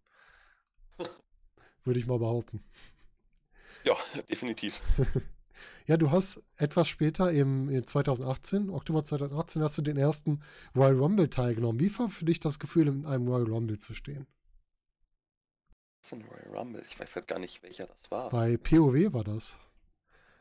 Würde 1.84 1.98
ich 1.98 2.06
mal 2.06 2.18
behaupten. 2.18 2.62
Ja, 3.84 3.96
definitiv. 4.28 4.82
Ja, 5.86 5.96
du 5.96 6.10
hast 6.10 6.42
etwas 6.56 6.88
später 6.88 7.30
im, 7.30 7.68
im 7.68 7.86
2018, 7.86 8.70
Oktober 8.70 9.04
2018, 9.04 9.62
hast 9.62 9.78
du 9.78 9.82
den 9.82 9.96
ersten 9.96 10.42
Royal 10.74 10.96
Rumble 10.96 11.30
teilgenommen. 11.30 11.80
Wie 11.80 11.96
war 11.98 12.08
für 12.08 12.24
dich 12.24 12.40
das 12.40 12.58
Gefühl, 12.58 12.88
in 12.88 13.06
einem 13.06 13.28
Royal 13.28 13.48
Rumble 13.48 13.78
zu 13.78 13.94
stehen? 13.94 14.26
Was 16.02 16.12
ist 16.12 16.18
ein 16.18 16.28
Royal 16.28 16.56
Rumble? 16.56 16.84
Ich 16.88 16.98
weiß 16.98 17.16
halt 17.16 17.28
gar 17.28 17.38
nicht, 17.38 17.62
welcher 17.62 17.86
das 17.86 18.10
war. 18.10 18.30
Bei 18.30 18.56
POW 18.56 19.12
war 19.12 19.24
das. 19.24 19.60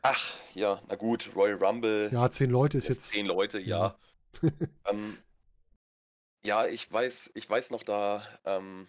Ach, 0.02 0.36
ja, 0.54 0.80
na 0.88 0.96
gut, 0.96 1.30
Royal 1.34 1.62
Rumble. 1.62 2.10
Ja, 2.12 2.30
zehn 2.30 2.50
Leute 2.50 2.78
ist 2.78 2.88
Jetzt 2.88 3.10
zehn 3.10 3.26
Leute, 3.26 3.60
ja. 3.60 3.96
ähm, 4.90 5.16
ja, 6.44 6.66
ich 6.66 6.92
weiß, 6.92 7.32
ich 7.34 7.48
weiß 7.48 7.70
noch 7.70 7.82
da, 7.82 8.22
ähm, 8.44 8.86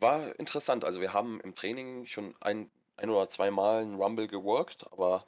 war 0.00 0.38
interessant. 0.38 0.84
Also 0.84 1.00
wir 1.00 1.12
haben 1.12 1.40
im 1.40 1.54
Training 1.54 2.06
schon 2.06 2.34
ein, 2.40 2.70
ein 2.96 3.10
oder 3.10 3.28
zwei 3.28 3.50
Mal 3.50 3.82
einen 3.82 4.00
Rumble 4.00 4.28
geworkt, 4.28 4.86
aber 4.92 5.26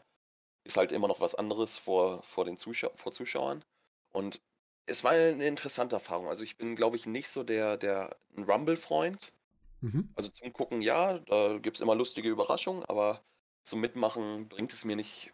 ist 0.64 0.76
halt 0.76 0.92
immer 0.92 1.08
noch 1.08 1.20
was 1.20 1.34
anderes 1.34 1.78
vor, 1.78 2.22
vor 2.22 2.44
den 2.44 2.56
Zuschau 2.56 2.90
vor 2.94 3.12
Zuschauern. 3.12 3.64
Und 4.12 4.40
es 4.86 5.04
war 5.04 5.12
eine 5.12 5.46
interessante 5.46 5.96
Erfahrung. 5.96 6.28
Also 6.28 6.44
ich 6.44 6.56
bin, 6.56 6.76
glaube 6.76 6.96
ich, 6.96 7.06
nicht 7.06 7.28
so 7.28 7.42
der, 7.42 7.76
der 7.76 8.16
ein 8.36 8.44
Rumble-Freund. 8.44 9.32
Mhm. 9.80 10.10
Also 10.14 10.28
zum 10.28 10.52
Gucken, 10.52 10.80
ja, 10.80 11.18
da 11.18 11.58
gibt 11.58 11.76
es 11.76 11.80
immer 11.80 11.94
lustige 11.94 12.28
Überraschungen, 12.28 12.84
aber 12.84 13.22
zum 13.62 13.80
Mitmachen 13.80 14.48
bringt 14.48 14.72
es 14.72 14.84
mir 14.84 14.96
nicht 14.96 15.32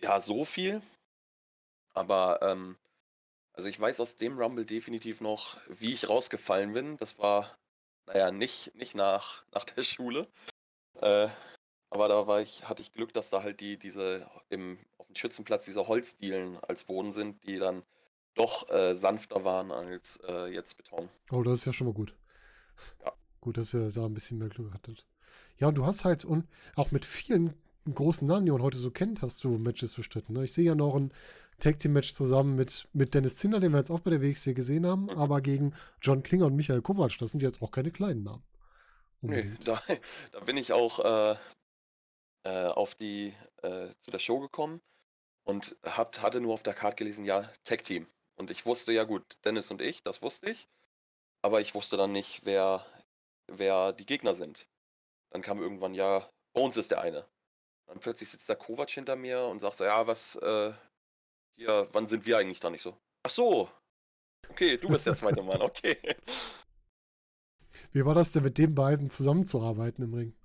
ja 0.00 0.20
so 0.20 0.44
viel. 0.44 0.82
Aber 1.92 2.40
ähm, 2.42 2.76
also 3.52 3.68
ich 3.68 3.78
weiß 3.78 4.00
aus 4.00 4.16
dem 4.16 4.38
Rumble 4.38 4.64
definitiv 4.64 5.20
noch, 5.20 5.58
wie 5.68 5.92
ich 5.92 6.08
rausgefallen 6.08 6.72
bin. 6.72 6.96
Das 6.96 7.18
war, 7.18 7.56
naja, 8.06 8.30
nicht, 8.30 8.74
nicht 8.74 8.94
nach, 8.94 9.44
nach 9.52 9.64
der 9.64 9.82
Schule. 9.82 10.28
Äh, 11.00 11.28
aber 11.94 12.08
da 12.08 12.26
war 12.26 12.40
ich, 12.40 12.68
hatte 12.68 12.82
ich 12.82 12.92
Glück, 12.92 13.12
dass 13.12 13.30
da 13.30 13.42
halt 13.44 13.60
die, 13.60 13.78
diese 13.78 14.26
im, 14.50 14.78
auf 14.98 15.06
dem 15.06 15.14
Schützenplatz 15.14 15.64
diese 15.64 15.86
Holzdielen 15.86 16.58
als 16.58 16.84
Boden 16.84 17.12
sind, 17.12 17.44
die 17.44 17.58
dann 17.58 17.84
doch 18.34 18.68
äh, 18.68 18.94
sanfter 18.94 19.44
waren 19.44 19.70
als 19.70 20.20
äh, 20.28 20.46
jetzt 20.52 20.76
Beton. 20.76 21.08
Oh, 21.30 21.42
das 21.44 21.60
ist 21.60 21.66
ja 21.66 21.72
schon 21.72 21.86
mal 21.86 21.92
gut. 21.94 22.16
Ja. 23.04 23.12
Gut, 23.40 23.58
dass 23.58 23.72
ihr 23.74 23.88
da 23.88 24.06
ein 24.06 24.14
bisschen 24.14 24.38
mehr 24.38 24.48
Glück 24.48 24.74
hattet. 24.74 25.06
Ja, 25.58 25.68
und 25.68 25.76
du 25.76 25.86
hast 25.86 26.04
halt, 26.04 26.24
und 26.24 26.48
auch 26.74 26.90
mit 26.90 27.04
vielen 27.04 27.54
großen 27.92 28.26
Namen, 28.26 28.46
die 28.46 28.50
man 28.50 28.62
heute 28.62 28.78
so 28.78 28.90
kennt, 28.90 29.22
hast 29.22 29.44
du 29.44 29.56
Matches 29.58 29.94
bestritten. 29.94 30.32
Ne? 30.32 30.44
Ich 30.44 30.52
sehe 30.52 30.64
ja 30.64 30.74
noch 30.74 30.96
ein 30.96 31.12
Tag 31.60 31.78
Team 31.78 31.92
Match 31.92 32.12
zusammen 32.12 32.56
mit, 32.56 32.88
mit 32.92 33.14
Dennis 33.14 33.36
Zinner, 33.36 33.60
den 33.60 33.70
wir 33.70 33.78
jetzt 33.78 33.90
auch 33.90 34.00
bei 34.00 34.10
der 34.10 34.20
WXW 34.20 34.54
gesehen 34.54 34.84
haben, 34.84 35.04
Mhm. 35.04 35.10
aber 35.10 35.40
gegen 35.40 35.74
John 36.02 36.24
Klinger 36.24 36.46
und 36.46 36.56
Michael 36.56 36.82
Kovac. 36.82 37.16
Das 37.18 37.30
sind 37.30 37.42
jetzt 37.42 37.62
auch 37.62 37.70
keine 37.70 37.92
kleinen 37.92 38.24
Namen. 38.24 38.42
Nee, 39.20 39.52
da, 39.64 39.80
da 40.32 40.40
bin 40.40 40.56
ich 40.56 40.72
auch 40.72 40.98
äh, 40.98 41.36
äh, 42.44 42.66
auf 42.66 42.94
die, 42.94 43.34
äh, 43.62 43.88
zu 43.98 44.10
der 44.10 44.18
Show 44.18 44.40
gekommen 44.40 44.80
und 45.44 45.76
hab, 45.82 46.20
hatte 46.22 46.40
nur 46.40 46.54
auf 46.54 46.62
der 46.62 46.74
Karte 46.74 46.96
gelesen, 46.96 47.24
ja, 47.24 47.50
Tag 47.64 47.84
Team. 47.84 48.06
Und 48.36 48.50
ich 48.50 48.66
wusste 48.66 48.92
ja 48.92 49.04
gut, 49.04 49.38
Dennis 49.44 49.70
und 49.70 49.80
ich, 49.80 50.02
das 50.02 50.22
wusste 50.22 50.50
ich. 50.50 50.68
Aber 51.42 51.60
ich 51.60 51.74
wusste 51.74 51.96
dann 51.96 52.12
nicht, 52.12 52.44
wer, 52.44 52.86
wer 53.46 53.92
die 53.92 54.06
Gegner 54.06 54.34
sind. 54.34 54.66
Dann 55.30 55.42
kam 55.42 55.60
irgendwann, 55.60 55.94
ja, 55.94 56.28
Bones 56.52 56.76
ist 56.76 56.90
der 56.90 57.00
eine. 57.00 57.26
Dann 57.86 58.00
plötzlich 58.00 58.30
sitzt 58.30 58.48
der 58.48 58.56
Kovac 58.56 58.90
hinter 58.90 59.16
mir 59.16 59.44
und 59.44 59.60
sagt 59.60 59.76
so, 59.76 59.84
ja, 59.84 60.06
was, 60.06 60.36
äh, 60.36 60.72
hier, 61.52 61.88
wann 61.92 62.06
sind 62.06 62.26
wir 62.26 62.38
eigentlich 62.38 62.60
da 62.60 62.70
nicht 62.70 62.82
so? 62.82 62.96
Ach 63.22 63.30
so, 63.30 63.68
okay, 64.48 64.78
du 64.78 64.88
bist 64.88 65.06
der 65.06 65.16
zweite 65.16 65.42
Mann, 65.42 65.62
okay. 65.62 65.98
Wie 67.92 68.04
war 68.04 68.14
das 68.14 68.32
denn 68.32 68.42
mit 68.42 68.58
den 68.58 68.74
beiden 68.74 69.10
zusammenzuarbeiten 69.10 70.04
im 70.04 70.14
Ring? 70.14 70.36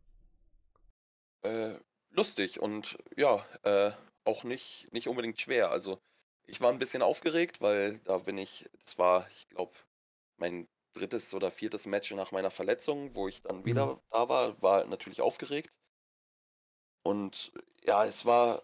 Äh, 1.41 1.79
lustig 2.19 2.59
und 2.59 2.97
ja, 3.15 3.45
äh, 3.63 3.91
auch 4.25 4.43
nicht, 4.43 4.91
nicht 4.91 5.07
unbedingt 5.07 5.39
schwer. 5.39 5.71
Also 5.71 6.01
ich 6.47 6.59
war 6.59 6.69
ein 6.69 6.77
bisschen 6.79 7.01
aufgeregt, 7.01 7.61
weil 7.61 7.99
da 7.99 8.17
bin 8.17 8.37
ich, 8.37 8.69
das 8.83 8.97
war, 8.97 9.25
ich 9.29 9.47
glaube, 9.47 9.71
mein 10.35 10.67
drittes 10.91 11.33
oder 11.33 11.49
viertes 11.49 11.85
Match 11.85 12.11
nach 12.11 12.33
meiner 12.33 12.51
Verletzung, 12.51 13.15
wo 13.15 13.29
ich 13.29 13.41
dann 13.41 13.63
wieder 13.63 14.01
da 14.11 14.27
war, 14.27 14.61
war 14.61 14.85
natürlich 14.85 15.21
aufgeregt. 15.21 15.79
Und 17.03 17.53
ja, 17.85 18.03
es 18.03 18.25
war, 18.25 18.63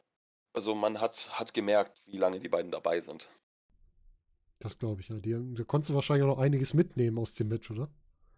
also 0.52 0.76
man 0.76 1.00
hat, 1.00 1.40
hat 1.40 1.54
gemerkt, 1.54 2.04
wie 2.08 2.18
lange 2.18 2.42
die 2.42 2.50
beiden 2.50 2.72
dabei 2.72 3.00
sind. 3.00 3.30
Das 4.60 4.78
glaube 4.78 5.00
ich 5.00 5.08
ja. 5.08 5.16
Die, 5.20 5.32
da 5.54 5.64
konntest 5.64 5.92
du 5.92 5.96
wahrscheinlich 5.96 6.24
auch 6.24 6.36
noch 6.36 6.44
einiges 6.44 6.74
mitnehmen 6.74 7.18
aus 7.20 7.34
dem 7.36 7.48
Match, 7.48 7.72
oder? 7.72 7.90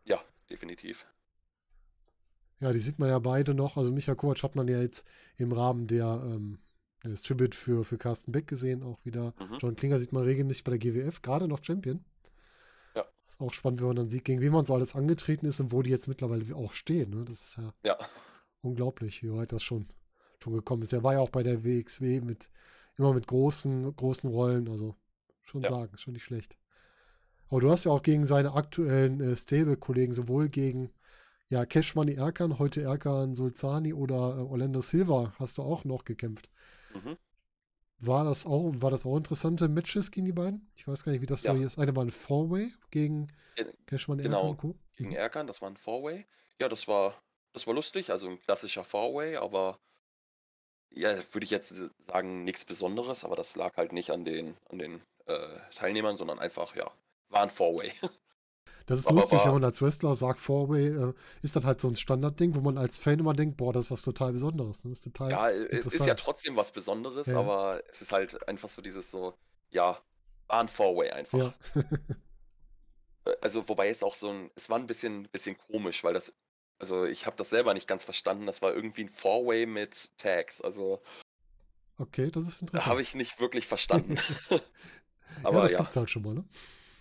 Ja, 0.04 0.24
definitiv. 0.48 1.08
Ja, 2.60 2.74
die 2.74 2.80
sieht 2.80 3.00
man 3.00 3.10
ja 3.10 3.20
beide 3.20 3.54
noch. 3.54 3.78
Also 3.78 3.92
Michael 3.92 4.16
Kovac 4.16 4.42
hat 4.44 4.56
man 4.56 4.68
ja 4.68 4.82
jetzt 4.82 5.06
im 5.38 5.52
Rahmen 5.52 5.88
der 5.88 6.24
ähm, 6.26 6.60
des 7.04 7.22
Tribute 7.22 7.56
für, 7.56 7.86
für 7.86 7.98
Carsten 7.98 8.32
Beck 8.32 8.48
gesehen, 8.48 8.84
auch 8.84 8.98
wieder. 9.06 9.34
Mhm. 9.40 9.58
John 9.60 9.76
Klinger 9.76 10.00
sieht 10.00 10.12
man 10.12 10.24
regelmäßig 10.24 10.64
bei 10.64 10.72
der 10.76 10.80
GWF, 10.80 11.22
gerade 11.22 11.48
noch 11.48 11.64
Champion. 11.64 12.04
Ja. 12.96 13.06
Ist 13.28 13.40
auch 13.40 13.54
spannend, 13.54 13.80
wenn 13.80 13.88
man 13.88 13.96
dann 13.96 14.10
sieht, 14.10 14.26
gegen 14.26 14.42
wen 14.42 14.52
man 14.52 14.66
so 14.66 14.74
alles 14.74 14.96
angetreten 14.96 15.46
ist 15.46 15.60
und 15.60 15.72
wo 15.72 15.82
die 15.84 15.90
jetzt 15.92 16.08
mittlerweile 16.08 16.56
auch 16.56 16.74
stehen. 16.74 17.12
Ne? 17.12 17.24
Das 17.26 17.40
ist 17.42 17.58
ja 17.58 17.74
Ja, 17.84 17.98
unglaublich, 18.62 19.24
wie 19.24 19.32
weit 19.32 19.52
das 19.52 19.64
schon, 19.64 19.88
schon 20.44 20.54
gekommen 20.54 20.82
ist. 20.82 20.94
Er 20.94 21.04
war 21.04 21.14
ja 21.14 21.20
auch 21.20 21.30
bei 21.30 21.44
der 21.44 21.64
WXW 21.64 22.22
mit 22.22 22.50
immer 22.98 23.14
mit 23.14 23.28
großen, 23.28 23.96
großen 23.96 24.30
Rollen, 24.30 24.68
also 24.68 24.96
schon 25.44 25.62
Ja. 25.62 25.70
sagen, 25.70 25.96
schon 25.98 26.14
nicht 26.14 26.24
schlecht. 26.24 26.58
Aber 27.50 27.62
du 27.62 27.70
hast 27.70 27.86
ja 27.86 27.92
auch 27.92 28.02
gegen 28.02 28.26
seine 28.26 28.54
aktuellen 28.54 29.22
äh, 29.22 29.36
Stable-Kollegen, 29.36 30.12
sowohl 30.14 30.50
gegen 30.50 30.90
ja, 31.50 31.66
Cash 31.66 31.96
Money 31.96 32.14
Erkan, 32.16 32.60
heute 32.60 32.82
Erkan 32.82 33.36
Sulzani 33.36 33.94
oder 33.94 34.38
äh, 34.38 34.42
Orlando 34.42 34.82
Silva, 34.82 35.34
hast 35.40 35.58
du 35.58 35.62
auch 35.64 35.84
noch 35.86 36.04
gekämpft. 36.06 36.50
mhm. 36.94 37.18
War 38.00 38.26
das 38.26 38.46
auch, 38.46 38.74
war 38.76 38.92
das 38.92 39.08
auch 39.08 39.18
interessante 39.18 39.68
Matches 39.68 40.12
gegen 40.12 40.28
die 40.28 40.32
beiden? 40.34 40.70
Ich 40.76 40.88
weiß 40.88 41.04
gar 41.04 41.12
nicht, 41.14 41.22
wie 41.22 41.26
das 41.26 41.42
so 41.42 41.50
Ja. 41.52 41.56
hier 41.58 41.66
ist. 41.66 41.80
Eine 41.80 41.96
war 41.96 42.06
ein 42.06 42.12
Four-Way 42.12 42.72
gegen 42.92 43.26
Ge- 43.56 43.74
Cash 43.88 44.08
Money 44.08 44.22
genau. 44.22 44.42
Erkan 44.52 44.58
Co. 44.58 44.76
gegen 44.96 45.10
Mhm. 45.10 45.16
Erkan, 45.16 45.48
das 45.48 45.64
war 45.64 45.70
ein 45.72 45.78
Four-Way. 45.78 46.28
Ja, 46.62 46.70
das 46.70 46.88
war, 46.88 47.20
das 47.54 47.66
war 47.66 47.74
lustig, 47.74 48.12
also 48.12 48.30
ein 48.30 48.40
klassischer 48.40 48.84
Four-Way, 48.84 49.38
aber 49.38 49.80
ja, 50.92 51.16
würde 51.34 51.46
ich 51.46 51.50
jetzt 51.52 51.74
sagen, 52.00 52.44
nichts 52.44 52.66
Besonderes, 52.66 53.24
aber 53.24 53.36
das 53.36 53.56
lag 53.56 53.76
halt 53.78 53.94
nicht 53.94 54.12
an 54.12 54.26
den, 54.26 54.58
an 54.70 54.78
den 54.78 55.02
äh, 55.26 55.58
Teilnehmern, 55.74 56.18
sondern 56.18 56.38
einfach, 56.40 56.76
ja, 56.76 56.92
war 57.30 57.42
ein 57.44 57.50
Four-Way. 57.50 57.92
Das 58.88 59.00
ist 59.00 59.08
Aber 59.08 59.18
lustig, 59.18 59.40
wenn 59.46 59.52
man 59.52 59.64
als 59.66 59.82
Wrestler 59.82 60.16
sagt, 60.16 60.40
Four-Way 60.40 60.88
äh, 61.10 61.14
ist 61.42 61.56
dann 61.56 61.66
halt 61.66 61.80
so 61.82 61.90
ein 61.90 61.96
Standardding, 61.98 62.56
wo 62.56 62.62
man 62.62 62.78
als 62.78 62.98
Fan 62.98 63.20
immer 63.20 63.34
denkt, 63.34 63.58
boah, 63.58 63.74
das 63.74 63.86
ist 63.86 63.92
was 63.92 64.02
total 64.02 64.32
Besonderes. 64.32 64.82
Das 64.82 64.92
ist 64.94 65.04
total 65.04 65.30
Ja, 65.32 65.50
es 65.52 65.86
ist 65.88 66.06
ja 66.06 66.16
trotzdem 66.16 66.56
was 66.56 66.72
Besonderes, 66.72 67.28
Ja. 67.28 67.40
aber 67.40 67.84
es 67.90 68.02
ist 68.02 68.12
halt 68.14 68.48
einfach 68.48 68.70
so 68.70 68.82
dieses 68.82 69.12
so, 69.12 69.34
ja, 69.70 70.00
war 70.48 70.62
ein 70.62 70.70
Four-Way 70.70 71.12
einfach. 71.12 71.38
Ja. 71.38 71.54
Äh, 73.26 73.36
Also, 73.42 73.68
wobei 73.68 73.90
es 73.90 74.04
auch 74.04 74.16
so 74.16 74.30
ein, 74.30 74.50
es 74.56 74.70
war 74.70 74.80
ein 74.80 74.88
bisschen, 74.88 75.28
bisschen 75.34 75.58
komisch, 75.58 76.02
weil 76.06 76.14
das, 76.14 76.34
also 76.80 77.04
ich 77.06 77.26
habe 77.26 77.36
das 77.36 77.50
selber 77.50 77.74
nicht 77.74 77.88
ganz 77.88 78.06
verstanden. 78.06 78.46
Das 78.46 78.62
war 78.62 78.74
irgendwie 78.74 79.02
ein 79.04 79.10
Four-Way 79.10 79.66
mit 79.66 80.12
Tags. 80.18 80.62
Also, 80.62 81.02
Okay, 81.98 82.30
das 82.32 82.48
ist 82.48 82.62
interessant. 82.62 82.90
habe 82.90 83.02
ich 83.02 83.16
nicht 83.16 83.40
wirklich 83.42 83.68
verstanden. 83.68 84.18
ja, 84.50 84.60
Aber 85.44 85.64
das 85.64 85.74
ja. 85.74 85.80
gibt's 85.80 85.98
halt 85.98 86.10
schon 86.10 86.22
mal, 86.22 86.36
ne? 86.36 86.46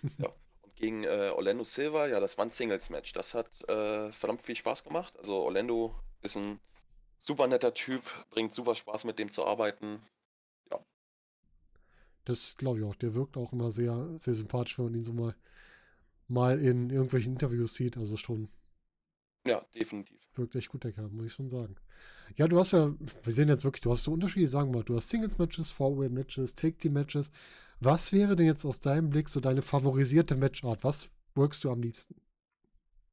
Und 0.03 0.31
gegen 0.77 1.05
äh, 1.05 1.31
Orlando 1.35 1.65
Silva, 1.65 2.07
ja, 2.07 2.21
das 2.21 2.39
war 2.39 2.47
ein 2.47 2.51
Singles-Match. 2.51 3.13
Das 3.13 3.35
hat 3.35 3.49
äh, 3.69 4.13
verdammt 4.13 4.43
viel 4.43 4.57
Spaß 4.57 4.85
gemacht. 4.85 5.19
Also, 5.19 5.37
Orlando 5.37 5.95
ist 6.23 6.37
ein 6.37 6.61
super 7.19 7.47
netter 7.47 7.75
Typ, 7.75 8.03
bringt 8.31 8.53
super 8.53 8.75
Spaß 8.75 9.05
mit 9.05 9.19
dem 9.19 9.31
zu 9.31 9.45
arbeiten. 9.45 10.01
Das 12.27 12.57
glaube 12.57 12.81
ich 12.81 12.85
auch. 12.85 12.97
Der 12.97 13.15
wirkt 13.15 13.37
auch 13.37 13.53
immer 13.53 13.71
sehr, 13.71 14.19
sehr 14.19 14.35
sympathisch, 14.35 14.79
wenn 14.79 14.87
man 14.87 14.95
ihn 14.97 15.05
so 15.05 15.13
mal, 15.13 15.35
mal 16.29 16.61
in 16.61 16.91
irgendwelchen 16.91 17.35
Interviews 17.35 17.75
sieht. 17.75 17.97
Also 17.97 18.17
schon 18.17 18.49
Ja, 19.47 19.65
definitiv. 19.75 20.19
wirkt 20.35 20.55
echt 20.55 20.69
gut, 20.69 20.85
der 20.85 20.93
Kerl, 20.93 21.09
muss 21.09 21.27
ich 21.27 21.33
schon 21.33 21.49
sagen. 21.49 21.77
Ja, 22.37 22.49
du 22.49 22.59
hast 22.59 22.73
ja, 22.73 22.93
wir 23.23 23.33
sehen 23.33 23.49
jetzt 23.49 23.65
wirklich, 23.65 23.83
du 23.83 23.91
hast 23.91 24.05
so 24.05 24.13
Unterschiede, 24.13 24.49
sagen 24.49 24.71
wir 24.71 24.79
mal, 24.79 24.85
du 24.85 24.97
hast 24.97 25.09
Singles-Matches, 25.09 25.71
Four-Way-Matches, 25.71 26.55
Take-Team-Matches. 26.55 27.31
Was 27.81 28.13
wäre 28.13 28.37
denn 28.37 28.47
jetzt 28.47 28.65
aus 28.65 28.81
deinem 28.81 29.11
Blick 29.11 29.29
so 29.29 29.41
deine 29.41 29.63
favorisierte 29.63 30.37
Matchart? 30.37 30.83
Was 30.83 31.11
workst 31.35 31.63
du 31.65 31.71
am 31.71 31.83
liebsten? 31.83 32.21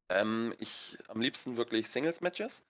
Ähm, 0.09 0.53
ich 0.59 0.97
am 1.07 1.21
liebsten 1.21 1.57
wirklich 1.57 1.89
Singles-Matches. 1.89 2.65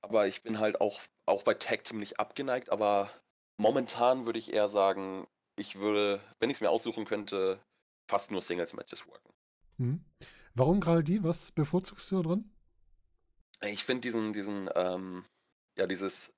Aber 0.00 0.26
ich 0.26 0.42
bin 0.42 0.58
halt 0.58 0.80
auch, 0.80 1.00
auch 1.26 1.42
bei 1.42 1.54
Tag 1.54 1.84
Team 1.84 1.98
nicht 1.98 2.20
abgeneigt, 2.20 2.70
aber 2.70 3.10
momentan 3.56 4.26
würde 4.26 4.38
ich 4.38 4.52
eher 4.52 4.68
sagen, 4.68 5.26
ich 5.56 5.76
würde, 5.76 6.20
wenn 6.40 6.50
ich 6.50 6.58
es 6.58 6.60
mir 6.60 6.70
aussuchen 6.70 7.04
könnte, 7.04 7.58
fast 8.06 8.30
nur 8.30 8.42
Singles-Matches 8.42 9.06
worken. 9.06 9.32
Hm? 9.78 10.04
Warum 10.54 10.80
gerade 10.80 11.02
die? 11.02 11.22
Was 11.24 11.50
bevorzugst 11.50 12.10
du 12.10 12.16
da 12.16 12.28
dran? 12.28 12.50
Ich 13.62 13.84
finde 13.84 14.02
diesen, 14.02 14.32
diesen, 14.32 14.70
ähm, 14.74 15.24
ja, 15.76 15.86
dieses 15.86 16.32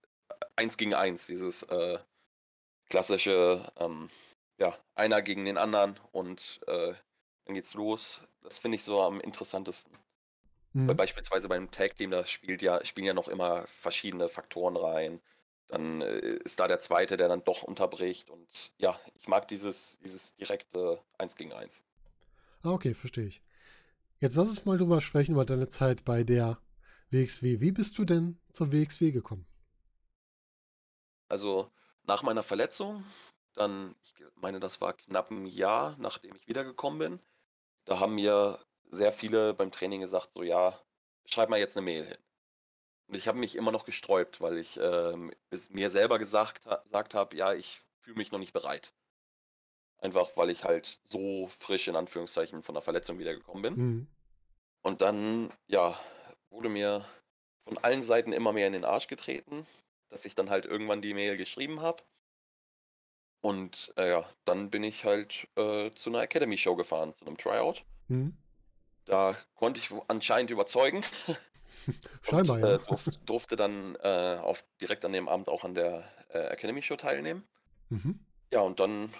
Eins 0.56 0.76
gegen 0.76 0.94
Eins, 0.94 1.26
dieses 1.26 1.62
äh, 1.64 1.98
klassische, 2.88 3.70
ähm, 3.76 4.08
ja, 4.58 4.76
einer 4.94 5.20
gegen 5.22 5.44
den 5.44 5.58
anderen 5.58 5.98
und 6.12 6.60
äh, 6.66 6.94
dann 7.44 7.54
geht's 7.54 7.74
los. 7.74 8.22
Das 8.42 8.58
finde 8.58 8.76
ich 8.76 8.84
so 8.84 9.02
am 9.02 9.20
interessantesten. 9.20 9.92
Hm? 10.72 10.88
Weil 10.88 10.94
beispielsweise 10.94 11.48
beim 11.48 11.70
Tag 11.70 11.96
Team, 11.96 12.10
da 12.10 12.24
spielt 12.24 12.62
ja, 12.62 12.84
spielen 12.84 13.06
ja 13.06 13.14
noch 13.14 13.28
immer 13.28 13.66
verschiedene 13.66 14.28
Faktoren 14.28 14.76
rein. 14.76 15.20
Dann 15.68 16.00
äh, 16.00 16.38
ist 16.44 16.60
da 16.60 16.68
der 16.68 16.78
zweite, 16.78 17.16
der 17.16 17.28
dann 17.28 17.44
doch 17.44 17.62
unterbricht. 17.62 18.30
Und 18.30 18.72
ja, 18.78 18.98
ich 19.14 19.28
mag 19.28 19.48
dieses, 19.48 19.98
dieses 19.98 20.36
direkte 20.36 21.02
Eins 21.18 21.36
gegen 21.36 21.52
Eins. 21.52 21.82
Ah, 22.62 22.72
okay, 22.72 22.94
verstehe 22.94 23.26
ich. 23.26 23.42
Jetzt 24.18 24.36
lass 24.36 24.48
uns 24.48 24.64
mal 24.64 24.78
drüber 24.78 25.00
sprechen, 25.02 25.32
über 25.32 25.44
deine 25.44 25.68
Zeit 25.68 26.04
bei 26.04 26.24
der 26.24 26.58
WXW. 27.10 27.60
Wie 27.60 27.72
bist 27.72 27.98
du 27.98 28.04
denn 28.04 28.40
zur 28.50 28.72
WXW 28.72 29.10
gekommen? 29.12 29.46
Also 31.28 31.70
nach 32.04 32.22
meiner 32.22 32.42
Verletzung, 32.42 33.04
dann, 33.54 33.94
ich 34.02 34.14
meine, 34.36 34.58
das 34.58 34.80
war 34.80 34.94
knapp 34.94 35.30
ein 35.30 35.44
Jahr, 35.46 35.96
nachdem 35.98 36.34
ich 36.34 36.48
wiedergekommen 36.48 36.98
bin, 36.98 37.20
da 37.84 38.00
haben 38.00 38.14
mir 38.14 38.58
sehr 38.90 39.12
viele 39.12 39.52
beim 39.52 39.70
Training 39.70 40.00
gesagt, 40.00 40.32
so 40.32 40.42
ja, 40.42 40.80
schreib 41.26 41.50
mal 41.50 41.58
jetzt 41.58 41.76
eine 41.76 41.84
Mail 41.84 42.06
hin. 42.06 42.18
Und 43.08 43.16
ich 43.16 43.28
habe 43.28 43.38
mich 43.38 43.54
immer 43.54 43.70
noch 43.70 43.84
gesträubt, 43.84 44.40
weil 44.40 44.58
ich 44.58 44.78
ähm, 44.80 45.32
mir 45.70 45.90
selber 45.90 46.18
gesagt, 46.18 46.64
gesagt 46.84 47.14
habe, 47.14 47.36
ja, 47.36 47.52
ich 47.52 47.82
fühle 48.00 48.16
mich 48.16 48.32
noch 48.32 48.38
nicht 48.38 48.52
bereit. 48.52 48.94
Einfach 49.98 50.36
weil 50.36 50.50
ich 50.50 50.64
halt 50.64 51.00
so 51.04 51.48
frisch 51.48 51.88
in 51.88 51.96
Anführungszeichen 51.96 52.62
von 52.62 52.74
der 52.74 52.82
Verletzung 52.82 53.18
wiedergekommen 53.18 53.62
bin. 53.62 53.76
Hm. 53.76 54.06
Und 54.82 55.00
dann, 55.00 55.50
ja, 55.66 55.98
wurde 56.50 56.68
mir 56.68 57.04
von 57.64 57.78
allen 57.78 58.02
Seiten 58.02 58.32
immer 58.32 58.52
mehr 58.52 58.66
in 58.66 58.72
den 58.72 58.84
Arsch 58.84 59.08
getreten, 59.08 59.66
dass 60.08 60.24
ich 60.24 60.34
dann 60.34 60.50
halt 60.50 60.66
irgendwann 60.66 61.02
die 61.02 61.14
Mail 61.14 61.36
geschrieben 61.36 61.80
habe. 61.80 62.02
Und 63.40 63.92
äh, 63.96 64.10
ja, 64.10 64.28
dann 64.44 64.70
bin 64.70 64.82
ich 64.82 65.04
halt 65.04 65.48
äh, 65.56 65.90
zu 65.92 66.10
einer 66.10 66.22
Academy-Show 66.22 66.76
gefahren, 66.76 67.14
zu 67.14 67.26
einem 67.26 67.36
Tryout. 67.36 67.84
Hm. 68.08 68.36
Da 69.04 69.36
konnte 69.54 69.80
ich 69.80 69.90
anscheinend 70.08 70.50
überzeugen. 70.50 71.04
Scheinbar, 72.22 72.56
und, 72.56 72.62
ja. 72.62 72.74
äh, 72.74 72.78
durf, 72.78 73.08
durfte 73.24 73.56
dann 73.56 73.96
äh, 74.02 74.38
auf, 74.40 74.64
direkt 74.80 75.04
an 75.04 75.12
dem 75.12 75.28
Abend 75.28 75.48
auch 75.48 75.64
an 75.64 75.74
der 75.74 76.04
äh, 76.30 76.38
Academy-Show 76.38 76.96
teilnehmen. 76.96 77.44
Mhm. 77.88 78.18
Ja, 78.52 78.60
und 78.60 78.80
dann 78.80 79.12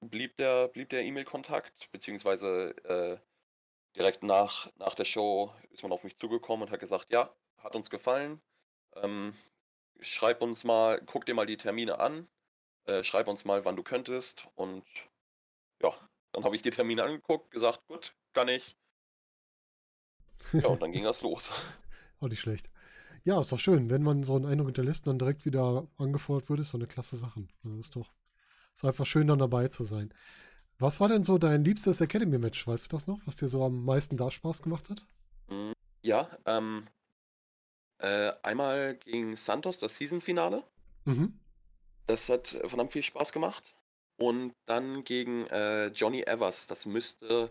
blieb 0.00 0.36
der, 0.36 0.68
blieb 0.68 0.88
der 0.90 1.04
E-Mail-Kontakt, 1.04 1.90
beziehungsweise 1.92 2.74
äh, 2.84 3.18
direkt 3.96 4.22
nach, 4.22 4.70
nach 4.76 4.94
der 4.94 5.04
Show 5.04 5.52
ist 5.70 5.82
man 5.82 5.92
auf 5.92 6.04
mich 6.04 6.16
zugekommen 6.16 6.66
und 6.66 6.72
hat 6.72 6.80
gesagt, 6.80 7.12
ja, 7.12 7.34
hat 7.58 7.74
uns 7.74 7.90
gefallen. 7.90 8.40
Ähm, 8.94 9.34
schreib 10.00 10.42
uns 10.42 10.64
mal, 10.64 11.00
guck 11.04 11.26
dir 11.26 11.34
mal 11.34 11.46
die 11.46 11.56
Termine 11.56 11.98
an, 11.98 12.28
äh, 12.84 13.02
schreib 13.02 13.28
uns 13.28 13.44
mal, 13.44 13.64
wann 13.64 13.76
du 13.76 13.82
könntest. 13.82 14.48
Und 14.54 14.84
ja, 15.82 15.92
dann 16.32 16.44
habe 16.44 16.56
ich 16.56 16.62
die 16.62 16.70
Termine 16.70 17.02
angeguckt, 17.02 17.50
gesagt, 17.50 17.86
gut, 17.86 18.14
kann 18.32 18.48
ich. 18.48 18.76
Ja, 20.52 20.68
und 20.68 20.82
dann 20.82 20.92
ging 20.92 21.04
das 21.04 21.22
los. 21.22 21.50
Auch 22.20 22.28
nicht 22.28 22.40
schlecht. 22.40 22.70
Ja, 23.24 23.40
ist 23.40 23.52
doch 23.52 23.58
schön. 23.58 23.90
Wenn 23.90 24.02
man 24.02 24.22
so 24.22 24.36
einen 24.36 24.46
Eindruck 24.46 24.68
hinterlässt 24.68 25.06
und 25.06 25.10
dann 25.10 25.18
direkt 25.18 25.44
wieder 25.44 25.86
angefordert 25.98 26.48
wird, 26.48 26.60
ist 26.60 26.70
so 26.70 26.78
eine 26.78 26.86
klasse 26.86 27.16
Sache. 27.16 27.46
Also 27.64 27.78
ist 27.78 27.96
doch, 27.96 28.10
ist 28.78 28.84
einfach 28.84 29.06
schön, 29.06 29.26
dann 29.26 29.40
dabei 29.40 29.68
zu 29.68 29.82
sein. 29.82 30.14
Was 30.78 31.00
war 31.00 31.08
denn 31.08 31.24
so 31.24 31.38
dein 31.38 31.64
liebstes 31.64 32.00
Academy-Match? 32.00 32.64
Weißt 32.66 32.86
du 32.86 32.88
das 32.96 33.08
noch? 33.08 33.18
Was 33.26 33.36
dir 33.36 33.48
so 33.48 33.64
am 33.64 33.84
meisten 33.84 34.16
da 34.16 34.30
Spaß 34.30 34.62
gemacht 34.62 34.88
hat? 34.88 35.04
Mm, 35.48 35.72
Ja, 36.02 36.28
ähm, 36.46 36.84
äh, 37.98 38.30
einmal 38.42 38.96
gegen 38.96 39.36
Santos, 39.36 39.80
das 39.80 39.96
Season-Finale. 39.96 40.62
Mhm. 41.06 41.32
Das 42.06 42.28
hat 42.28 42.48
verdammt 42.64 42.92
viel 42.92 43.02
Spaß 43.02 43.32
gemacht. 43.32 43.74
Und 44.16 44.54
dann 44.66 45.02
gegen 45.02 45.46
äh, 45.48 45.88
Johnny 45.88 46.22
Evers. 46.22 46.68
Das 46.68 46.86
müsste 46.86 47.50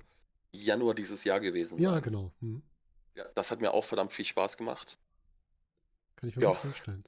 Januar 0.53 0.95
dieses 0.95 1.25
Jahr 1.25 1.41
gewesen 1.41 1.77
Ja, 1.79 1.91
sein. 1.91 2.03
genau. 2.03 2.31
Mhm. 2.39 2.61
Ja, 3.15 3.25
das 3.35 3.51
hat 3.51 3.59
mir 3.59 3.73
auch 3.73 3.83
verdammt 3.83 4.13
viel 4.13 4.25
Spaß 4.25 4.55
gemacht. 4.55 4.97
Kann 6.15 6.29
ich 6.29 6.35
mir 6.37 6.43
Ja. 6.43 6.53
vorstellen. 6.53 7.03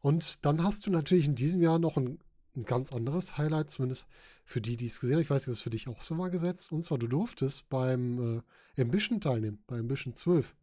Und 0.00 0.44
dann 0.44 0.62
hast 0.64 0.86
du 0.86 0.90
natürlich 0.90 1.26
in 1.26 1.34
diesem 1.34 1.60
Jahr 1.60 1.78
noch 1.78 1.96
ein, 1.96 2.18
ein 2.56 2.64
ganz 2.64 2.92
anderes 2.92 3.38
Highlight, 3.38 3.70
zumindest 3.70 4.08
für 4.44 4.60
die, 4.60 4.76
die 4.76 4.86
es 4.86 5.00
gesehen 5.00 5.16
haben. 5.16 5.22
Ich 5.22 5.30
weiß 5.30 5.42
nicht, 5.42 5.48
ob 5.48 5.54
es 5.54 5.62
für 5.62 5.70
dich 5.70 5.88
auch 5.88 6.02
so 6.02 6.18
war 6.18 6.30
gesetzt. 6.30 6.72
Und 6.72 6.82
zwar, 6.82 6.98
du 6.98 7.06
durftest 7.06 7.68
beim 7.68 8.42
äh, 8.76 8.82
Ambition 8.82 9.20
teilnehmen, 9.20 9.62
bei 9.66 9.78
Ambition 9.78 10.14
12. 10.14 10.54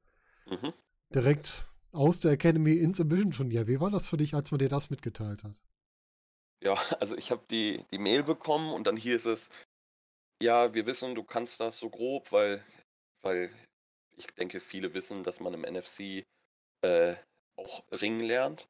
Mhm. 0.47 0.73
Direkt 1.15 1.65
aus 1.93 2.19
der 2.19 2.33
Academy 2.33 2.73
ins 2.73 2.99
Ambition-Turnier. 3.01 3.67
Wie 3.67 3.79
war 3.79 3.89
das 3.89 4.07
für 4.09 4.17
dich, 4.17 4.35
als 4.35 4.51
man 4.51 4.59
dir 4.59 4.69
das 4.69 4.91
mitgeteilt 4.91 5.43
hat? 5.43 5.59
Ja, 6.63 6.73
also 6.99 7.15
ich 7.17 7.31
habe 7.31 7.45
die, 7.49 7.85
die 7.91 7.97
Mail 7.99 8.23
bekommen 8.23 8.73
und 8.73 8.87
dann 8.87 8.97
hieß 8.97 9.25
es, 9.27 9.49
ja, 10.41 10.73
wir 10.73 10.85
wissen, 10.85 11.15
du 11.15 11.23
kannst 11.23 11.59
das 11.59 11.77
so 11.79 11.89
grob, 11.89 12.31
weil, 12.31 12.63
weil 13.23 13.51
ich 14.17 14.27
denke, 14.27 14.59
viele 14.59 14.93
wissen, 14.93 15.23
dass 15.23 15.39
man 15.39 15.53
im 15.53 15.61
NFC 15.61 16.25
äh, 16.83 17.15
auch 17.57 17.83
ringen 17.91 18.21
lernt. 18.21 18.69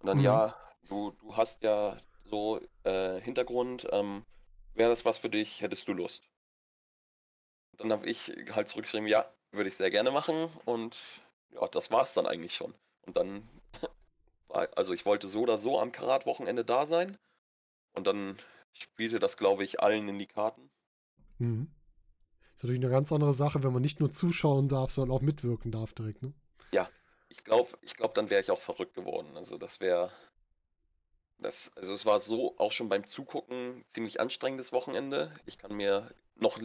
Und 0.00 0.08
dann, 0.08 0.18
Mhm. 0.18 0.24
ja, 0.24 0.56
du, 0.88 1.12
du 1.12 1.36
hast 1.36 1.62
ja 1.62 2.00
so 2.28 2.60
äh, 2.84 3.20
Hintergrund, 3.20 3.86
ähm, 3.90 4.24
wäre 4.74 4.90
das 4.90 5.04
was 5.04 5.18
für 5.18 5.30
dich, 5.30 5.60
hättest 5.60 5.88
du 5.88 5.92
Lust? 5.92 6.24
Dann 7.78 7.92
habe 7.92 8.06
ich 8.06 8.32
halt 8.52 8.68
zurückgeschrieben, 8.68 9.06
ja, 9.06 9.30
würde 9.52 9.68
ich 9.68 9.76
sehr 9.76 9.90
gerne 9.90 10.10
machen 10.10 10.48
und 10.64 10.96
ja, 11.50 11.66
das 11.68 11.90
war 11.90 12.02
es 12.02 12.14
dann 12.14 12.26
eigentlich 12.26 12.54
schon. 12.54 12.74
Und 13.02 13.16
dann 13.16 13.48
war, 14.48 14.68
also 14.76 14.92
ich 14.92 15.04
wollte 15.06 15.28
so 15.28 15.42
oder 15.42 15.58
so 15.58 15.78
am 15.78 15.92
Karat-Wochenende 15.92 16.64
da 16.64 16.86
sein 16.86 17.18
und 17.92 18.06
dann 18.06 18.36
spielte 18.72 19.18
das, 19.18 19.36
glaube 19.36 19.64
ich, 19.64 19.80
allen 19.80 20.08
in 20.08 20.18
die 20.18 20.26
Karten. 20.26 20.70
Mhm. 21.38 21.70
Ist 22.54 22.62
natürlich 22.62 22.82
eine 22.82 22.90
ganz 22.90 23.12
andere 23.12 23.34
Sache, 23.34 23.62
wenn 23.62 23.72
man 23.72 23.82
nicht 23.82 24.00
nur 24.00 24.10
zuschauen 24.10 24.68
darf, 24.68 24.90
sondern 24.90 25.16
auch 25.16 25.22
mitwirken 25.22 25.70
darf 25.70 25.92
direkt, 25.92 26.22
ne? 26.22 26.32
Ich 27.28 27.44
glaube, 27.44 27.70
ich 27.82 27.94
glaub, 27.94 28.14
dann 28.14 28.30
wäre 28.30 28.40
ich 28.40 28.50
auch 28.50 28.60
verrückt 28.60 28.94
geworden. 28.94 29.36
Also 29.36 29.58
das 29.58 29.80
wäre, 29.80 30.10
das, 31.38 31.72
also 31.76 31.94
es 31.94 32.06
war 32.06 32.18
so 32.20 32.56
auch 32.58 32.72
schon 32.72 32.88
beim 32.88 33.06
Zugucken 33.06 33.84
ziemlich 33.88 34.20
anstrengendes 34.20 34.72
Wochenende. 34.72 35.32
Ich 35.44 35.58
kann 35.58 35.74
mir 35.74 36.10
noch 36.36 36.58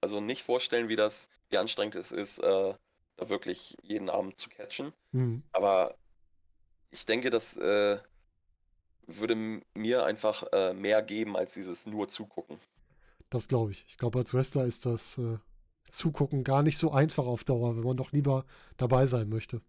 also 0.00 0.20
nicht 0.20 0.42
vorstellen, 0.42 0.88
wie 0.88 0.96
das, 0.96 1.28
wie 1.50 1.58
anstrengend 1.58 1.94
es 1.96 2.12
ist, 2.12 2.38
äh, 2.38 2.74
da 3.16 3.28
wirklich 3.28 3.76
jeden 3.82 4.10
Abend 4.10 4.36
zu 4.36 4.48
catchen. 4.50 4.92
Mhm. 5.12 5.42
Aber 5.52 5.96
ich 6.90 7.06
denke, 7.06 7.30
das 7.30 7.56
äh, 7.56 7.98
würde 9.06 9.62
mir 9.74 10.04
einfach 10.04 10.44
äh, 10.52 10.72
mehr 10.74 11.02
geben 11.02 11.36
als 11.36 11.54
dieses 11.54 11.86
nur 11.86 12.08
zugucken. 12.08 12.58
Das 13.30 13.48
glaube 13.48 13.72
ich. 13.72 13.84
Ich 13.88 13.98
glaube, 13.98 14.18
als 14.18 14.34
Wrestler 14.34 14.64
ist 14.64 14.86
das 14.86 15.18
äh, 15.18 15.38
Zugucken 15.88 16.44
gar 16.44 16.62
nicht 16.62 16.78
so 16.78 16.92
einfach 16.92 17.26
auf 17.26 17.44
Dauer, 17.44 17.76
wenn 17.76 17.84
man 17.84 17.96
doch 17.96 18.12
lieber 18.12 18.44
dabei 18.76 19.06
sein 19.06 19.28
möchte. 19.28 19.60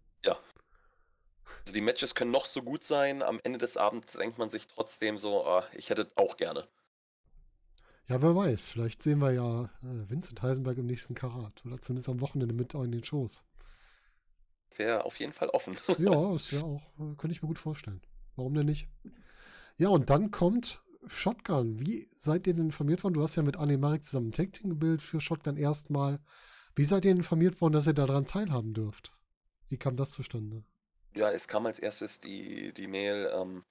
Also 1.60 1.74
die 1.74 1.80
Matches 1.80 2.14
können 2.14 2.30
noch 2.30 2.46
so 2.46 2.62
gut 2.62 2.82
sein, 2.82 3.22
am 3.22 3.40
Ende 3.42 3.58
des 3.58 3.76
Abends 3.76 4.12
denkt 4.14 4.38
man 4.38 4.48
sich 4.50 4.66
trotzdem 4.66 5.18
so, 5.18 5.44
ah, 5.44 5.64
ich 5.72 5.90
hätte 5.90 6.08
auch 6.16 6.36
gerne. 6.36 6.66
Ja, 8.08 8.22
wer 8.22 8.36
weiß. 8.36 8.68
Vielleicht 8.68 9.02
sehen 9.02 9.18
wir 9.18 9.32
ja 9.32 9.64
äh, 9.82 10.08
Vincent 10.08 10.40
Heisenberg 10.42 10.78
im 10.78 10.86
nächsten 10.86 11.14
Karat. 11.14 11.64
Oder 11.64 11.80
zumindest 11.80 12.08
am 12.08 12.20
Wochenende 12.20 12.54
mit 12.54 12.74
in 12.74 12.92
den 12.92 13.04
Shows. 13.04 13.44
Wäre 14.76 15.04
auf 15.04 15.18
jeden 15.18 15.32
Fall 15.32 15.48
offen. 15.48 15.76
ja, 15.98 16.34
ist 16.34 16.52
ja 16.52 16.62
auch, 16.62 16.82
äh, 17.00 17.14
könnte 17.16 17.32
ich 17.32 17.42
mir 17.42 17.48
gut 17.48 17.58
vorstellen. 17.58 18.00
Warum 18.36 18.54
denn 18.54 18.66
nicht? 18.66 18.88
Ja, 19.76 19.88
und 19.88 20.10
dann 20.10 20.30
kommt 20.30 20.82
Shotgun. 21.06 21.80
Wie 21.80 22.08
seid 22.14 22.46
ihr 22.46 22.54
denn 22.54 22.66
informiert 22.66 23.02
worden? 23.02 23.14
Du 23.14 23.22
hast 23.22 23.36
ja 23.36 23.42
mit 23.42 23.56
Anne 23.56 23.78
Marek 23.78 24.04
zusammen 24.04 24.28
ein 24.28 24.32
Tag-Team 24.32 24.70
gebildet 24.70 25.02
für 25.02 25.20
Shotgun 25.20 25.56
erstmal. 25.56 26.20
Wie 26.74 26.84
seid 26.84 27.04
ihr 27.04 27.10
informiert 27.10 27.60
worden, 27.60 27.72
dass 27.72 27.86
ihr 27.86 27.94
daran 27.94 28.26
teilhaben 28.26 28.74
dürft? 28.74 29.12
Wie 29.68 29.78
kam 29.78 29.96
das 29.96 30.12
zustande? 30.12 30.64
Ja, 31.16 31.30
es 31.30 31.48
kam 31.48 31.66
als 31.66 31.78
erstes 31.78 32.20
die, 32.20 32.72
die 32.72 32.86
Mail, 32.86 33.32
ähm, 33.34 33.64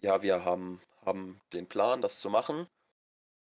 ja, 0.00 0.22
wir 0.22 0.44
haben, 0.44 0.80
haben 1.06 1.40
den 1.52 1.68
Plan, 1.68 2.00
das 2.00 2.18
zu 2.18 2.28
machen. 2.28 2.66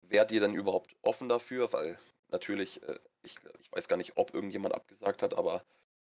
Wärt 0.02 0.32
ihr 0.32 0.40
denn 0.40 0.54
überhaupt 0.54 0.94
offen 1.02 1.28
dafür? 1.28 1.72
Weil 1.72 1.98
natürlich, 2.28 2.82
äh, 2.82 2.98
ich, 3.22 3.36
ich 3.60 3.72
weiß 3.72 3.88
gar 3.88 3.96
nicht, 3.96 4.16
ob 4.16 4.34
irgendjemand 4.34 4.74
abgesagt 4.74 5.22
hat, 5.22 5.34
aber 5.34 5.62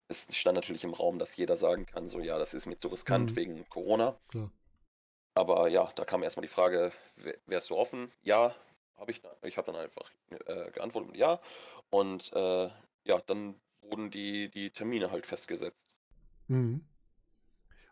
es 0.07 0.27
stand 0.35 0.55
natürlich 0.55 0.83
im 0.83 0.93
Raum, 0.93 1.19
dass 1.19 1.35
jeder 1.35 1.57
sagen 1.57 1.85
kann, 1.85 2.07
so 2.07 2.19
ja, 2.19 2.37
das 2.37 2.53
ist 2.53 2.67
mir 2.67 2.77
zu 2.77 2.87
riskant 2.87 3.31
mhm. 3.31 3.35
wegen 3.35 3.69
Corona. 3.69 4.17
Klar. 4.29 4.51
Aber 5.33 5.67
ja, 5.67 5.91
da 5.95 6.05
kam 6.05 6.23
erstmal 6.23 6.43
die 6.45 6.53
Frage, 6.53 6.93
wärst 7.45 7.69
du 7.69 7.75
offen? 7.75 8.11
Ja, 8.23 8.55
habe 8.95 9.11
ich. 9.11 9.21
Ich 9.43 9.57
habe 9.57 9.71
dann 9.71 9.81
einfach 9.81 10.09
äh, 10.29 10.71
geantwortet 10.71 11.11
mit 11.11 11.19
ja. 11.19 11.41
Und 11.89 12.31
äh, 12.33 12.69
ja, 13.03 13.21
dann 13.25 13.59
wurden 13.81 14.09
die, 14.09 14.49
die 14.49 14.69
Termine 14.69 15.11
halt 15.11 15.25
festgesetzt. 15.25 15.93
Mhm. 16.47 16.85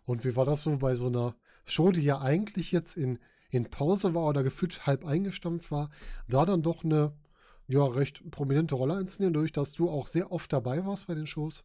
Und 0.06 0.26
wie 0.26 0.36
war 0.36 0.46
das 0.46 0.63
so 0.63 0.78
bei 0.78 0.96
so 0.96 1.08
einer 1.08 1.36
Show, 1.66 1.92
die 1.92 2.02
ja 2.02 2.20
eigentlich 2.20 2.72
jetzt 2.72 2.98
in, 2.98 3.20
in 3.50 3.70
Pause 3.70 4.13
war 4.13 4.28
oder 4.28 4.44
gefühlt 4.44 4.86
halb 4.86 5.06
eingestampft 5.06 5.72
war, 5.72 5.89
da 6.28 6.46
dann 6.46 6.62
doch 6.62 6.84
eine 6.84 7.13
ja, 7.68 7.86
recht 7.86 8.30
prominente 8.32 8.76
Rolle 8.76 8.96
einzunehmen, 8.96 9.34
dadurch, 9.34 9.52
dass 9.52 9.74
du 9.74 9.89
auch 9.89 10.08
sehr 10.08 10.32
oft 10.32 10.52
dabei 10.52 10.86
warst 10.86 11.08
bei 11.08 11.16
den 11.16 11.28
Shows? 11.28 11.63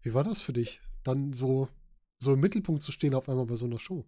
Wie 0.00 0.14
war 0.14 0.24
das 0.24 0.40
für 0.40 0.52
dich, 0.52 0.80
dann 1.04 1.32
so, 1.32 1.68
so 2.18 2.32
im 2.32 2.40
Mittelpunkt 2.40 2.82
zu 2.82 2.92
stehen 2.92 3.14
auf 3.14 3.28
einmal 3.28 3.46
bei 3.46 3.56
so 3.56 3.66
einer 3.66 3.78
Show? 3.78 4.04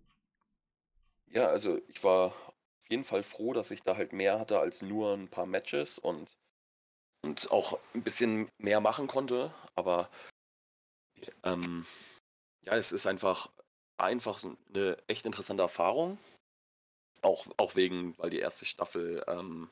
Ja, 1.27 1.47
also 1.47 1.79
ich 1.89 2.03
war 2.03 2.27
auf 2.27 2.91
jeden 2.91 3.05
Fall 3.05 3.23
froh, 3.23 3.53
dass 3.53 3.71
ich 3.71 3.83
da 3.83 3.97
halt 3.97 4.13
mehr 4.13 4.39
hatte 4.39 4.61
als 4.61 4.83
nur 4.83 5.15
ein 5.15 5.29
paar 5.29 5.47
Matches 5.47 5.99
und, 5.99 6.31
und 7.23 7.51
auch 7.51 7.79
ein 7.95 8.03
bisschen 8.03 8.49
mehr 8.59 8.81
machen 8.81 9.07
konnte. 9.07 9.53
Aber 9.75 10.11
ähm, 11.43 11.87
ja, 12.67 12.77
es 12.77 12.93
ist 12.93 13.07
einfach, 13.07 13.51
einfach 13.99 14.43
eine 14.69 14.97
echt 15.07 15.27
interessante 15.27 15.63
Erfahrung. 15.63 16.19
Auch, 17.23 17.47
auch 17.57 17.75
wegen, 17.75 18.17
weil 18.19 18.31
die 18.31 18.39
erste 18.39 18.67
Staffel 18.67 19.25
ähm, 19.29 19.71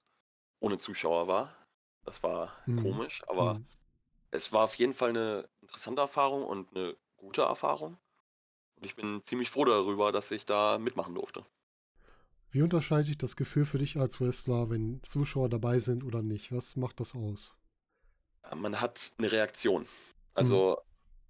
ohne 0.61 0.79
Zuschauer 0.79 1.29
war. 1.29 1.55
Das 2.05 2.23
war 2.23 2.53
mhm. 2.67 2.83
komisch, 2.83 3.23
aber 3.29 3.55
mhm. 3.55 3.67
es 4.31 4.53
war 4.53 4.65
auf 4.65 4.75
jeden 4.77 4.95
Fall 4.95 5.11
eine 5.11 5.49
interessante 5.61 6.01
Erfahrung 6.01 6.45
und 6.45 6.75
eine 6.75 6.97
gute 7.17 7.43
Erfahrung. 7.43 7.99
Und 8.77 8.87
ich 8.87 8.97
bin 8.97 9.23
ziemlich 9.23 9.51
froh 9.51 9.65
darüber, 9.65 10.11
dass 10.11 10.31
ich 10.31 10.47
da 10.47 10.79
mitmachen 10.79 11.15
durfte. 11.15 11.45
Wie 12.51 12.63
unterscheidet 12.63 13.07
sich 13.07 13.19
das 13.19 13.37
Gefühl 13.37 13.65
für 13.65 13.79
dich 13.79 13.97
als 13.97 14.21
Wrestler, 14.21 14.69
wenn 14.69 15.03
Zuschauer 15.03 15.49
dabei 15.49 15.79
sind 15.79 16.05
oder 16.05 16.23
nicht? 16.23 16.53
Was 16.53 16.77
macht 16.77 17.01
das 17.01 17.15
aus? 17.15 17.55
Man 18.55 18.81
hat 18.81 19.13
eine 19.19 19.31
Reaktion. 19.31 19.87
Also 20.35 20.79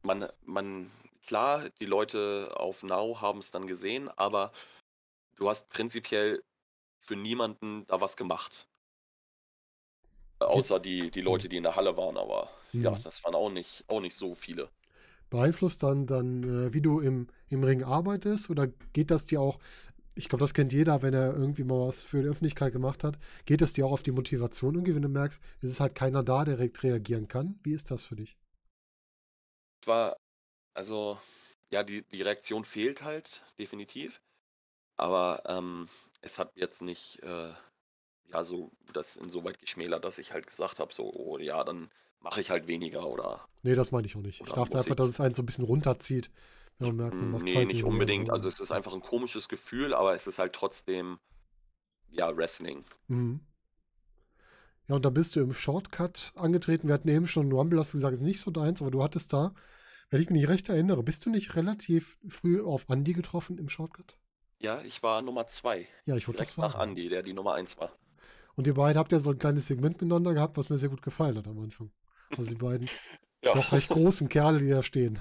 mhm. 0.03 0.07
man, 0.07 0.29
man, 0.45 0.91
klar, 1.27 1.69
die 1.81 1.87
Leute 1.87 2.53
auf 2.57 2.83
Now 2.83 3.21
haben 3.21 3.39
es 3.39 3.51
dann 3.51 3.67
gesehen, 3.67 4.09
aber 4.11 4.53
du 5.37 5.49
hast 5.49 5.69
prinzipiell 5.71 6.43
für 7.01 7.17
niemanden 7.17 7.87
da 7.87 8.01
was 8.01 8.17
gemacht. 8.17 8.69
Außer 10.39 10.81
die, 10.81 11.11
die 11.11 11.21
Leute, 11.21 11.49
die 11.49 11.57
in 11.57 11.63
der 11.63 11.77
Halle 11.77 11.97
waren, 11.97 12.17
aber 12.17 12.51
mhm. 12.73 12.83
ja, 12.83 12.91
das 12.99 13.23
waren 13.23 13.35
auch 13.35 13.51
nicht, 13.51 13.85
auch 13.89 14.01
nicht 14.01 14.17
so 14.17 14.35
viele 14.35 14.69
beeinflusst 15.33 15.83
dann, 15.83 16.07
dann 16.07 16.43
äh, 16.45 16.75
wie 16.75 16.83
du 16.83 17.01
im, 17.01 17.27
im 17.49 17.65
Ring 17.65 17.83
arbeitest? 17.83 18.51
Oder 18.51 18.69
geht 18.93 19.11
das 19.11 19.27
dir 19.27 19.41
auch, 19.41 19.59
ich 20.15 20.29
glaube, 20.29 20.43
das 20.43 20.53
kennt 20.53 20.75
jeder, 20.75 21.01
wenn 21.01 21.15
er 21.15 21.35
irgendwie 21.35 21.65
mal 21.65 21.81
was 21.81 22.03
für 22.03 22.23
die 22.23 22.29
Öffentlichkeit 22.29 22.73
gemacht 22.73 23.03
hat, 23.03 23.19
geht 23.47 23.63
es 23.63 23.73
dir 23.73 23.87
auch 23.87 23.93
auf 23.93 24.03
die 24.03 24.13
Motivation 24.13 24.75
irgendwie, 24.75 24.95
wenn 24.95 25.03
du 25.03 25.09
merkst, 25.09 25.43
es 25.63 25.71
ist 25.71 25.81
halt 25.81 25.95
keiner 25.95 26.23
da, 26.23 26.45
der 26.45 26.57
direkt 26.57 26.83
reagieren 26.83 27.29
kann? 27.29 27.59
Wie 27.63 27.73
ist 27.73 27.91
das 27.91 28.05
für 28.05 28.17
dich? 28.17 28.37
Es 29.83 29.89
war, 29.89 30.17
also, 30.75 31.19
ja, 31.71 31.83
die, 31.83 32.03
die 32.03 32.23
Reaktion 32.23 32.65
fehlt 32.65 33.03
halt, 33.03 33.43
definitiv. 33.59 34.21
Aber 34.97 35.43
ähm, 35.47 35.89
es 36.21 36.39
hat 36.39 36.53
jetzt 36.55 36.83
nicht, 36.83 37.23
äh, 37.23 37.53
ja, 38.33 38.45
so 38.45 38.71
das 38.93 39.17
insoweit 39.17 39.59
geschmälert, 39.59 40.05
dass 40.05 40.19
ich 40.19 40.33
halt 40.33 40.47
gesagt 40.47 40.79
habe, 40.79 40.93
so, 40.93 41.13
oh 41.13 41.39
ja, 41.39 41.65
dann 41.65 41.91
mache 42.21 42.41
ich 42.41 42.51
halt 42.51 42.67
weniger 42.67 43.07
oder. 43.07 43.47
Nee, 43.63 43.75
das 43.75 43.93
meine 43.93 44.07
ich 44.07 44.17
auch 44.17 44.21
nicht. 44.21 44.41
Ich 44.41 44.53
dachte 44.53 44.79
einfach, 44.79 44.91
ich... 44.91 44.97
dass 44.97 45.11
es 45.11 45.21
einen 45.21 45.35
so 45.35 45.43
ein 45.43 45.47
bisschen 45.47 45.65
runterzieht. 45.65 46.31
Wenn 46.79 46.89
man 46.89 46.97
merkt, 46.97 47.15
man 47.15 47.31
macht 47.31 47.43
nee, 47.45 47.55
Zeit 47.55 47.67
nicht 47.67 47.85
unbedingt. 47.85 48.31
Also 48.31 48.49
es 48.49 48.59
ist 48.59 48.73
einfach 48.73 48.95
ein 48.95 49.03
komisches 49.03 49.49
Gefühl, 49.49 49.95
aber 49.95 50.15
es 50.15 50.27
ist 50.27 50.39
halt 50.39 50.53
trotzdem, 50.53 51.19
ja, 52.09 52.35
Wrestling. 52.37 52.85
Mhm. 53.09 53.41
Ja, 54.89 54.97
und 54.97 55.05
da 55.05 55.11
bist 55.11 55.37
du 55.37 55.41
im 55.41 55.53
Shortcut 55.53 56.33
angetreten. 56.35 56.89
Wir 56.89 56.95
hatten 56.95 57.09
eben 57.09 57.29
schon 57.29 57.53
Rumble, 57.53 57.79
hast 57.79 57.93
gesagt, 57.93 58.15
ist 58.15 58.21
nicht 58.21 58.41
so 58.41 58.51
deins, 58.51 58.83
aber 58.83 58.91
du 58.91 59.03
hattest 59.03 59.33
da, 59.33 59.55
wenn 60.13 60.21
ich 60.21 60.29
mich 60.29 60.47
recht 60.47 60.69
erinnere, 60.69 61.03
bist 61.03 61.25
du 61.25 61.31
nicht 61.31 61.57
relativ 61.57 62.19
früh 62.29 62.63
auf 62.63 62.85
Andy 62.91 63.15
getroffen 63.15 63.57
im 63.57 63.71
Shortcut? 63.71 64.19
Ja, 64.59 64.83
ich 64.83 65.03
war 65.03 65.23
Nummer 65.23 65.47
zwei. 65.47 65.89
Ja, 66.05 66.17
ich 66.17 66.27
Direkt 66.27 66.59
nach 66.59 66.79
Andy, 66.79 67.09
der 67.09 67.23
die 67.23 67.33
Nummer 67.33 67.55
eins 67.55 67.79
war. 67.79 67.93
Und 68.55 68.67
ihr 68.67 68.75
beiden 68.75 68.99
habt 68.99 69.11
ja 69.11 69.19
so 69.21 69.31
ein 69.31 69.39
kleines 69.39 69.69
Segment 69.69 70.03
miteinander 70.03 70.35
gehabt, 70.35 70.59
was 70.59 70.69
mir 70.69 70.77
sehr 70.77 70.91
gut 70.91 71.01
gefallen 71.01 71.39
hat 71.39 71.49
am 71.49 71.59
Anfang. 71.59 71.91
Also 72.37 72.51
die 72.51 72.57
beiden 72.57 72.91
ja. 73.43 73.55
doch 73.55 73.73
recht 73.73 73.89
großen 73.89 74.29
Kerle, 74.29 74.59
die 74.61 74.69
da 74.69 74.83
stehen. 74.83 75.19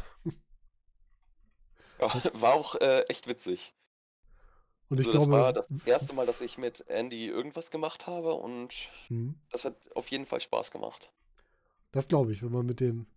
Ja, 2.01 2.13
war 2.33 2.53
auch 2.55 2.75
äh, 2.75 3.03
echt 3.03 3.27
witzig. 3.27 3.73
Und 4.89 4.99
ich 4.99 5.07
also, 5.07 5.19
glaube, 5.19 5.31
das 5.31 5.41
war 5.41 5.53
das 5.53 5.87
erste 5.87 6.13
Mal, 6.13 6.25
dass 6.25 6.41
ich 6.41 6.57
mit 6.57 6.81
Andy 6.89 7.27
irgendwas 7.27 7.71
gemacht 7.71 8.07
habe 8.07 8.33
und 8.33 8.73
hm. 9.07 9.35
das 9.51 9.63
hat 9.63 9.77
auf 9.95 10.09
jeden 10.09 10.25
Fall 10.25 10.41
Spaß 10.41 10.69
gemacht. 10.71 11.13
Das 11.93 12.09
glaube 12.09 12.33
ich, 12.33 12.43
wenn 12.43 12.51
man 12.51 12.65
mit 12.65 12.81
dem, 12.81 13.07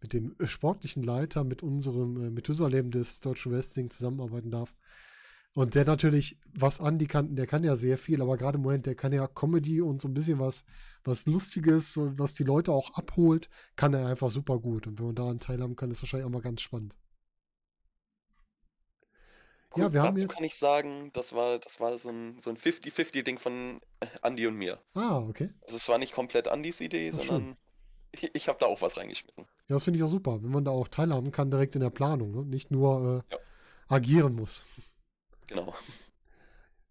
mit 0.00 0.12
dem 0.12 0.34
sportlichen 0.44 1.02
Leiter, 1.02 1.44
mit 1.44 1.62
unserem 1.62 2.16
äh, 2.16 2.30
Methusalem 2.30 2.90
des 2.90 3.20
Deutschen 3.20 3.52
Wrestling 3.52 3.90
zusammenarbeiten 3.90 4.50
darf, 4.50 4.74
und 5.52 5.74
der 5.74 5.84
natürlich, 5.84 6.38
was 6.54 6.78
Andy 6.78 7.06
kann, 7.06 7.34
der 7.34 7.46
kann 7.46 7.64
ja 7.64 7.74
sehr 7.74 7.98
viel, 7.98 8.22
aber 8.22 8.36
gerade 8.36 8.56
im 8.56 8.62
Moment, 8.62 8.86
der 8.86 8.94
kann 8.94 9.12
ja 9.12 9.26
Comedy 9.26 9.80
und 9.80 10.00
so 10.00 10.06
ein 10.06 10.14
bisschen 10.14 10.38
was, 10.38 10.64
was 11.02 11.26
Lustiges, 11.26 11.96
was 11.96 12.34
die 12.34 12.44
Leute 12.44 12.72
auch 12.72 12.94
abholt, 12.94 13.48
kann 13.74 13.92
er 13.92 14.06
einfach 14.06 14.30
super 14.30 14.60
gut. 14.60 14.86
Und 14.86 14.98
wenn 14.98 15.06
man 15.06 15.14
daran 15.16 15.40
teilhaben 15.40 15.74
kann, 15.74 15.90
ist 15.90 16.02
wahrscheinlich 16.02 16.26
auch 16.26 16.32
mal 16.32 16.40
ganz 16.40 16.60
spannend. 16.60 16.94
Cool, 19.74 19.82
ja, 19.82 19.92
wir 19.92 20.02
haben 20.02 20.18
jetzt. 20.18 20.32
kann 20.32 20.44
ich 20.44 20.56
sagen, 20.56 21.10
das 21.12 21.32
war, 21.32 21.58
das 21.58 21.78
war 21.80 21.96
so 21.98 22.10
ein, 22.10 22.38
so 22.38 22.50
ein 22.50 22.56
50-50-Ding 22.56 23.38
von 23.38 23.80
Andy 24.22 24.46
und 24.46 24.54
mir. 24.54 24.80
Ah, 24.94 25.18
okay. 25.18 25.50
Also 25.62 25.76
es 25.76 25.88
war 25.88 25.98
nicht 25.98 26.12
komplett 26.12 26.48
Andys 26.48 26.80
Idee, 26.80 27.10
Ach, 27.12 27.18
sondern 27.18 27.42
schön. 27.42 27.56
Ich, 28.12 28.30
ich 28.32 28.48
habe 28.48 28.58
da 28.58 28.66
auch 28.66 28.82
was 28.82 28.96
reingeschmissen. 28.96 29.44
Ja, 29.68 29.76
das 29.76 29.84
finde 29.84 29.98
ich 29.98 30.04
auch 30.04 30.10
super, 30.10 30.42
wenn 30.42 30.50
man 30.50 30.64
da 30.64 30.70
auch 30.70 30.88
teilhaben 30.88 31.32
kann, 31.32 31.50
direkt 31.50 31.74
in 31.74 31.80
der 31.80 31.90
Planung, 31.90 32.32
ne? 32.32 32.44
nicht 32.44 32.70
nur 32.70 33.24
äh, 33.30 33.34
ja. 33.34 33.40
agieren 33.88 34.34
muss. 34.34 34.64
Genau. 35.46 35.74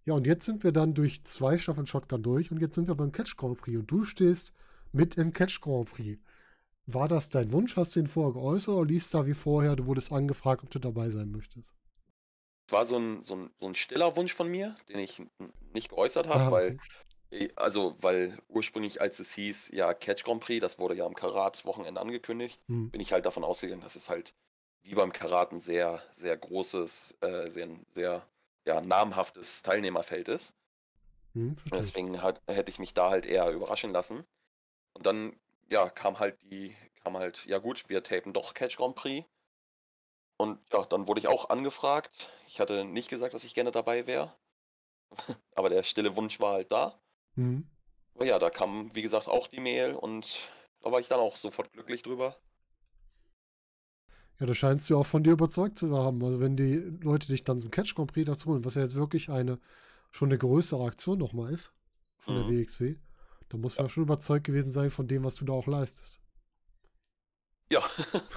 Ja, 0.06 0.14
und 0.16 0.26
jetzt 0.26 0.46
sind 0.46 0.64
wir 0.64 0.72
dann 0.72 0.94
durch 0.94 1.24
zwei 1.24 1.58
Staffeln 1.58 1.88
Shotgun 1.88 2.24
durch 2.24 2.52
und 2.52 2.60
jetzt 2.60 2.76
sind 2.76 2.88
wir 2.88 2.96
beim 2.96 3.12
Catch 3.12 3.38
Grand 3.38 3.60
Prix 3.60 3.78
und 3.78 3.92
du 3.92 4.04
stehst 4.04 4.54
mit 4.92 5.16
im 5.16 5.34
Catch 5.34 5.62
Grand 5.62 5.92
Prix. 5.92 6.20
War 6.88 7.08
das 7.08 7.30
dein 7.30 7.52
Wunsch? 7.52 7.76
Hast 7.78 7.96
du 7.96 8.00
ihn 8.00 8.08
vorher 8.08 8.34
geäußert 8.34 8.74
oder 8.74 8.88
liest 8.88 9.14
da 9.14 9.28
wie 9.28 9.36
vorher, 9.36 9.76
du 9.76 9.86
wurdest 9.86 10.12
angefragt, 10.12 10.64
ob 10.64 10.72
du 10.72 10.80
dabei 10.80 11.10
sein 11.10 11.30
möchtest? 11.30 11.74
War 12.70 12.86
so 12.86 12.98
ein, 12.98 13.24
so 13.24 13.36
ein, 13.36 13.52
so 13.60 13.68
ein 13.68 13.76
stiller 13.76 14.16
Wunsch 14.16 14.34
von 14.34 14.50
mir, 14.50 14.76
den 14.90 15.00
ich 15.00 15.22
nicht 15.74 15.90
geäußert 15.90 16.28
habe, 16.28 16.40
ah, 16.40 16.48
okay. 16.48 16.52
weil, 16.52 16.78
also, 17.56 17.96
weil 18.00 18.38
ursprünglich, 18.48 19.02
als 19.02 19.20
es 19.20 19.34
hieß, 19.34 19.70
ja, 19.74 19.94
Catch 19.94 20.24
Grand 20.24 20.42
Prix, 20.42 20.62
das 20.62 20.80
wurde 20.80 20.96
ja 20.96 21.06
am 21.06 21.16
Karat-Wochenende 21.16 22.02
angekündigt, 22.02 22.62
hm. 22.68 22.90
bin 22.90 23.02
ich 23.02 23.12
halt 23.12 23.26
davon 23.26 23.44
ausgegangen, 23.44 23.82
dass 23.82 23.96
es 23.96 24.10
halt 24.10 24.34
wie 24.84 24.96
beim 24.96 25.14
Karat 25.14 25.52
ein 25.52 25.60
sehr, 25.60 26.02
sehr 26.14 26.36
großes, 26.38 27.18
äh, 27.22 27.50
sehr, 27.52 27.68
sehr 27.90 28.26
ja, 28.66 28.82
namhaftes 28.82 29.62
Teilnehmerfeld 29.64 30.28
ist. 30.30 30.56
Hm, 31.34 31.56
Deswegen 31.72 32.22
hat, 32.22 32.42
hätte 32.48 32.72
ich 32.72 32.80
mich 32.80 32.94
da 32.94 33.10
halt 33.10 33.26
eher 33.26 33.50
überraschen 33.52 33.92
lassen. 33.92 34.26
Und 34.94 35.06
dann, 35.06 35.40
ja, 35.70 35.90
kam 35.90 36.20
halt 36.20 36.42
die, 36.44 36.76
kam 37.04 37.18
halt, 37.18 37.46
ja 37.46 37.60
gut, 37.60 37.90
wir 37.90 38.04
tapen 38.04 38.34
doch 38.34 38.54
Catch 38.54 38.78
Grand 38.78 38.96
Prix. 38.96 39.28
Und 40.38 40.60
ja, 40.72 40.86
dann 40.86 41.08
wurde 41.08 41.20
ich 41.20 41.28
auch 41.28 41.50
angefragt. 41.50 42.32
Ich 42.48 42.60
hatte 42.60 42.86
nicht 42.86 43.10
gesagt, 43.10 43.34
dass 43.34 43.44
ich 43.44 43.54
gerne 43.54 43.72
dabei 43.72 44.08
wäre. 44.08 44.34
Aber 45.56 45.70
der 45.70 45.84
stille 45.84 46.16
Wunsch 46.16 46.40
war 46.40 46.54
halt 46.54 46.72
da. 46.72 47.00
Mhm. 47.36 47.68
Aber 48.16 48.26
ja, 48.26 48.40
da 48.40 48.50
kam, 48.50 48.94
wie 48.96 49.02
gesagt, 49.02 49.28
auch 49.28 49.48
die 49.48 49.60
Mail 49.60 49.94
und 49.94 50.50
da 50.82 50.92
war 50.92 51.00
ich 51.00 51.08
dann 51.08 51.20
auch 51.20 51.36
sofort 51.36 51.72
glücklich 51.72 52.04
drüber. 52.04 52.38
Ja, 54.40 54.46
da 54.46 54.54
scheinst 54.54 54.90
du 54.90 54.98
auch 54.98 55.06
von 55.06 55.24
dir 55.24 55.34
überzeugt 55.34 55.78
zu 55.78 55.96
haben. 55.98 56.24
Also 56.24 56.40
wenn 56.40 56.56
die 56.56 56.76
Leute 57.02 57.28
dich 57.28 57.44
dann 57.44 57.60
zum 57.60 57.72
Catch 57.72 57.96
Grand 57.96 58.12
Prix 58.14 58.26
dazu 58.26 58.50
holen, 58.50 58.64
was 58.64 58.76
ja 58.76 58.82
jetzt 58.82 58.96
wirklich 58.96 59.30
eine 59.30 59.60
schon 60.12 60.30
eine 60.30 60.38
größere 60.38 60.86
Aktion 60.86 61.20
nochmal 61.20 61.54
ist 61.54 61.74
von 62.18 62.36
mhm. 62.36 62.48
der 62.48 62.62
WXW, 62.62 62.96
dann 63.50 63.62
muss 63.62 63.78
man 63.78 63.86
ja. 63.86 63.90
schon 63.90 64.04
überzeugt 64.04 64.46
gewesen 64.46 64.72
sein 64.72 64.92
von 64.92 65.08
dem, 65.08 65.24
was 65.24 65.36
du 65.36 65.46
da 65.46 65.54
auch 65.54 65.68
leistest. 65.68 66.22
Ja. 67.72 67.84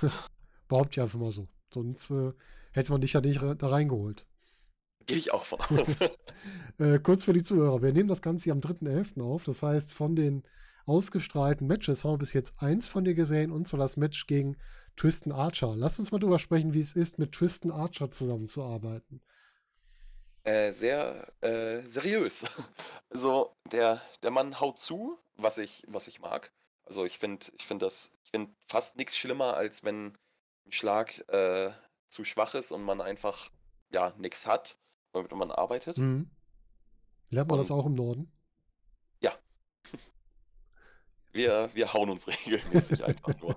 Behaupte 0.68 0.92
ich 0.92 1.02
einfach 1.02 1.18
mal 1.18 1.32
so. 1.32 1.48
Sonst 1.72 2.10
äh, 2.10 2.32
hätte 2.72 2.92
man 2.92 3.00
dich 3.00 3.14
ja 3.14 3.20
nicht 3.20 3.40
da 3.40 3.68
reingeholt. 3.68 4.26
Gehe 5.06 5.16
ich 5.16 5.32
auch 5.32 5.44
von 5.44 5.60
aus. 5.78 5.96
äh, 6.78 6.98
kurz 6.98 7.24
für 7.24 7.32
die 7.32 7.42
Zuhörer. 7.42 7.82
Wir 7.82 7.92
nehmen 7.92 8.08
das 8.08 8.22
Ganze 8.22 8.44
hier 8.44 8.52
am 8.52 8.60
3.11. 8.60 9.22
auf. 9.22 9.44
Das 9.44 9.62
heißt, 9.62 9.92
von 9.92 10.16
den 10.16 10.42
ausgestrahlten 10.86 11.66
Matches 11.66 12.04
haben 12.04 12.14
wir 12.14 12.18
bis 12.18 12.32
jetzt 12.32 12.54
eins 12.58 12.88
von 12.88 13.04
dir 13.04 13.14
gesehen, 13.14 13.52
und 13.52 13.68
zwar 13.68 13.80
das 13.80 13.96
Match 13.96 14.26
gegen 14.26 14.56
Tristan 14.96 15.32
Archer. 15.32 15.74
Lass 15.76 15.98
uns 15.98 16.12
mal 16.12 16.18
drüber 16.18 16.38
sprechen, 16.38 16.74
wie 16.74 16.80
es 16.80 16.92
ist, 16.92 17.18
mit 17.18 17.32
Tristan 17.32 17.70
Archer 17.70 18.10
zusammenzuarbeiten. 18.10 19.22
Äh, 20.44 20.72
sehr 20.72 21.32
äh, 21.40 21.82
seriös. 21.86 22.44
Also 23.10 23.54
der, 23.70 24.00
der 24.22 24.30
Mann 24.30 24.58
haut 24.58 24.78
zu, 24.78 25.18
was 25.36 25.58
ich, 25.58 25.84
was 25.86 26.08
ich 26.08 26.20
mag. 26.20 26.50
Also 26.84 27.04
ich 27.04 27.18
finde 27.18 27.46
ich 27.58 27.66
find 27.66 27.82
das, 27.82 28.10
ich 28.24 28.30
finde 28.30 28.52
fast 28.66 28.96
nichts 28.96 29.16
schlimmer, 29.16 29.54
als 29.54 29.84
wenn 29.84 30.16
ein 30.66 30.72
Schlag 30.72 31.18
äh, 31.28 31.70
zu 32.08 32.24
schwach 32.24 32.54
ist 32.54 32.72
und 32.72 32.82
man 32.82 33.02
einfach 33.02 33.50
ja 33.90 34.14
nichts 34.16 34.46
hat, 34.46 34.78
womit 35.12 35.32
man 35.32 35.50
arbeitet. 35.50 35.98
Mhm. 35.98 36.30
Lernt 37.30 37.48
man 37.48 37.58
und, 37.58 37.64
das 37.64 37.70
auch 37.70 37.86
im 37.86 37.94
Norden? 37.94 38.30
Ja. 39.20 39.32
Wir, 41.32 41.70
wir 41.72 41.92
hauen 41.92 42.10
uns 42.10 42.26
regelmäßig 42.28 43.04
einfach 43.04 43.40
nur. 43.40 43.56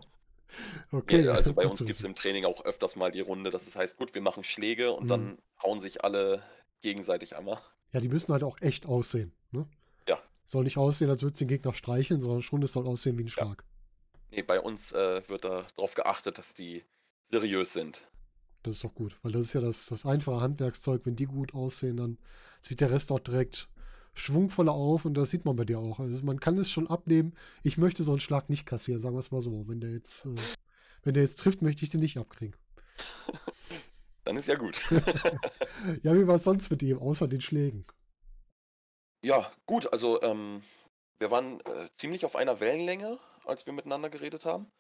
Okay. 0.92 1.22
Ja, 1.22 1.34
also 1.34 1.54
bei 1.56 1.68
uns 1.68 1.80
gibt 1.80 2.00
es 2.00 2.04
im 2.04 2.16
Training 2.16 2.46
auch 2.46 2.64
öfters 2.64 2.96
mal 2.96 3.12
die 3.12 3.22
Runde, 3.22 3.50
dass 3.50 3.68
es 3.68 3.76
heißt, 3.76 3.98
gut, 3.98 4.16
wir 4.16 4.22
machen 4.22 4.44
Schläge 4.44 4.94
und 4.94 5.06
mhm. 5.06 5.10
dann 5.10 5.38
hauen 5.62 5.80
sich 5.80 6.04
alle 6.04 6.42
gegenseitig 6.82 7.36
einmal. 7.36 7.60
Ja, 7.92 8.00
die 8.00 8.10
müssen 8.10 8.32
halt 8.32 8.44
auch 8.44 8.58
echt 8.62 8.86
aussehen. 8.86 9.34
Ne? 9.52 9.68
Ja. 10.08 10.20
Soll 10.44 10.64
nicht 10.64 10.78
aussehen, 10.78 11.10
als 11.10 11.22
würde 11.22 11.34
es 11.34 11.40
den 11.40 11.48
Gegner 11.48 11.74
streicheln, 11.74 12.22
sondern 12.22 12.42
schon, 12.42 12.62
es 12.64 12.74
soll 12.74 12.88
aussehen 12.88 13.18
wie 13.18 13.24
ein 13.24 13.30
Schlag. 13.30 13.64
Ja. 13.64 14.20
Nee, 14.32 14.42
bei 14.42 14.60
uns 14.60 14.92
äh, 14.92 15.28
wird 15.30 15.46
da 15.46 15.66
darauf 15.76 15.96
geachtet, 15.96 16.38
dass 16.38 16.54
die 16.54 16.84
seriös 17.24 17.74
sind. 17.74 18.06
Das 18.66 18.78
ist 18.78 18.84
doch 18.84 18.96
gut, 18.96 19.16
weil 19.22 19.32
das 19.32 19.42
ist 19.44 19.54
ja 19.54 19.62
das, 19.62 19.86
das 19.86 20.08
einfache 20.08 20.42
Handwerkszeug. 20.42 21.06
Wenn 21.06 21.16
die 21.16 21.28
gut 21.28 21.54
aussehen, 21.54 21.98
dann 21.98 22.18
sieht 22.62 22.82
der 22.82 22.90
Rest 22.90 23.12
auch 23.12 23.20
direkt 23.20 23.70
schwungvoller 24.16 24.72
auf 24.72 25.06
und 25.06 25.14
das 25.14 25.30
sieht 25.30 25.46
man 25.46 25.56
bei 25.56 25.66
dir 25.66 25.78
auch. 25.78 26.00
Also 26.00 26.26
man 26.26 26.40
kann 26.40 26.58
es 26.58 26.72
schon 26.72 26.88
abnehmen. 26.88 27.36
Ich 27.62 27.78
möchte 27.78 28.02
so 28.02 28.12
einen 28.12 28.22
Schlag 28.22 28.50
nicht 28.50 28.66
kassieren, 28.66 29.02
sagen 29.02 29.16
wir 29.16 29.20
es 29.20 29.30
mal 29.30 29.42
so. 29.42 29.68
Wenn 29.68 29.82
der 29.82 29.92
jetzt, 29.92 30.26
äh, 30.26 30.36
wenn 31.04 31.14
der 31.14 31.22
jetzt 31.22 31.40
trifft, 31.42 31.62
möchte 31.62 31.84
ich 31.84 31.92
den 31.92 32.00
nicht 32.00 32.18
abkriegen. 32.18 32.56
Dann 34.24 34.36
ist 34.36 34.48
ja 34.48 34.56
gut. 34.56 34.82
ja, 36.02 36.16
wie 36.16 36.26
war 36.26 36.38
es 36.38 36.44
sonst 36.44 36.72
mit 36.72 36.82
ihm, 36.82 36.98
außer 36.98 37.28
den 37.28 37.42
Schlägen? 37.42 37.86
Ja, 39.24 39.52
gut, 39.68 39.94
also 39.94 40.24
ähm, 40.24 40.64
wir 41.20 41.30
waren 41.30 41.60
äh, 41.60 41.92
ziemlich 41.92 42.26
auf 42.26 42.36
einer 42.36 42.60
Wellenlänge, 42.60 43.20
als 43.46 43.68
wir 43.68 43.74
miteinander 43.74 44.10
geredet 44.10 44.44
haben. 44.44 44.72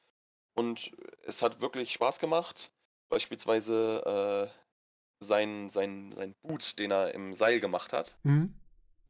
Und 0.55 0.91
es 1.21 1.43
hat 1.43 1.61
wirklich 1.61 1.93
Spaß 1.93 2.19
gemacht. 2.19 2.71
Beispielsweise 3.09 4.51
äh, 4.51 5.23
sein, 5.23 5.69
sein, 5.69 6.11
sein 6.11 6.35
Boot, 6.41 6.77
den 6.79 6.91
er 6.91 7.13
im 7.13 7.33
Seil 7.33 7.59
gemacht 7.59 7.93
hat. 7.93 8.17
Mhm 8.23 8.53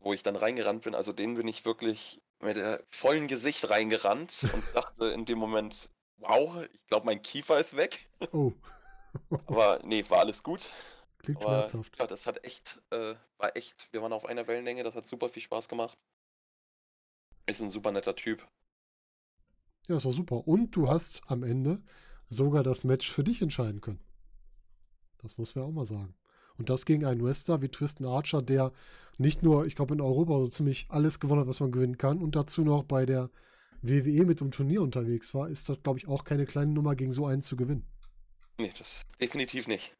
wo 0.05 0.13
ich 0.13 0.23
dann 0.23 0.36
reingerannt 0.36 0.84
bin, 0.84 0.93
also 0.95 1.12
den 1.12 1.34
bin 1.34 1.47
ich 1.47 1.65
wirklich 1.65 2.21
mit 2.39 2.58
der 2.58 2.84
vollen 2.88 3.27
Gesicht 3.27 3.69
reingerannt 3.71 4.47
und 4.53 4.63
dachte 4.75 5.08
in 5.08 5.25
dem 5.25 5.39
Moment, 5.39 5.89
wow, 6.17 6.63
ich 6.71 6.86
glaube, 6.86 7.08
mein 7.08 7.21
Kiefer 7.21 7.60
ist 7.60 7.75
weg. 7.75 7.99
Oh. 8.31 8.53
Aber 9.47 9.79
nee, 9.84 10.08
war 10.10 10.19
alles 10.19 10.43
gut. 10.43 10.69
Klingt 11.17 11.43
Aber, 11.43 11.67
schmerzhaft. 11.67 11.99
Ja, 11.99 12.05
das 12.05 12.27
hat 12.27 12.43
echt, 12.43 12.81
äh, 12.91 13.15
war 13.38 13.55
echt, 13.55 13.91
wir 13.91 14.01
waren 14.03 14.13
auf 14.13 14.25
einer 14.25 14.47
Wellenlänge, 14.47 14.84
das 14.84 14.95
hat 14.95 15.08
super 15.08 15.27
viel 15.27 15.41
Spaß 15.41 15.69
gemacht. 15.69 15.97
Ist 17.47 17.62
ein 17.62 17.69
super 17.69 17.91
netter 17.91 18.15
Typ. 18.15 18.47
Ja, 19.88 19.97
ist 19.97 20.05
doch 20.05 20.12
super. 20.12 20.47
Und 20.47 20.75
du 20.75 20.88
hast 20.88 21.23
am 21.27 21.43
Ende 21.43 21.81
sogar 22.29 22.63
das 22.63 22.83
Match 22.83 23.11
für 23.11 23.23
dich 23.23 23.41
entscheiden 23.41 23.81
können. 23.81 23.99
Das 25.21 25.38
muss 25.38 25.55
man 25.55 25.65
auch 25.65 25.71
mal 25.71 25.85
sagen. 25.85 26.15
Und 26.57 26.69
das 26.69 26.85
gegen 26.85 27.05
einen 27.05 27.23
Wrestler 27.23 27.61
wie 27.61 27.69
Tristan 27.69 28.07
Archer, 28.07 28.41
der 28.41 28.71
nicht 29.17 29.43
nur, 29.43 29.65
ich 29.65 29.75
glaube, 29.75 29.93
in 29.93 30.01
Europa 30.01 30.39
so 30.39 30.47
ziemlich 30.47 30.88
alles 30.89 31.19
gewonnen 31.19 31.41
hat, 31.41 31.47
was 31.47 31.59
man 31.59 31.71
gewinnen 31.71 31.97
kann 31.97 32.21
und 32.21 32.35
dazu 32.35 32.63
noch 32.63 32.83
bei 32.83 33.05
der 33.05 33.29
WWE 33.81 34.25
mit 34.25 34.39
dem 34.39 34.51
Turnier 34.51 34.81
unterwegs 34.81 35.33
war, 35.33 35.49
ist 35.49 35.69
das, 35.69 35.81
glaube 35.83 35.99
ich, 35.99 36.07
auch 36.07 36.23
keine 36.23 36.45
kleine 36.45 36.71
Nummer, 36.71 36.95
gegen 36.95 37.11
so 37.11 37.25
einen 37.25 37.41
zu 37.41 37.55
gewinnen. 37.55 37.85
Nee, 38.57 38.71
das 38.77 39.01
definitiv 39.19 39.67
nicht. 39.67 39.95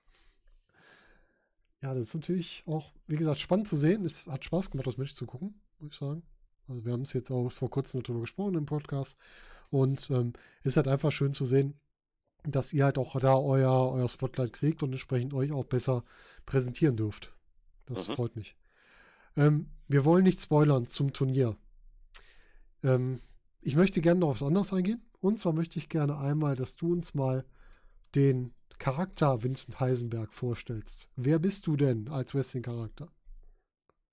Ja, 1.82 1.94
das 1.94 2.08
ist 2.08 2.16
natürlich 2.16 2.64
auch, 2.66 2.94
wie 3.06 3.18
gesagt, 3.18 3.40
spannend 3.40 3.68
zu 3.68 3.76
sehen. 3.76 4.06
Es 4.06 4.28
hat 4.28 4.44
Spaß 4.44 4.72
gemacht, 4.72 4.88
das 4.88 4.98
Match 4.98 5.14
zu 5.14 5.26
gucken, 5.26 5.62
muss 5.80 5.92
ich 5.92 6.00
sagen. 6.00 6.24
Also 6.68 6.86
wir 6.86 6.94
haben 6.94 7.04
es 7.04 7.14
jetzt 7.14 7.30
auch 7.32 7.50
vor 7.52 7.70
kurzem 7.70 8.02
darüber 8.02 8.22
gesprochen 8.22 8.56
im 8.56 8.66
Podcast. 8.66 9.18
Und 9.70 10.10
ähm, 10.10 10.34
ist 10.64 10.78
halt 10.78 10.88
einfach 10.88 11.12
schön 11.12 11.34
zu 11.34 11.46
sehen, 11.46 11.80
dass 12.52 12.74
ihr 12.74 12.86
halt 12.86 12.98
auch 12.98 13.20
da 13.20 13.36
euer, 13.36 13.92
euer 13.92 14.10
Spotlight 14.10 14.54
kriegt 14.54 14.84
und 14.84 14.92
entsprechend 14.92 15.34
euch 15.34 15.52
auch 15.52 15.66
besser 15.66 16.04
präsentieren 16.46 16.96
dürft. 16.96 17.34
Das 17.86 18.08
mhm. 18.08 18.14
freut 18.14 18.36
mich. 18.36 18.56
Ähm, 19.38 19.70
wir 19.88 20.06
wollen 20.06 20.24
nicht 20.24 20.42
spoilern 20.42 20.88
zum 20.88 21.14
Turnier. 21.14 21.58
Ähm, 22.84 23.22
ich 23.62 23.76
möchte 23.76 24.02
gerne 24.02 24.20
noch 24.20 24.30
was 24.30 24.44
anderes 24.44 24.74
eingehen. 24.74 25.04
Und 25.20 25.40
zwar 25.40 25.54
möchte 25.54 25.80
ich 25.80 25.90
gerne 25.90 26.18
einmal, 26.18 26.56
dass 26.56 26.76
du 26.76 26.94
uns 26.94 27.14
mal 27.14 27.46
den 28.14 28.54
Charakter 28.78 29.44
Vincent 29.44 29.80
Heisenberg 29.80 30.34
vorstellst. 30.34 31.10
Wer 31.16 31.40
bist 31.40 31.66
du 31.68 31.76
denn 31.76 32.10
als 32.10 32.36
Wrestling-Charakter? 32.36 33.10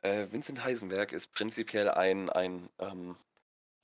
Äh, 0.02 0.26
Vincent 0.30 0.64
Heisenberg 0.64 1.12
ist 1.12 1.32
prinzipiell 1.32 1.88
ein, 1.88 2.30
ein, 2.30 2.68
ähm, 2.78 3.16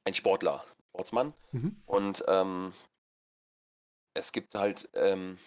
ein 0.04 0.14
Sportler, 0.14 0.64
Sportsmann. 0.90 1.34
Mhm. 1.52 1.76
Und 1.87 2.24
ähm, 2.28 2.72
es 4.18 4.33
gibt 4.33 4.54
halt 4.54 4.88
ähm, 4.94 5.38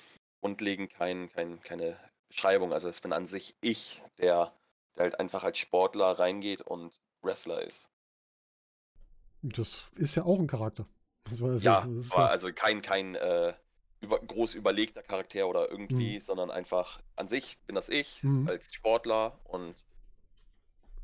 grundlegend 0.42 0.92
kein, 0.92 1.32
kein, 1.32 1.62
keine 1.62 1.98
Beschreibung. 2.30 2.74
Also 2.74 2.88
es 2.88 3.02
bin 3.02 3.14
an 3.14 3.26
sich 3.26 3.56
ich, 3.62 4.02
der, 4.18 4.54
der 4.96 5.04
halt 5.04 5.20
einfach 5.20 5.44
als 5.44 5.58
Sportler 5.58 6.12
reingeht 6.20 6.62
und 6.62 6.94
Wrestler 7.22 7.62
ist. 7.62 7.90
Das 9.44 9.92
ist 9.96 10.16
ja 10.16 10.24
auch 10.24 10.40
ein 10.40 10.48
Charakter. 10.48 10.86
War, 11.30 11.56
ja, 11.58 11.88
das 11.88 12.12
war 12.12 12.26
ja... 12.26 12.28
also 12.28 12.52
kein, 12.54 12.82
kein 12.82 13.16
äh, 13.16 13.54
über, 14.02 14.20
groß 14.20 14.56
überlegter 14.56 15.04
Charakter 15.04 15.48
oder 15.48 15.70
irgendwie, 15.70 16.16
mhm. 16.16 16.22
sondern 16.22 16.52
einfach 16.52 17.00
an 17.16 17.28
sich 17.28 17.58
bin 17.68 17.76
das 17.76 17.90
ich 17.90 18.24
mhm. 18.24 18.48
als 18.48 18.74
Sportler 18.74 19.40
und 19.46 19.76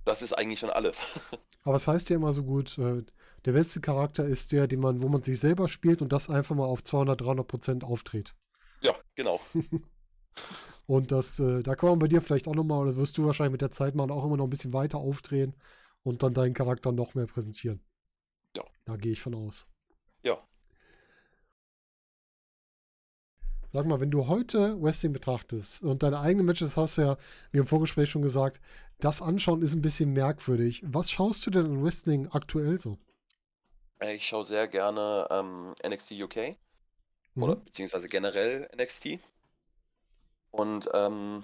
das 0.05 0.21
ist 0.21 0.33
eigentlich 0.33 0.59
schon 0.59 0.69
alles. 0.69 1.05
Aber 1.63 1.75
es 1.75 1.87
heißt 1.87 2.09
ja 2.09 2.15
immer 2.15 2.33
so 2.33 2.43
gut, 2.43 2.77
äh, 2.77 3.03
der 3.47 3.53
beste 3.53 3.79
Charakter 3.79 4.25
ist 4.25 4.51
der, 4.51 4.67
den 4.67 4.81
man, 4.81 5.01
wo 5.01 5.07
man 5.07 5.23
sich 5.23 5.39
selber 5.39 5.69
spielt 5.69 6.01
und 6.01 6.11
das 6.11 6.29
einfach 6.29 6.53
mal 6.53 6.65
auf 6.65 6.83
200, 6.83 7.21
300 7.21 7.47
Prozent 7.47 7.83
aufdreht. 7.85 8.35
Ja, 8.81 8.93
genau. 9.15 9.39
und 10.85 11.13
das, 11.13 11.39
äh, 11.39 11.63
da 11.63 11.75
kann 11.75 11.91
man 11.91 11.99
bei 11.99 12.09
dir 12.09 12.21
vielleicht 12.21 12.49
auch 12.49 12.55
nochmal, 12.55 12.81
oder 12.81 12.97
wirst 12.97 13.17
du 13.17 13.25
wahrscheinlich 13.25 13.53
mit 13.53 13.61
der 13.61 13.71
Zeit 13.71 13.95
mal 13.95 14.11
auch 14.11 14.25
immer 14.25 14.35
noch 14.35 14.43
ein 14.43 14.49
bisschen 14.49 14.73
weiter 14.73 14.97
aufdrehen 14.97 15.55
und 16.03 16.23
dann 16.23 16.33
deinen 16.33 16.53
Charakter 16.53 16.91
noch 16.91 17.15
mehr 17.15 17.25
präsentieren. 17.25 17.79
Ja. 18.53 18.65
Da 18.83 18.97
gehe 18.97 19.13
ich 19.13 19.21
von 19.21 19.33
aus. 19.33 19.69
Ja. 20.23 20.37
Sag 23.71 23.85
mal, 23.85 24.01
wenn 24.01 24.11
du 24.11 24.27
heute 24.27 24.81
Wrestling 24.81 25.13
betrachtest 25.13 25.83
und 25.83 26.03
deine 26.03 26.19
eigenen 26.19 26.47
Matches 26.47 26.75
hast 26.75 26.97
ja, 26.97 27.15
wie 27.51 27.59
im 27.59 27.65
Vorgespräch 27.65 28.09
schon 28.09 28.23
gesagt, 28.23 28.59
das 28.99 29.21
Anschauen 29.21 29.61
ist 29.61 29.73
ein 29.73 29.81
bisschen 29.81 30.11
merkwürdig. 30.11 30.83
Was 30.85 31.09
schaust 31.09 31.45
du 31.45 31.49
denn 31.49 31.65
in 31.65 31.81
Wrestling 31.81 32.27
aktuell 32.27 32.81
so? 32.81 32.97
Äh, 33.99 34.15
ich 34.15 34.27
schaue 34.27 34.45
sehr 34.45 34.67
gerne 34.67 35.27
ähm, 35.29 35.73
NXT 35.85 36.11
UK 36.11 36.57
oder 37.35 37.55
mhm. 37.55 37.63
beziehungsweise 37.65 38.07
generell 38.09 38.69
NXT. 38.75 39.19
Und 40.51 40.89
ähm, 40.93 41.43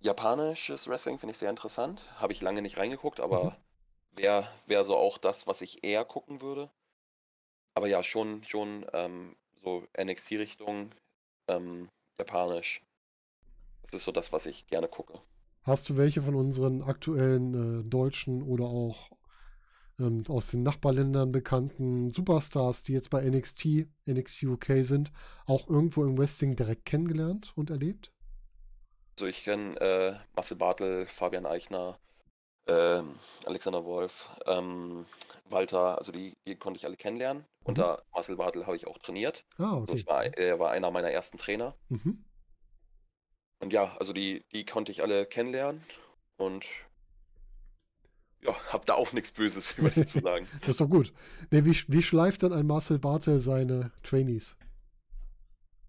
japanisches 0.00 0.88
Wrestling 0.88 1.18
finde 1.18 1.32
ich 1.32 1.38
sehr 1.38 1.50
interessant. 1.50 2.04
Habe 2.16 2.32
ich 2.32 2.40
lange 2.40 2.62
nicht 2.62 2.78
reingeguckt, 2.78 3.20
aber 3.20 3.44
mhm. 3.44 4.18
wäre 4.18 4.48
wär 4.66 4.84
so 4.84 4.96
auch 4.96 5.18
das, 5.18 5.46
was 5.46 5.60
ich 5.60 5.84
eher 5.84 6.04
gucken 6.04 6.40
würde. 6.40 6.70
Aber 7.74 7.88
ja, 7.88 8.02
schon, 8.02 8.42
schon 8.44 8.86
ähm, 8.94 9.36
so 9.62 9.86
NXT-Richtung 9.98 10.92
ähm, 11.48 11.90
japanisch. 12.18 12.82
Das 13.82 13.92
ist 13.92 14.04
so 14.04 14.12
das, 14.12 14.32
was 14.32 14.46
ich 14.46 14.66
gerne 14.66 14.88
gucke. 14.88 15.20
Hast 15.62 15.88
du 15.88 15.96
welche 15.96 16.22
von 16.22 16.34
unseren 16.34 16.82
aktuellen 16.82 17.80
äh, 17.80 17.84
deutschen 17.84 18.42
oder 18.42 18.64
auch 18.64 19.10
ähm, 20.00 20.24
aus 20.28 20.50
den 20.50 20.62
Nachbarländern 20.62 21.32
bekannten 21.32 22.10
Superstars, 22.10 22.82
die 22.82 22.92
jetzt 22.92 23.10
bei 23.10 23.22
NXT, 23.28 23.88
NXT 24.06 24.44
UK 24.44 24.66
sind, 24.82 25.12
auch 25.46 25.68
irgendwo 25.68 26.04
im 26.04 26.18
Wrestling 26.18 26.56
direkt 26.56 26.84
kennengelernt 26.84 27.52
und 27.56 27.70
erlebt? 27.70 28.12
Also 29.18 29.26
ich 29.26 29.44
kenne 29.44 29.80
äh, 29.80 30.14
Marcel 30.34 30.56
Bartel, 30.58 31.06
Fabian 31.06 31.46
Eichner, 31.46 31.98
ähm, 32.66 33.18
Alexander 33.46 33.84
Wolf, 33.84 34.28
ähm, 34.46 35.06
Walter, 35.48 35.98
also 35.98 36.12
die, 36.12 36.36
die 36.46 36.56
konnte 36.56 36.78
ich 36.78 36.86
alle 36.86 36.96
kennenlernen. 36.96 37.44
Mhm. 37.66 37.66
Unter 37.66 38.02
Marcel 38.14 38.36
Bartel 38.36 38.66
habe 38.66 38.76
ich 38.76 38.86
auch 38.86 38.98
trainiert. 38.98 39.44
Ah, 39.58 39.80
Also 39.80 39.92
okay. 39.92 39.94
es 39.94 40.06
war, 40.06 40.24
er 40.24 40.58
war 40.58 40.70
einer 40.70 40.90
meiner 40.90 41.10
ersten 41.10 41.38
Trainer. 41.38 41.74
Mhm. 41.88 42.24
Und 43.60 43.72
ja, 43.72 43.96
also 43.98 44.12
die, 44.12 44.44
die 44.52 44.64
konnte 44.64 44.92
ich 44.92 45.02
alle 45.02 45.26
kennenlernen 45.26 45.82
und 46.36 46.66
ja, 48.46 48.54
habe 48.72 48.86
da 48.86 48.94
auch 48.94 49.12
nichts 49.12 49.32
Böses 49.32 49.72
über 49.78 49.90
die 49.90 50.04
zu 50.04 50.20
sagen. 50.20 50.48
Das 50.60 50.70
ist 50.70 50.80
doch 50.80 50.88
gut. 50.88 51.12
Nee, 51.50 51.64
wie, 51.64 51.76
wie 51.88 52.02
schleift 52.02 52.42
dann 52.42 52.52
ein 52.52 52.66
Marcel 52.66 52.98
Bartel 52.98 53.40
seine 53.40 53.92
Trainees? 54.02 54.56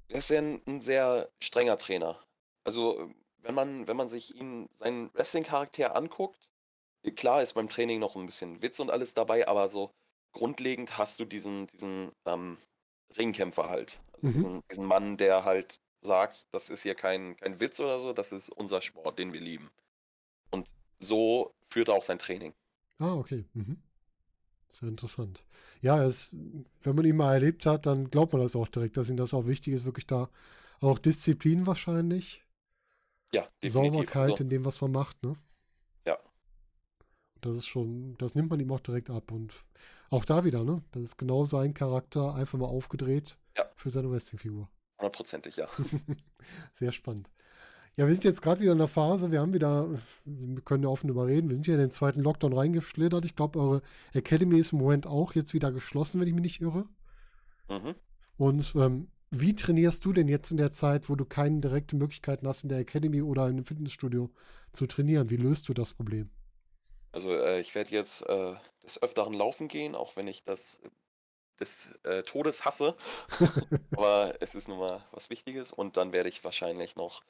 Er 0.09 0.19
ist 0.19 0.29
ja 0.29 0.39
ein, 0.39 0.61
ein 0.67 0.81
sehr 0.81 1.29
strenger 1.41 1.77
Trainer. 1.77 2.19
Also 2.63 3.09
wenn 3.41 3.55
man, 3.55 3.87
wenn 3.87 3.97
man 3.97 4.09
sich 4.09 4.35
ihn, 4.35 4.67
seinen 4.75 5.13
Wrestling-Charakter 5.13 5.95
anguckt, 5.95 6.49
klar 7.15 7.41
ist 7.41 7.53
beim 7.53 7.69
Training 7.69 7.99
noch 7.99 8.15
ein 8.15 8.25
bisschen 8.27 8.61
Witz 8.61 8.79
und 8.79 8.91
alles 8.91 9.13
dabei, 9.13 9.47
aber 9.47 9.69
so 9.69 9.91
grundlegend 10.33 10.97
hast 10.97 11.19
du 11.19 11.25
diesen, 11.25 11.67
diesen 11.67 12.11
ähm, 12.25 12.57
Ringkämpfer 13.17 13.69
halt. 13.69 14.01
Also 14.13 14.29
Mhm. 14.29 14.33
diesen, 14.33 14.61
diesen 14.71 14.85
Mann, 14.85 15.17
der 15.17 15.45
halt 15.45 15.79
sagt, 16.01 16.47
das 16.51 16.69
ist 16.69 16.83
hier 16.83 16.95
kein, 16.95 17.37
kein 17.37 17.59
Witz 17.59 17.79
oder 17.79 17.99
so, 17.99 18.13
das 18.13 18.31
ist 18.33 18.49
unser 18.49 18.81
Sport, 18.81 19.19
den 19.19 19.33
wir 19.33 19.41
lieben. 19.41 19.71
So 20.99 21.55
führt 21.69 21.87
er 21.89 21.95
auch 21.95 22.03
sein 22.03 22.19
Training. 22.19 22.53
Ah, 22.99 23.13
okay. 23.15 23.45
Mhm. 23.53 23.77
Sehr 24.69 24.89
interessant. 24.89 25.45
Ja, 25.81 26.03
es, 26.03 26.35
wenn 26.81 26.95
man 26.95 27.05
ihn 27.05 27.17
mal 27.17 27.33
erlebt 27.35 27.65
hat, 27.65 27.85
dann 27.85 28.09
glaubt 28.11 28.33
man 28.33 28.41
das 28.43 28.55
auch 28.55 28.67
direkt, 28.69 28.97
dass 28.97 29.09
ihm 29.09 29.17
das 29.17 29.33
auch 29.33 29.47
wichtig 29.47 29.73
ist, 29.73 29.85
wirklich 29.85 30.07
da 30.07 30.29
auch 30.81 30.99
Disziplin 30.99 31.67
wahrscheinlich, 31.67 32.45
Ja, 33.31 33.49
definitiv. 33.63 34.09
Sauberkeit 34.11 34.29
Also, 34.29 34.43
in 34.43 34.49
dem, 34.49 34.65
was 34.65 34.81
man 34.81 34.91
macht, 34.91 35.21
ne? 35.21 35.35
ja, 36.05 36.17
Das 37.41 37.55
ist 37.57 37.65
schon, 37.67 38.15
das 38.19 38.35
nimmt 38.35 38.49
man 38.51 38.59
ihm 38.59 38.71
auch 38.71 38.79
direkt 38.79 39.09
ab. 39.09 39.31
Und 39.31 39.53
auch 40.09 40.23
da 40.25 40.43
wieder, 40.43 40.63
ne? 40.63 40.83
Das 40.91 41.01
ist 41.03 41.17
genau 41.17 41.45
sein 41.45 41.73
Charakter, 41.73 42.35
einfach 42.35 42.57
mal 42.59 42.65
aufgedreht 42.67 43.37
ja, 43.57 43.67
für 43.75 43.89
seine 43.89 44.11
Wrestling-Figur. 44.11 44.69
hundertprozentig, 44.99 45.55
ja. 45.57 45.67
Sehr 46.71 46.91
spannend. 46.91 47.29
Ja, 47.99 48.05
wir 48.05 48.13
sind 48.13 48.25
jetzt 48.25 48.43
gerade 48.43 48.61
wieder 48.61 48.73
in 48.73 48.77
der 48.77 48.87
Phase, 48.87 49.31
wir 49.31 49.41
haben 49.41 49.53
wieder, 49.53 49.89
wir 50.23 50.61
können 50.61 50.83
ja 50.83 50.89
offen 50.89 51.09
überreden, 51.09 51.49
wir 51.49 51.55
sind 51.55 51.65
ja 51.65 51.73
in 51.73 51.79
den 51.79 51.89
zweiten 51.89 52.21
Lockdown 52.21 52.53
reingeschlittert. 52.53 53.25
Ich 53.25 53.35
glaube, 53.35 53.59
eure 53.59 53.81
Academy 54.13 54.59
ist 54.59 54.71
im 54.71 54.77
Moment 54.77 55.07
auch 55.07 55.33
jetzt 55.33 55.55
wieder 55.55 55.71
geschlossen, 55.71 56.21
wenn 56.21 56.27
ich 56.27 56.35
mich 56.35 56.43
nicht 56.43 56.61
irre. 56.61 56.85
Mhm. 57.69 57.95
Und 58.37 58.75
ähm, 58.75 59.11
wie 59.31 59.55
trainierst 59.55 60.05
du 60.05 60.13
denn 60.13 60.27
jetzt 60.27 60.51
in 60.51 60.57
der 60.57 60.71
Zeit, 60.71 61.09
wo 61.09 61.15
du 61.15 61.25
keine 61.25 61.59
direkten 61.59 61.97
Möglichkeiten 61.97 62.47
hast, 62.47 62.61
in 62.61 62.69
der 62.69 62.77
Academy 62.77 63.23
oder 63.23 63.45
in 63.47 63.55
einem 63.55 63.65
Fitnessstudio 63.65 64.29
zu 64.73 64.85
trainieren? 64.85 65.31
Wie 65.31 65.37
löst 65.37 65.67
du 65.67 65.73
das 65.73 65.93
Problem? 65.93 66.29
Also 67.13 67.33
äh, 67.33 67.59
ich 67.59 67.73
werde 67.73 67.89
jetzt 67.89 68.21
äh, 68.29 68.53
des 68.83 69.01
Öfteren 69.01 69.33
laufen 69.33 69.69
gehen, 69.69 69.95
auch 69.95 70.15
wenn 70.15 70.27
ich 70.27 70.43
das 70.43 70.81
des 71.59 71.89
äh, 72.03 72.21
Todes 72.21 72.63
hasse. 72.63 72.95
Aber 73.97 74.35
es 74.39 74.53
ist 74.53 74.67
nun 74.67 74.77
mal 74.77 75.03
was 75.11 75.31
Wichtiges 75.31 75.73
und 75.73 75.97
dann 75.97 76.13
werde 76.13 76.29
ich 76.29 76.43
wahrscheinlich 76.43 76.95
noch 76.95 77.23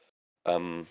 ähm, 0.48 0.88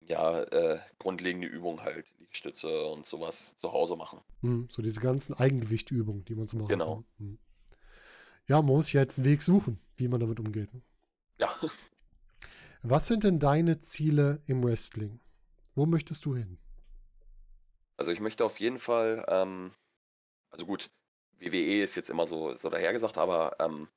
ja, 0.00 0.42
äh, 0.42 0.80
grundlegende 0.98 1.48
Übungen 1.48 1.82
halt, 1.82 2.14
Liegestütze 2.18 2.84
und 2.86 3.04
sowas 3.06 3.56
zu 3.58 3.72
Hause 3.72 3.96
machen. 3.96 4.20
Hm, 4.42 4.68
so 4.70 4.82
diese 4.82 5.00
ganzen 5.00 5.34
Eigengewichtübungen, 5.34 6.24
die 6.24 6.34
man 6.34 6.46
so 6.46 6.56
machen 6.58 6.68
Genau. 6.68 6.94
kann. 6.96 7.04
Hm. 7.18 7.38
Ja, 8.48 8.56
man 8.62 8.66
muss 8.76 8.92
ja 8.92 9.00
jetzt 9.00 9.18
einen 9.18 9.26
Weg 9.26 9.42
suchen, 9.42 9.80
wie 9.96 10.06
man 10.08 10.20
damit 10.20 10.38
umgeht. 10.38 10.72
ne? 10.72 10.82
Ja, 11.38 11.54
Was 12.82 13.08
sind 13.08 13.24
denn 13.24 13.38
deine 13.40 13.80
Ziele 13.80 14.40
im 14.46 14.62
Wrestling? 14.62 15.20
Wo 15.74 15.86
möchtest 15.86 16.24
du 16.24 16.36
hin? 16.36 16.58
also 17.98 18.12
ich 18.12 18.20
möchte 18.20 18.44
auf 18.44 18.60
jeden 18.60 18.78
Fall, 18.78 19.24
ähm, 19.28 19.72
also 20.50 20.66
gut, 20.66 20.90
WWE 21.38 21.82
ist 21.82 21.94
jetzt 21.96 22.10
immer 22.10 22.26
so, 22.26 22.54
so 22.54 22.68
dahergesagt, 22.68 23.16
aber 23.18 23.56
ähm, 23.58 23.88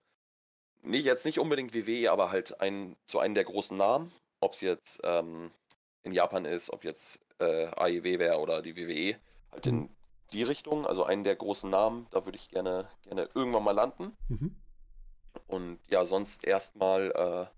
nicht 0.82 1.05
jetzt 1.05 1.25
nicht 1.25 1.38
unbedingt 1.39 1.73
WWE, 1.73 2.09
aber 2.11 2.32
halt 2.32 2.61
ein, 2.61 2.95
zu 3.05 3.19
einem 3.19 3.36
der 3.36 3.43
großen 3.43 3.77
Namen, 3.77 4.11
ob 4.40 4.54
es 4.54 4.62
jetzt 4.62 5.02
ähm, 5.04 5.52
in 6.04 6.12
Japan 6.14 6.46
ist, 6.46 6.72
ob 6.72 6.84
jetzt 6.84 7.22
äh, 7.40 7.68
AEW 7.68 8.20
wäre 8.20 8.40
oder 8.40 8.62
die 8.62 8.76
WWE, 8.76 9.20
halt 9.52 9.66
Mhm. 9.66 9.90
in 9.90 9.90
die 10.32 10.44
Richtung, 10.44 10.86
also 10.86 11.04
einen 11.04 11.24
der 11.24 11.36
großen 11.36 11.70
Namen, 11.70 12.08
da 12.12 12.26
würde 12.26 12.38
ich 12.38 12.50
gerne, 12.50 12.90
gerne 13.04 13.30
irgendwann 13.34 13.64
mal 13.64 13.72
landen. 13.72 14.16
Mhm. 14.28 14.56
Und 15.48 15.80
ja, 15.90 16.06
sonst 16.06 16.44
erstmal 16.46 17.50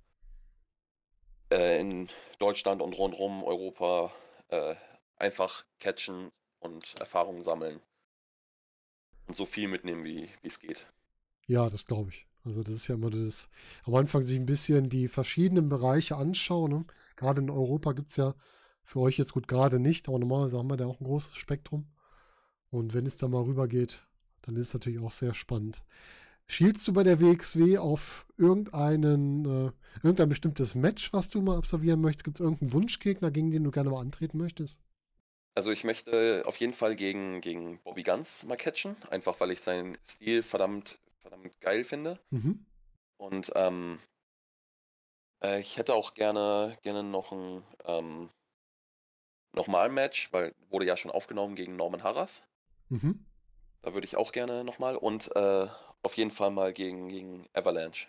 äh, 1.52 1.56
äh, 1.56 1.80
in 1.80 2.10
Deutschland 2.40 2.82
und 2.82 2.94
rundherum 2.94 3.44
Europa 3.44 4.12
äh, 4.50 4.76
einfach 5.18 5.66
catchen 5.80 6.32
und 6.60 7.00
Erfahrungen 7.00 7.44
sammeln. 7.44 7.82
Und 9.28 9.34
so 9.36 9.46
viel 9.46 9.68
mitnehmen, 9.68 10.04
wie 10.04 10.30
es 10.44 10.60
geht. 10.60 10.86
Ja, 11.48 11.70
das 11.70 11.86
glaube 11.86 12.10
ich. 12.10 12.28
Also 12.44 12.64
das 12.64 12.76
ist 12.76 12.88
ja 12.88 12.96
immer 12.96 13.10
das, 13.10 13.50
am 13.86 13.96
Anfang 13.96 14.22
sich 14.22 14.40
ein 14.40 14.46
bisschen 14.46 14.90
die 14.90 15.08
verschiedenen 15.08 15.70
Bereiche 15.70 16.16
anschauen. 16.16 16.72
Ne? 16.72 16.86
Gerade 17.16 17.42
in 17.42 17.50
Europa 17.50 17.94
gibt 17.94 18.10
es 18.10 18.18
ja 18.18 18.34
für 18.84 19.00
euch 19.00 19.18
jetzt 19.18 19.34
gut 19.34 19.48
gerade 19.48 19.80
nicht, 19.80 20.08
aber 20.08 20.20
normalerweise 20.20 20.58
haben 20.58 20.70
wir 20.70 20.78
da 20.78 20.86
auch 20.86 21.00
ein 21.00 21.06
großes 21.06 21.36
Spektrum. 21.36 21.86
Und 22.72 22.94
wenn 22.94 23.06
es 23.06 23.18
da 23.18 23.28
mal 23.28 23.44
rübergeht, 23.44 24.02
dann 24.42 24.56
ist 24.56 24.70
es 24.70 24.74
natürlich 24.74 25.00
auch 25.00 25.12
sehr 25.12 25.34
spannend. 25.34 25.84
Schielst 26.48 26.88
du 26.88 26.94
bei 26.94 27.04
der 27.04 27.22
WXW 27.22 27.78
auf 27.78 28.26
irgendeinen, 28.38 29.46
äh, 29.46 29.72
irgendein 30.04 30.30
bestimmtes 30.30 30.76
Match, 30.76 31.14
was 31.14 31.30
du 31.30 31.42
mal 31.42 31.58
absolvieren 31.58 32.02
möchtest? 32.02 32.24
Gibt 32.26 32.38
es 32.38 32.42
irgendeinen 32.42 32.74
Wunschgegner, 32.74 33.32
gegen 33.32 33.52
den 33.52 33.64
du 33.64 33.72
gerne 33.72 33.90
mal 33.90 34.02
antreten 34.02 34.38
möchtest? 34.38 34.82
Also 35.54 35.72
ich 35.72 35.84
möchte 35.84 36.44
auf 36.46 36.58
jeden 36.58 36.74
Fall 36.74 36.96
gegen, 36.96 37.42
gegen 37.42 37.80
Bobby 37.84 38.04
Guns 38.04 38.44
mal 38.44 38.56
catchen, 38.56 38.96
einfach 39.10 39.40
weil 39.40 39.52
ich 39.52 39.62
seinen 39.62 39.98
Stil 40.06 40.44
verdammt, 40.44 40.98
verdammt 41.22 41.60
geil 41.62 41.84
finde. 41.84 42.20
Mhm. 42.30 42.66
Und 43.18 43.52
ähm, 43.56 44.00
äh, 45.44 45.60
ich 45.60 45.78
hätte 45.78 45.94
auch 45.94 46.14
gerne, 46.14 46.78
gerne 46.82 47.04
noch 47.04 47.32
ein 47.32 47.64
ähm, 47.86 48.30
nochmal 49.54 49.90
ein 49.90 49.94
Match, 49.94 50.32
weil 50.34 50.56
wurde 50.70 50.86
ja 50.86 50.98
schon 50.98 51.12
aufgenommen 51.12 51.56
gegen 51.56 51.76
Norman 51.76 52.04
Harras. 52.04 52.44
Mhm. 52.90 53.26
Da 53.82 53.94
würde 53.94 54.06
ich 54.06 54.18
auch 54.18 54.32
gerne 54.32 54.64
nochmal. 54.64 54.96
Und 54.96 55.36
äh, 55.36 55.68
auf 56.04 56.16
jeden 56.16 56.32
Fall 56.32 56.52
mal 56.52 56.72
gegen, 56.74 57.10
gegen 57.10 57.48
Avalanche. 57.54 58.08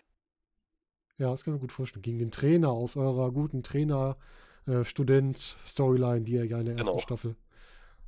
Ja, 1.19 1.31
das 1.31 1.45
kann 1.45 1.55
ich 1.55 1.59
mir 1.59 1.67
gut 1.67 1.73
vorstellen. 1.73 2.03
Gegen 2.03 2.19
den 2.19 2.31
Trainer 2.31 2.71
aus 2.71 2.97
eurer 2.97 3.33
guten 3.33 3.63
Trainer-Student-Storyline, 3.63 6.23
die 6.23 6.37
er 6.37 6.45
ja 6.45 6.59
in 6.59 6.65
der 6.65 6.77
ersten 6.77 6.91
Genau. 6.91 7.01
Staffel 7.01 7.37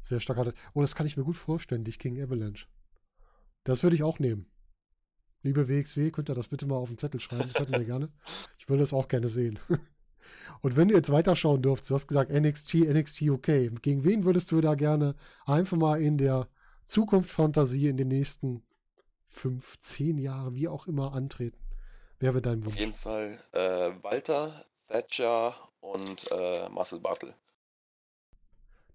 sehr 0.00 0.20
stark 0.20 0.38
hatte. 0.38 0.55
Oh, 0.74 0.82
das 0.82 0.94
kann 0.94 1.07
ich 1.07 1.16
mir 1.16 1.24
gut 1.24 1.36
vorstellen, 1.36 1.84
dich 1.84 1.98
gegen 1.98 2.22
Avalanche. 2.22 2.66
Das 3.64 3.82
würde 3.82 3.96
ich 3.96 4.02
auch 4.02 4.18
nehmen. 4.18 4.46
Liebe 5.45 5.68
WXW, 5.68 6.11
könnt 6.11 6.30
ihr 6.30 6.34
das 6.34 6.49
bitte 6.49 6.66
mal 6.66 6.76
auf 6.76 6.88
den 6.88 6.99
Zettel 6.99 7.20
schreiben? 7.20 7.49
Das 7.53 7.61
hätten 7.61 7.72
wir 7.72 7.84
gerne. 7.84 8.09
Ich 8.59 8.68
würde 8.68 8.80
das 8.80 8.92
auch 8.92 9.09
gerne 9.09 9.28
sehen. 9.28 9.59
Und 10.62 10.76
wenn 10.76 10.88
du 10.88 10.95
jetzt 10.95 11.12
weiterschauen 11.12 11.61
dürft, 11.61 11.88
du 11.88 11.95
hast 11.95 12.09
gesagt 12.09 12.32
NXT, 12.32 12.74
NXT 12.76 13.22
UK. 13.22 13.47
Gegen 13.82 14.05
wen 14.05 14.24
würdest 14.24 14.51
du 14.51 14.61
da 14.62 14.74
gerne 14.74 15.14
einfach 15.45 15.76
mal 15.76 16.01
in 16.03 16.16
der 16.16 16.49
Zukunftsfantasie 16.84 17.88
in 17.88 17.99
den 17.99 18.09
nächsten 18.09 18.62
fünf, 19.26 19.78
zehn 19.80 20.16
Jahren, 20.16 20.55
wie 20.55 20.66
auch 20.68 20.86
immer, 20.86 21.12
antreten? 21.12 21.59
Wer 22.20 22.32
wäre 22.32 22.42
dein 22.42 22.61
Auf 22.61 22.66
Wunsch? 22.66 22.78
jeden 22.78 22.95
Fall 22.95 23.38
äh, 23.53 23.90
Walter, 24.03 24.64
Thatcher 24.88 25.55
und 25.80 26.30
äh, 26.32 26.70
Marcel 26.70 27.01
Bartel. 27.01 27.34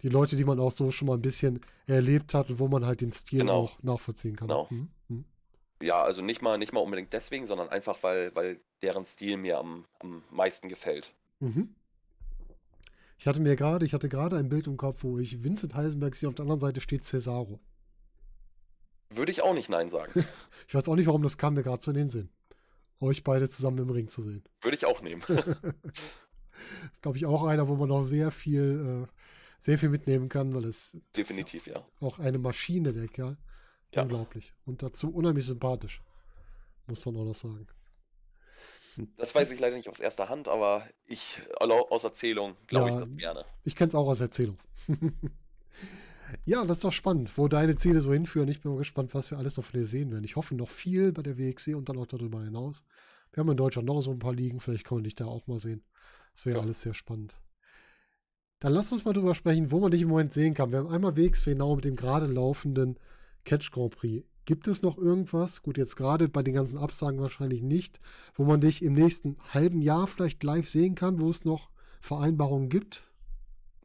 Die 0.01 0.09
Leute, 0.09 0.35
die 0.35 0.45
man 0.45 0.59
auch 0.59 0.71
so 0.71 0.89
schon 0.91 1.07
mal 1.09 1.15
ein 1.15 1.21
bisschen 1.21 1.59
erlebt 1.85 2.33
hat 2.33 2.49
und 2.49 2.57
wo 2.57 2.67
man 2.67 2.85
halt 2.85 3.01
den 3.01 3.11
Stil 3.13 3.39
Genau. 3.41 3.53
auch 3.65 3.83
nachvollziehen 3.83 4.35
kann. 4.35 4.47
Genau. 4.47 4.67
Mhm. 4.71 4.89
Mhm. 5.09 5.25
Ja, 5.81 6.03
also 6.03 6.21
nicht 6.21 6.41
mal, 6.41 6.57
nicht 6.57 6.73
mal 6.73 6.81
unbedingt 6.81 7.13
deswegen, 7.13 7.45
sondern 7.45 7.69
einfach, 7.69 8.03
weil, 8.03 8.35
weil 8.35 8.59
deren 8.81 9.05
Stil 9.05 9.37
mir 9.37 9.57
am, 9.57 9.85
am 9.99 10.23
meisten 10.29 10.67
gefällt. 10.67 11.13
Mhm. 11.39 11.73
Ich 13.17 13.27
hatte 13.27 13.41
mir 13.41 13.55
gerade, 13.55 13.85
ich 13.85 13.93
hatte 13.93 14.09
gerade 14.09 14.37
ein 14.37 14.49
Bild 14.49 14.67
im 14.67 14.77
Kopf, 14.77 15.03
wo 15.03 15.19
ich 15.19 15.43
Vincent 15.43 15.75
Heisenberg 15.75 16.15
sehe, 16.15 16.29
auf 16.29 16.35
der 16.35 16.43
anderen 16.43 16.59
Seite 16.59 16.81
steht 16.81 17.03
Cesaro. 17.03 17.59
Würde 19.09 19.31
ich 19.31 19.41
auch 19.41 19.53
nicht 19.53 19.69
Nein 19.69 19.89
sagen. 19.89 20.11
Ich 20.67 20.75
weiß 20.75 20.87
auch 20.87 20.95
nicht, 20.95 21.07
warum 21.07 21.23
das 21.23 21.37
kam 21.37 21.55
mir 21.55 21.63
gerade 21.63 21.81
so 21.81 21.91
in 21.91 21.97
den 21.97 22.09
Sinn. 22.09 22.29
Euch 23.01 23.23
beide 23.23 23.49
zusammen 23.49 23.79
im 23.79 23.89
Ring 23.89 24.07
zu 24.07 24.21
sehen. 24.21 24.43
Würde 24.61 24.75
ich 24.75 24.85
auch 24.85 25.01
nehmen. 25.01 25.21
Das 25.27 25.45
ist, 26.91 27.01
glaube 27.01 27.17
ich, 27.17 27.25
auch 27.25 27.43
einer, 27.43 27.67
wo 27.67 27.75
man 27.75 27.89
noch 27.89 28.01
sehr 28.01 28.29
viel, 28.29 29.07
äh, 29.07 29.13
sehr 29.57 29.79
viel 29.79 29.89
mitnehmen 29.89 30.29
kann, 30.29 30.53
weil 30.53 30.65
es 30.65 30.93
ist 30.93 31.01
Definitiv, 31.15 31.67
ja. 31.67 31.83
auch 32.01 32.19
eine 32.19 32.37
Maschine, 32.37 32.91
der 32.91 33.07
Kerl. 33.07 33.37
Ja. 33.93 34.03
Unglaublich. 34.03 34.53
Und 34.65 34.83
dazu 34.83 35.09
unheimlich 35.13 35.45
sympathisch. 35.45 36.01
Muss 36.87 37.05
man 37.05 37.15
auch 37.17 37.25
noch 37.25 37.35
sagen. 37.35 37.67
Das 39.17 39.33
weiß 39.33 39.51
ich 39.51 39.59
leider 39.59 39.75
nicht 39.75 39.87
aus 39.89 39.99
erster 39.99 40.27
Hand, 40.29 40.47
aber 40.47 40.83
ich 41.05 41.41
au- 41.59 41.87
aus 41.89 42.03
Erzählung 42.03 42.55
glaube 42.67 42.89
Ja. 42.89 42.99
ich 43.01 43.05
das 43.07 43.17
gerne. 43.17 43.45
Ich 43.63 43.75
kenne 43.75 43.89
es 43.89 43.95
auch 43.95 44.07
aus 44.07 44.19
Erzählung. 44.19 44.57
ja, 46.45 46.63
das 46.65 46.77
ist 46.77 46.83
doch 46.83 46.91
spannend, 46.91 47.35
wo 47.37 47.47
deine 47.47 47.75
Ziele 47.75 48.01
so 48.01 48.11
hinführen. 48.13 48.49
Ich 48.49 48.61
bin 48.61 48.71
mal 48.71 48.77
gespannt, 48.77 49.13
was 49.13 49.31
wir 49.31 49.37
alles 49.37 49.57
noch 49.57 49.63
von 49.63 49.79
dir 49.79 49.85
sehen 49.85 50.11
werden. 50.11 50.23
Ich 50.23 50.35
hoffe 50.35 50.55
noch 50.55 50.69
viel 50.69 51.11
bei 51.11 51.21
der 51.21 51.37
WXC 51.37 51.75
und 51.75 51.87
dann 51.89 51.97
auch 51.97 52.07
darüber 52.07 52.43
hinaus. 52.43 52.83
Wir 53.31 53.41
haben 53.41 53.49
in 53.51 53.57
Deutschland 53.57 53.87
noch 53.87 54.01
so 54.01 54.11
ein 54.11 54.19
paar 54.19 54.33
Ligen, 54.33 54.59
vielleicht 54.59 54.85
kann 54.85 54.97
man 54.97 55.03
dich 55.03 55.15
da 55.15 55.25
auch 55.25 55.45
mal 55.47 55.59
sehen. 55.59 55.83
Das 56.33 56.45
wäre 56.45 56.57
Ja. 56.57 56.63
alles 56.63 56.81
sehr 56.81 56.93
spannend. 56.93 57.39
Dann 58.59 58.73
lass 58.73 58.91
uns 58.91 59.05
mal 59.05 59.13
drüber 59.13 59.35
sprechen, 59.35 59.71
wo 59.71 59.79
man 59.79 59.91
dich 59.91 60.01
im 60.01 60.09
Moment 60.09 60.33
sehen 60.33 60.53
kann. 60.53 60.71
Wir 60.71 60.79
haben 60.79 60.89
einmal 60.89 61.15
WXW 61.15 61.51
genau 61.51 61.75
mit 61.75 61.85
dem 61.85 61.95
gerade 61.95 62.25
laufenden 62.25 62.99
Catch 63.49 63.71
Grand 63.71 63.95
Prix. 63.95 64.23
Gibt 64.45 64.67
es 64.67 64.83
noch 64.83 64.99
irgendwas? 64.99 65.63
Gut, 65.63 65.79
jetzt 65.79 65.95
gerade 65.95 66.29
bei 66.29 66.43
den 66.43 66.53
ganzen 66.53 66.77
Absagen 66.77 67.19
wahrscheinlich 67.19 67.63
nicht, 67.63 67.99
wo 68.35 68.43
man 68.43 68.61
dich 68.61 68.83
im 68.83 68.93
nächsten 68.93 69.37
halben 69.55 69.81
Jahr 69.81 70.05
vielleicht 70.05 70.43
live 70.43 70.69
sehen 70.69 70.93
kann, 70.93 71.19
wo 71.19 71.31
es 71.31 71.45
noch 71.45 71.71
Vereinbarungen 71.99 72.69
gibt? 72.69 73.01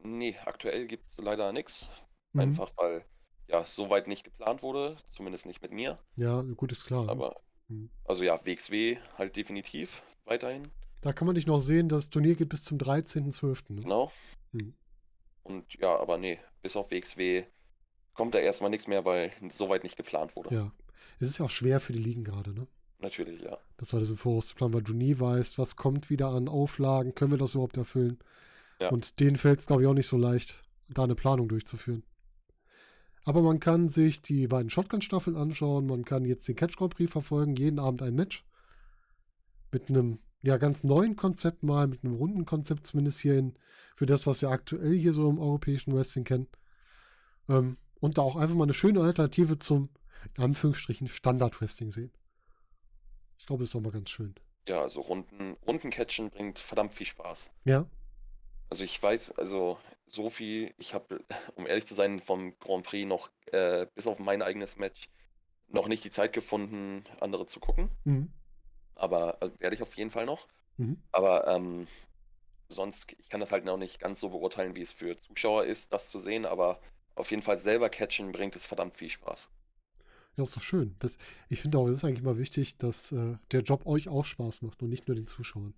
Nee, 0.03 0.35
aktuell 0.45 0.85
gibt 0.85 1.11
es 1.11 1.17
leider 1.17 1.51
nichts. 1.51 1.89
Mhm. 2.33 2.41
Einfach 2.41 2.71
weil 2.77 3.05
ja 3.47 3.65
soweit 3.65 4.07
nicht 4.07 4.23
geplant 4.23 4.61
wurde, 4.61 4.97
zumindest 5.07 5.47
nicht 5.47 5.63
mit 5.63 5.71
mir. 5.71 5.97
Ja, 6.15 6.43
gut, 6.43 6.71
ist 6.71 6.85
klar. 6.85 7.09
Aber 7.09 7.41
Mhm. 7.67 7.89
also 8.03 8.23
ja, 8.23 8.39
WXW 8.45 8.97
halt 9.17 9.35
definitiv 9.35 10.03
weiterhin. 10.25 10.67
Da 11.01 11.11
kann 11.11 11.25
man 11.25 11.33
dich 11.33 11.47
noch 11.47 11.59
sehen, 11.59 11.89
das 11.89 12.11
Turnier 12.11 12.35
geht 12.35 12.49
bis 12.49 12.63
zum 12.63 12.77
13.12. 12.77 13.73
Ne? 13.73 13.81
Genau. 13.81 14.11
Mhm. 14.51 14.75
Und 15.41 15.73
ja, 15.73 15.97
aber 15.99 16.19
nee, 16.19 16.39
bis 16.61 16.75
auf 16.75 16.91
WXW 16.91 17.45
kommt 18.15 18.33
da 18.33 18.39
erstmal 18.39 18.69
nichts 18.69 18.87
mehr, 18.87 19.05
weil 19.05 19.31
soweit 19.49 19.83
nicht 19.83 19.97
geplant 19.97 20.35
wurde. 20.35 20.55
Ja. 20.55 20.71
Es 21.19 21.29
ist 21.29 21.37
ja 21.37 21.45
auch 21.45 21.49
schwer 21.49 21.79
für 21.79 21.93
die 21.93 21.99
Ligen 21.99 22.23
gerade, 22.23 22.53
ne? 22.53 22.67
Natürlich, 22.99 23.41
ja. 23.41 23.57
Das 23.77 23.93
war 23.93 23.99
das 23.99 24.09
im 24.09 24.17
Voraus 24.17 24.47
zu 24.47 24.55
planen, 24.55 24.73
weil 24.73 24.81
du 24.81 24.93
nie 24.93 25.19
weißt, 25.19 25.59
was 25.59 25.75
kommt 25.75 26.09
wieder 26.09 26.29
an 26.29 26.47
Auflagen, 26.47 27.13
können 27.13 27.31
wir 27.31 27.37
das 27.37 27.53
überhaupt 27.53 27.77
erfüllen? 27.77 28.19
Ja. 28.79 28.89
Und 28.89 29.19
denen 29.19 29.35
fällt 29.35 29.59
es, 29.59 29.65
glaube 29.65 29.83
ich, 29.83 29.87
auch 29.87 29.93
nicht 29.93 30.07
so 30.07 30.17
leicht, 30.17 30.63
da 30.89 31.03
eine 31.03 31.15
Planung 31.15 31.47
durchzuführen. 31.47 32.03
Aber 33.23 33.41
man 33.41 33.59
kann 33.59 33.89
sich 33.89 34.21
die 34.21 34.47
beiden 34.47 34.69
Shotgun-Staffeln 34.69 35.35
anschauen, 35.35 35.87
man 35.87 36.05
kann 36.05 36.25
jetzt 36.25 36.47
den 36.47 36.55
Catch 36.55 36.77
Grand 36.77 36.95
Prix 36.95 37.11
verfolgen, 37.11 37.55
jeden 37.55 37.79
Abend 37.79 38.01
ein 38.01 38.15
Match. 38.15 38.45
Mit 39.71 39.89
einem 39.89 40.19
ja, 40.41 40.57
ganz 40.57 40.83
neuen 40.83 41.15
Konzept 41.15 41.63
mal, 41.63 41.87
mit 41.87 42.03
einem 42.03 42.13
runden 42.13 42.45
Konzept 42.45 42.85
zumindest 42.85 43.19
hier 43.19 43.37
in, 43.37 43.55
für 43.95 44.05
das, 44.05 44.27
was 44.27 44.41
wir 44.41 44.49
aktuell 44.49 44.93
hier 44.93 45.13
so 45.13 45.27
im 45.27 45.39
europäischen 45.39 45.91
Wrestling 45.93 46.23
kennen. 46.23 46.47
Ähm, 47.49 47.77
und 47.99 48.17
da 48.17 48.21
auch 48.21 48.35
einfach 48.35 48.55
mal 48.55 48.63
eine 48.63 48.73
schöne 48.73 49.01
Alternative 49.01 49.59
zum, 49.59 49.89
in 50.35 50.43
Anführungsstrichen, 50.43 51.07
Standard-Wrestling 51.07 51.91
sehen. 51.91 52.11
Ich 53.37 53.45
glaube, 53.45 53.63
das 53.63 53.69
ist 53.69 53.75
auch 53.75 53.81
mal 53.81 53.91
ganz 53.91 54.09
schön. 54.09 54.35
Ja, 54.67 54.81
also 54.81 55.01
Runden, 55.01 55.55
Rundencatchen 55.67 56.29
bringt 56.31 56.57
verdammt 56.59 56.93
viel 56.93 57.05
Spaß. 57.05 57.51
Ja, 57.65 57.85
Also 58.69 58.83
ich 58.83 59.01
weiß, 59.01 59.33
also 59.33 59.77
so 60.07 60.29
viel, 60.29 60.73
ich 60.77 60.93
habe, 60.93 61.23
um 61.55 61.67
ehrlich 61.67 61.85
zu 61.85 61.93
sein, 61.93 62.19
vom 62.19 62.57
Grand 62.59 62.85
Prix 62.85 63.07
noch, 63.07 63.29
äh, 63.51 63.85
bis 63.93 64.07
auf 64.07 64.19
mein 64.19 64.41
eigenes 64.41 64.77
Match, 64.77 65.09
noch 65.67 65.87
nicht 65.87 66.03
die 66.03 66.09
Zeit 66.11 66.33
gefunden, 66.33 67.03
andere 67.19 67.45
zu 67.45 67.59
gucken. 67.59 67.89
mhm. 68.03 68.31
Aber 68.95 69.41
äh, 69.41 69.49
werde 69.59 69.75
ich 69.75 69.81
auf 69.81 69.95
jeden 69.97 70.09
Fall 70.11 70.25
noch. 70.25 70.47
Mhm. 70.77 71.01
Aber 71.11 71.47
ähm, 71.47 71.85
sonst, 72.69 73.13
ich 73.19 73.29
kann 73.29 73.41
das 73.41 73.51
halt 73.51 73.65
noch 73.65 73.77
nicht 73.77 73.99
ganz 73.99 74.19
so 74.21 74.29
beurteilen, 74.29 74.75
wie 74.75 74.81
es 74.81 74.91
für 74.91 75.17
Zuschauer 75.17 75.65
ist, 75.65 75.93
das 75.93 76.09
zu 76.09 76.19
sehen. 76.19 76.45
Aber 76.45 76.79
auf 77.15 77.31
jeden 77.31 77.43
Fall 77.43 77.57
selber 77.59 77.89
catchen 77.89 78.31
bringt 78.31 78.55
es 78.55 78.65
verdammt 78.65 78.95
viel 78.95 79.09
Spaß. 79.09 79.49
ja, 80.37 80.43
ist 80.43 80.55
doch 80.55 80.61
schön. 80.61 80.95
Das, 80.99 81.17
ich 81.49 81.61
finde 81.61 81.77
auch, 81.77 81.87
es 81.87 81.97
ist 81.97 82.03
eigentlich 82.05 82.23
mal 82.23 82.37
wichtig, 82.37 82.77
dass 82.77 83.11
äh, 83.11 83.37
der 83.51 83.61
Job 83.61 83.85
euch 83.85 84.09
auch 84.09 84.25
Spaß 84.25 84.61
macht 84.61 84.81
und 84.83 84.89
nicht 84.89 85.07
nur 85.07 85.15
den 85.15 85.27
Zuschauern. 85.27 85.73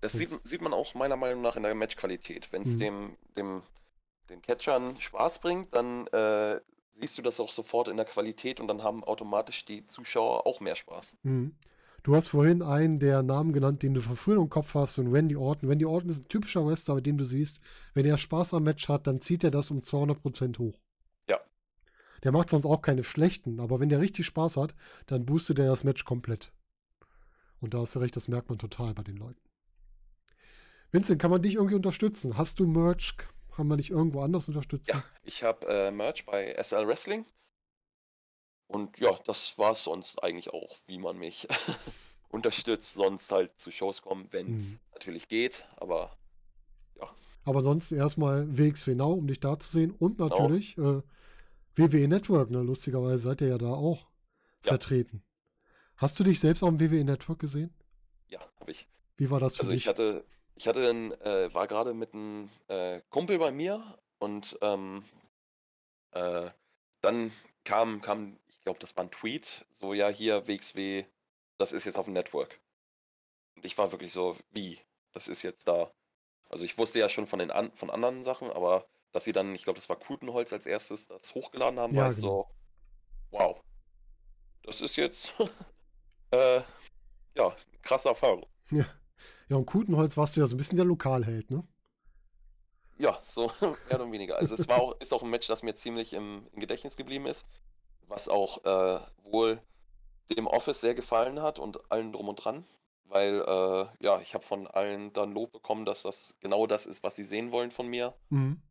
Das 0.00 0.16
sieht, 0.16 0.30
sieht 0.30 0.60
man 0.60 0.72
auch 0.74 0.94
meiner 0.94 1.16
Meinung 1.16 1.42
nach 1.42 1.56
in 1.56 1.62
der 1.62 1.74
Matchqualität. 1.74 2.52
Wenn 2.52 2.62
es 2.62 2.76
Mhm. 2.76 2.78
dem, 2.78 3.16
dem, 3.36 3.62
den 4.30 4.42
Catchern 4.42 5.00
Spaß 5.00 5.40
bringt, 5.40 5.74
dann 5.74 6.06
äh, 6.08 6.60
siehst 6.92 7.18
du 7.18 7.22
das 7.22 7.40
auch 7.40 7.52
sofort 7.52 7.88
in 7.88 7.96
der 7.96 8.06
Qualität 8.06 8.60
und 8.60 8.68
dann 8.68 8.82
haben 8.82 9.04
automatisch 9.04 9.64
die 9.64 9.84
Zuschauer 9.86 10.46
auch 10.46 10.60
mehr 10.60 10.76
Spaß. 10.76 11.16
Mhm. 11.24 11.54
Du 12.04 12.14
hast 12.14 12.28
vorhin 12.28 12.60
einen 12.60 12.98
der 12.98 13.22
Namen 13.22 13.54
genannt, 13.54 13.82
den 13.82 13.94
du 13.94 14.02
von 14.02 14.16
früher 14.16 14.36
im 14.36 14.50
Kopf 14.50 14.74
hast, 14.74 14.98
und 14.98 15.10
Randy 15.10 15.36
Orton. 15.36 15.70
Randy 15.70 15.86
Orton 15.86 16.10
ist 16.10 16.20
ein 16.20 16.28
typischer 16.28 16.66
Wrestler, 16.66 16.96
bei 16.96 17.00
dem 17.00 17.16
du 17.16 17.24
siehst, 17.24 17.60
wenn 17.94 18.04
er 18.04 18.18
Spaß 18.18 18.52
am 18.52 18.64
Match 18.64 18.90
hat, 18.90 19.06
dann 19.06 19.22
zieht 19.22 19.42
er 19.42 19.50
das 19.50 19.70
um 19.70 19.78
200% 19.78 20.58
hoch. 20.58 20.78
Ja. 21.30 21.40
Der 22.22 22.30
macht 22.30 22.50
sonst 22.50 22.66
auch 22.66 22.82
keine 22.82 23.04
schlechten, 23.04 23.58
aber 23.58 23.80
wenn 23.80 23.88
der 23.88 24.00
richtig 24.00 24.26
Spaß 24.26 24.58
hat, 24.58 24.74
dann 25.06 25.24
boostet 25.24 25.58
er 25.58 25.64
das 25.64 25.82
Match 25.82 26.04
komplett. 26.04 26.52
Und 27.60 27.72
da 27.72 27.78
hast 27.78 27.94
du 27.94 28.00
recht, 28.00 28.16
das 28.16 28.28
merkt 28.28 28.50
man 28.50 28.58
total 28.58 28.92
bei 28.92 29.02
den 29.02 29.16
Leuten. 29.16 29.40
Vincent, 30.92 31.22
kann 31.22 31.30
man 31.30 31.40
dich 31.40 31.54
irgendwie 31.54 31.76
unterstützen? 31.76 32.36
Hast 32.36 32.60
du 32.60 32.66
Merch? 32.66 33.16
Kann 33.56 33.66
man 33.66 33.78
dich 33.78 33.90
irgendwo 33.90 34.20
anders 34.20 34.46
unterstützen? 34.48 34.90
Ja, 34.92 35.04
ich 35.22 35.42
habe 35.42 35.66
äh, 35.68 35.90
Merch 35.90 36.26
bei 36.26 36.54
SL 36.62 36.86
Wrestling. 36.86 37.24
Und 38.68 38.98
ja, 39.00 39.18
das 39.26 39.58
war 39.58 39.72
es 39.72 39.84
sonst 39.84 40.22
eigentlich 40.22 40.50
auch, 40.52 40.76
wie 40.86 40.98
man 40.98 41.16
mich 41.18 41.46
unterstützt, 42.30 42.94
sonst 42.94 43.30
halt 43.32 43.58
zu 43.58 43.70
Shows 43.72 44.02
kommen, 44.02 44.28
wenn 44.32 44.54
es 44.56 44.78
Mhm. 44.78 44.80
natürlich 44.92 45.28
geht. 45.28 45.66
Aber 45.76 46.16
Aber 47.44 47.58
ansonsten 47.58 47.96
erstmal 47.96 48.56
WXW 48.56 48.94
Now, 48.94 49.12
um 49.12 49.26
dich 49.26 49.40
da 49.40 49.58
zu 49.58 49.70
sehen. 49.70 49.90
Und 49.92 50.18
Genau. 50.26 50.58
natürlich 50.58 50.76
äh, 50.78 51.02
WWE 51.76 52.08
Network, 52.08 52.50
ne? 52.50 52.62
Lustigerweise 52.62 53.18
seid 53.24 53.40
ihr 53.40 53.48
ja 53.48 53.58
da 53.58 53.68
auch 53.72 54.06
Ja. 54.62 54.78
vertreten. 54.78 55.22
Hast 55.96 56.20
du 56.20 56.24
dich 56.24 56.40
selbst 56.40 56.62
auch 56.64 56.68
im 56.68 56.80
WWE 56.80 57.04
Network 57.04 57.40
gesehen? 57.40 57.74
ja, 58.28 58.40
habe 58.60 58.70
ich. 58.70 58.88
Wie 59.16 59.28
war 59.30 59.40
das 59.40 59.56
für 59.56 59.66
Also 59.66 59.72
dich? 59.72 59.82
ich 59.82 59.88
hatte, 59.88 60.24
ich 60.56 60.68
hatte 60.68 60.88
einen, 60.88 61.12
äh, 61.22 61.52
war 61.54 61.66
gerade 61.66 61.94
mit 61.94 62.14
einem 62.14 62.50
äh, 62.68 63.02
Kumpel 63.10 63.38
bei 63.38 63.52
mir 63.52 63.98
und 64.18 64.58
ähm, 64.62 65.04
äh, 66.12 66.50
dann 67.02 67.32
kam, 67.64 68.00
kam, 68.00 68.38
ich 68.64 68.66
glaube, 68.66 68.80
das 68.80 68.96
war 68.96 69.04
ein 69.04 69.10
Tweet, 69.10 69.66
so 69.72 69.92
ja 69.92 70.08
hier 70.08 70.48
WXW, 70.48 71.04
das 71.58 71.72
ist 71.72 71.84
jetzt 71.84 71.98
auf 71.98 72.06
dem 72.06 72.14
Network. 72.14 72.62
Und 73.56 73.66
ich 73.66 73.76
war 73.76 73.92
wirklich 73.92 74.10
so, 74.10 74.38
wie? 74.52 74.80
Das 75.12 75.28
ist 75.28 75.42
jetzt 75.42 75.68
da. 75.68 75.92
Also 76.48 76.64
ich 76.64 76.78
wusste 76.78 76.98
ja 76.98 77.10
schon 77.10 77.26
von 77.26 77.40
den 77.40 77.50
an, 77.50 77.76
von 77.76 77.90
anderen 77.90 78.24
Sachen, 78.24 78.50
aber 78.50 78.86
dass 79.12 79.24
sie 79.24 79.32
dann, 79.32 79.54
ich 79.54 79.64
glaube, 79.64 79.78
das 79.78 79.90
war 79.90 79.96
Kutenholz 79.96 80.50
als 80.54 80.64
erstes, 80.64 81.08
das 81.08 81.34
hochgeladen 81.34 81.78
haben, 81.78 81.94
Ja, 81.94 82.04
war 82.04 82.10
ich 82.10 82.16
genau. 82.16 82.48
so, 83.30 83.36
wow. 83.36 83.62
Das 84.62 84.80
ist 84.80 84.96
jetzt 84.96 85.34
äh, 86.30 86.62
ja, 87.34 87.54
krasse 87.82 88.08
Erfahrung. 88.08 88.46
Ja. 88.70 88.86
ja, 89.50 89.56
und 89.58 89.66
Kutenholz 89.66 90.16
warst 90.16 90.36
du 90.36 90.40
ja 90.40 90.46
so 90.46 90.54
ein 90.54 90.56
bisschen 90.56 90.76
der 90.76 90.86
Lokalheld, 90.86 91.50
ne? 91.50 91.68
Ja, 92.96 93.20
so 93.26 93.52
mehr 93.60 94.00
oder 94.00 94.10
weniger. 94.10 94.38
Also 94.38 94.54
es 94.54 94.66
war 94.68 94.80
auch, 94.80 94.98
ist 95.00 95.12
auch 95.12 95.22
ein 95.22 95.28
Match, 95.28 95.48
das 95.48 95.62
mir 95.62 95.74
ziemlich 95.74 96.14
im, 96.14 96.48
im 96.50 96.60
Gedächtnis 96.60 96.96
geblieben 96.96 97.26
ist, 97.26 97.44
was 98.08 98.28
auch 98.28 98.64
äh, 98.64 99.00
wohl 99.22 99.60
dem 100.30 100.46
Office 100.46 100.80
sehr 100.80 100.94
gefallen 100.94 101.42
hat 101.42 101.58
und 101.58 101.90
allen 101.90 102.12
drum 102.12 102.28
und 102.28 102.36
dran, 102.36 102.64
weil 103.04 103.40
äh, 103.46 104.04
ja, 104.04 104.20
ich 104.20 104.34
habe 104.34 104.44
von 104.44 104.66
allen 104.66 105.12
dann 105.12 105.32
Lob 105.32 105.52
bekommen, 105.52 105.84
dass 105.84 106.02
das 106.02 106.36
genau 106.40 106.66
das 106.66 106.86
ist, 106.86 107.02
was 107.02 107.16
sie 107.16 107.24
sehen 107.24 107.52
wollen 107.52 107.70
von 107.70 107.86
mir. 107.86 108.14
Mhm. 108.30 108.62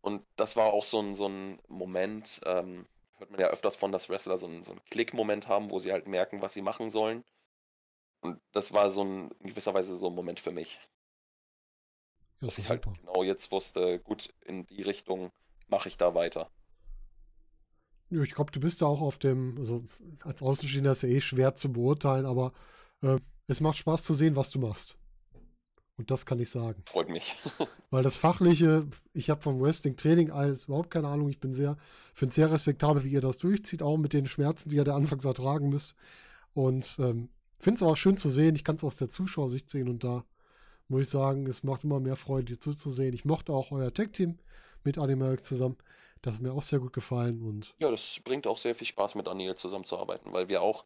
Und 0.00 0.24
das 0.36 0.56
war 0.56 0.72
auch 0.72 0.84
so 0.84 1.00
ein, 1.00 1.14
so 1.14 1.28
ein 1.28 1.60
Moment, 1.68 2.40
ähm, 2.46 2.86
hört 3.18 3.30
man 3.30 3.40
ja 3.40 3.48
öfters 3.48 3.76
von, 3.76 3.92
dass 3.92 4.08
Wrestler 4.08 4.38
so 4.38 4.46
einen, 4.46 4.62
so 4.62 4.72
einen 4.72 4.80
Klick-Moment 4.90 5.48
haben, 5.48 5.70
wo 5.70 5.78
sie 5.78 5.92
halt 5.92 6.08
merken, 6.08 6.40
was 6.40 6.54
sie 6.54 6.62
machen 6.62 6.88
sollen. 6.88 7.22
Und 8.20 8.40
das 8.52 8.72
war 8.72 8.90
so 8.90 9.04
ein, 9.04 9.30
in 9.40 9.50
gewisser 9.50 9.74
Weise 9.74 9.96
so 9.96 10.06
ein 10.08 10.14
Moment 10.14 10.40
für 10.40 10.52
mich. 10.52 10.80
Ja, 12.40 12.46
dass 12.46 12.58
ich 12.58 12.68
halt 12.68 12.82
genau 12.82 13.22
jetzt 13.22 13.52
wusste, 13.52 13.98
gut, 13.98 14.32
in 14.44 14.66
die 14.66 14.82
Richtung 14.82 15.30
mache 15.68 15.88
ich 15.88 15.98
da 15.98 16.14
weiter. 16.14 16.50
Ich 18.10 18.34
glaube, 18.34 18.50
du 18.50 18.60
bist 18.60 18.82
da 18.82 18.86
auch 18.86 19.00
auf 19.00 19.18
dem, 19.18 19.56
also 19.58 19.84
als 20.22 20.42
Außenstehender 20.42 20.92
ist 20.92 21.02
ja 21.02 21.08
eh 21.08 21.20
schwer 21.20 21.54
zu 21.54 21.72
beurteilen, 21.72 22.26
aber 22.26 22.52
äh, 23.02 23.18
es 23.46 23.60
macht 23.60 23.78
Spaß 23.78 24.02
zu 24.02 24.14
sehen, 24.14 24.36
was 24.36 24.50
du 24.50 24.58
machst. 24.58 24.96
Und 25.96 26.10
das 26.10 26.24
kann 26.24 26.40
ich 26.40 26.48
sagen. 26.48 26.82
Freut 26.86 27.10
mich. 27.10 27.36
Weil 27.90 28.02
das 28.02 28.16
Fachliche, 28.16 28.86
ich 29.12 29.28
habe 29.28 29.42
vom 29.42 29.60
Wrestling-Training 29.60 30.30
alles 30.30 30.64
überhaupt 30.64 30.90
keine 30.90 31.08
Ahnung. 31.08 31.28
Ich 31.28 31.40
bin 31.40 31.52
sehr, 31.52 31.76
finde 32.14 32.30
es 32.30 32.36
sehr 32.36 32.50
respektabel, 32.50 33.04
wie 33.04 33.10
ihr 33.10 33.20
das 33.20 33.36
durchzieht, 33.36 33.82
auch 33.82 33.98
mit 33.98 34.14
den 34.14 34.26
Schmerzen, 34.26 34.70
die 34.70 34.76
ihr 34.76 34.84
da 34.84 34.96
anfangs 34.96 35.26
ertragen 35.26 35.68
müsst. 35.68 35.94
Und 36.54 36.96
ähm, 37.00 37.28
finde 37.58 37.76
es 37.76 37.82
aber 37.82 37.96
schön 37.96 38.16
zu 38.16 38.30
sehen. 38.30 38.56
Ich 38.56 38.64
kann 38.64 38.76
es 38.76 38.84
aus 38.84 38.96
der 38.96 39.10
Zuschauersicht 39.10 39.68
sehen 39.68 39.88
und 39.88 40.02
da 40.02 40.24
muss 40.88 41.02
ich 41.02 41.08
sagen, 41.10 41.46
es 41.46 41.62
macht 41.62 41.84
immer 41.84 42.00
mehr 42.00 42.16
Freude, 42.16 42.46
dir 42.46 42.58
zuzusehen. 42.58 43.14
Ich 43.14 43.26
mochte 43.26 43.52
auch 43.52 43.70
euer 43.70 43.92
Tag-Team 43.92 44.38
mit 44.84 44.96
Animal 44.96 45.40
zusammen. 45.40 45.76
Das 46.22 46.34
ist 46.34 46.40
mir 46.40 46.52
auch 46.52 46.62
sehr 46.62 46.78
gut 46.80 46.92
gefallen 46.92 47.42
und 47.42 47.74
ja, 47.78 47.90
das 47.90 48.20
bringt 48.24 48.46
auch 48.46 48.58
sehr 48.58 48.74
viel 48.74 48.86
Spaß, 48.86 49.14
mit 49.14 49.26
Daniel 49.26 49.54
zusammenzuarbeiten, 49.56 50.32
weil 50.32 50.48
wir 50.50 50.60
auch 50.62 50.84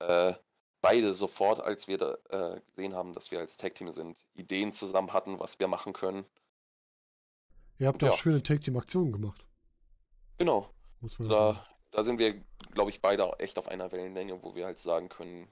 äh, 0.00 0.34
beide 0.82 1.14
sofort, 1.14 1.60
als 1.60 1.88
wir 1.88 1.96
da, 1.96 2.18
äh, 2.28 2.60
gesehen 2.66 2.94
haben, 2.94 3.14
dass 3.14 3.30
wir 3.30 3.38
als 3.38 3.56
Tag-Team 3.56 3.90
sind, 3.92 4.18
Ideen 4.34 4.72
zusammen 4.72 5.12
hatten, 5.14 5.38
was 5.40 5.58
wir 5.58 5.68
machen 5.68 5.92
können. 5.94 6.26
ihr 7.78 7.88
habt 7.88 8.02
Ja. 8.02 8.10
auch 8.10 8.18
schöne 8.18 8.42
Tag-Team-Aktionen 8.42 9.12
gemacht, 9.12 9.46
Genau. 10.38 10.70
muss 11.00 11.18
man 11.18 11.28
sagen. 11.28 11.58
Da, 11.58 11.66
da 11.98 12.02
sind 12.02 12.18
wir, 12.18 12.42
glaube 12.72 12.90
ich, 12.90 13.00
beide 13.00 13.30
echt 13.38 13.58
auf 13.58 13.68
einer 13.68 13.90
Wellenlänge, 13.92 14.42
wo 14.42 14.54
wir 14.54 14.66
halt 14.66 14.78
sagen 14.78 15.08
können, 15.08 15.48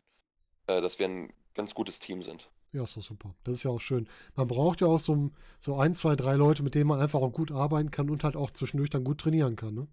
äh, 0.67 0.81
dass 0.83 0.99
wir 0.99 1.07
ein 1.09 1.33
ganz 1.55 1.75
gutes 1.75 1.99
Team 2.01 2.23
sind. 2.23 2.51
Ja, 2.75 2.83
ist 2.83 2.97
doch 2.97 3.03
super. 3.03 3.37
Das 3.45 3.55
ist 3.55 3.63
ja 3.63 3.71
auch 3.71 3.81
schön. 3.81 4.09
Man 4.35 4.49
braucht 4.49 4.81
ja 4.81 4.89
auch 4.89 4.99
so, 4.99 5.31
so 5.61 5.79
ein, 5.79 5.95
zwei, 5.95 6.17
drei 6.17 6.35
Leute, 6.35 6.65
mit 6.65 6.75
denen 6.75 6.89
man 6.89 7.01
einfach 7.01 7.21
auch 7.21 7.31
gut 7.31 7.53
arbeiten 7.53 7.93
kann 7.93 8.11
und 8.11 8.25
halt 8.25 8.35
auch 8.35 8.51
zwischendurch 8.51 8.91
dann 8.91 9.05
gut 9.05 9.21
trainieren 9.21 9.55
kann. 9.55 9.75
Ne? 9.75 9.87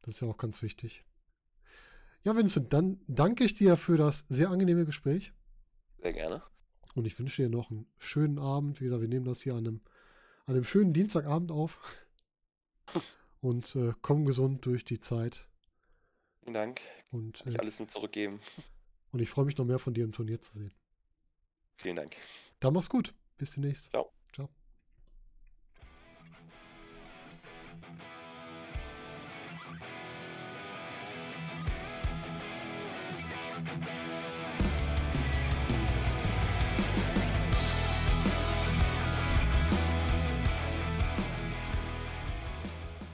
Das 0.00 0.14
ist 0.14 0.20
ja 0.20 0.28
auch 0.28 0.38
ganz 0.38 0.62
wichtig. 0.62 1.04
Ja, 2.24 2.34
Vincent, 2.34 2.72
dann 2.72 2.98
danke 3.08 3.44
ich 3.44 3.52
dir 3.52 3.76
für 3.76 3.98
das 3.98 4.24
sehr 4.30 4.48
angenehme 4.50 4.86
Gespräch. 4.86 5.34
Sehr 6.00 6.14
gerne. 6.14 6.42
Und 6.94 7.06
ich 7.06 7.18
wünsche 7.18 7.42
dir 7.42 7.50
noch 7.50 7.70
einen 7.70 7.86
schönen 7.98 8.38
Abend. 8.38 8.80
Wie 8.80 8.84
gesagt, 8.84 9.02
wir 9.02 9.08
nehmen 9.08 9.26
das 9.26 9.42
hier 9.42 9.52
an 9.54 9.66
einem, 9.66 9.80
an 10.46 10.54
einem 10.54 10.64
schönen 10.64 10.94
Dienstagabend 10.94 11.52
auf. 11.52 11.78
Und 13.42 13.76
äh, 13.76 13.92
komm 14.00 14.24
gesund 14.24 14.64
durch 14.64 14.86
die 14.86 14.98
Zeit. 14.98 15.46
Vielen 16.40 16.54
Dank. 16.54 16.80
Und, 17.10 17.38
Kann 17.38 17.48
ich 17.48 17.54
äh, 17.56 17.60
alles 17.60 17.78
nur 17.78 17.88
zurückgeben. 17.88 18.40
Und 19.12 19.20
ich 19.20 19.28
freue 19.28 19.44
mich 19.44 19.56
noch 19.56 19.64
mehr 19.64 19.78
von 19.78 19.94
dir 19.94 20.04
im 20.04 20.12
Turnier 20.12 20.40
zu 20.40 20.56
sehen. 20.56 20.72
Vielen 21.76 21.96
Dank. 21.96 22.16
Dann 22.60 22.74
mach's 22.74 22.90
gut. 22.90 23.14
Bis 23.38 23.52
demnächst. 23.52 23.90
Ciao. 23.90 24.12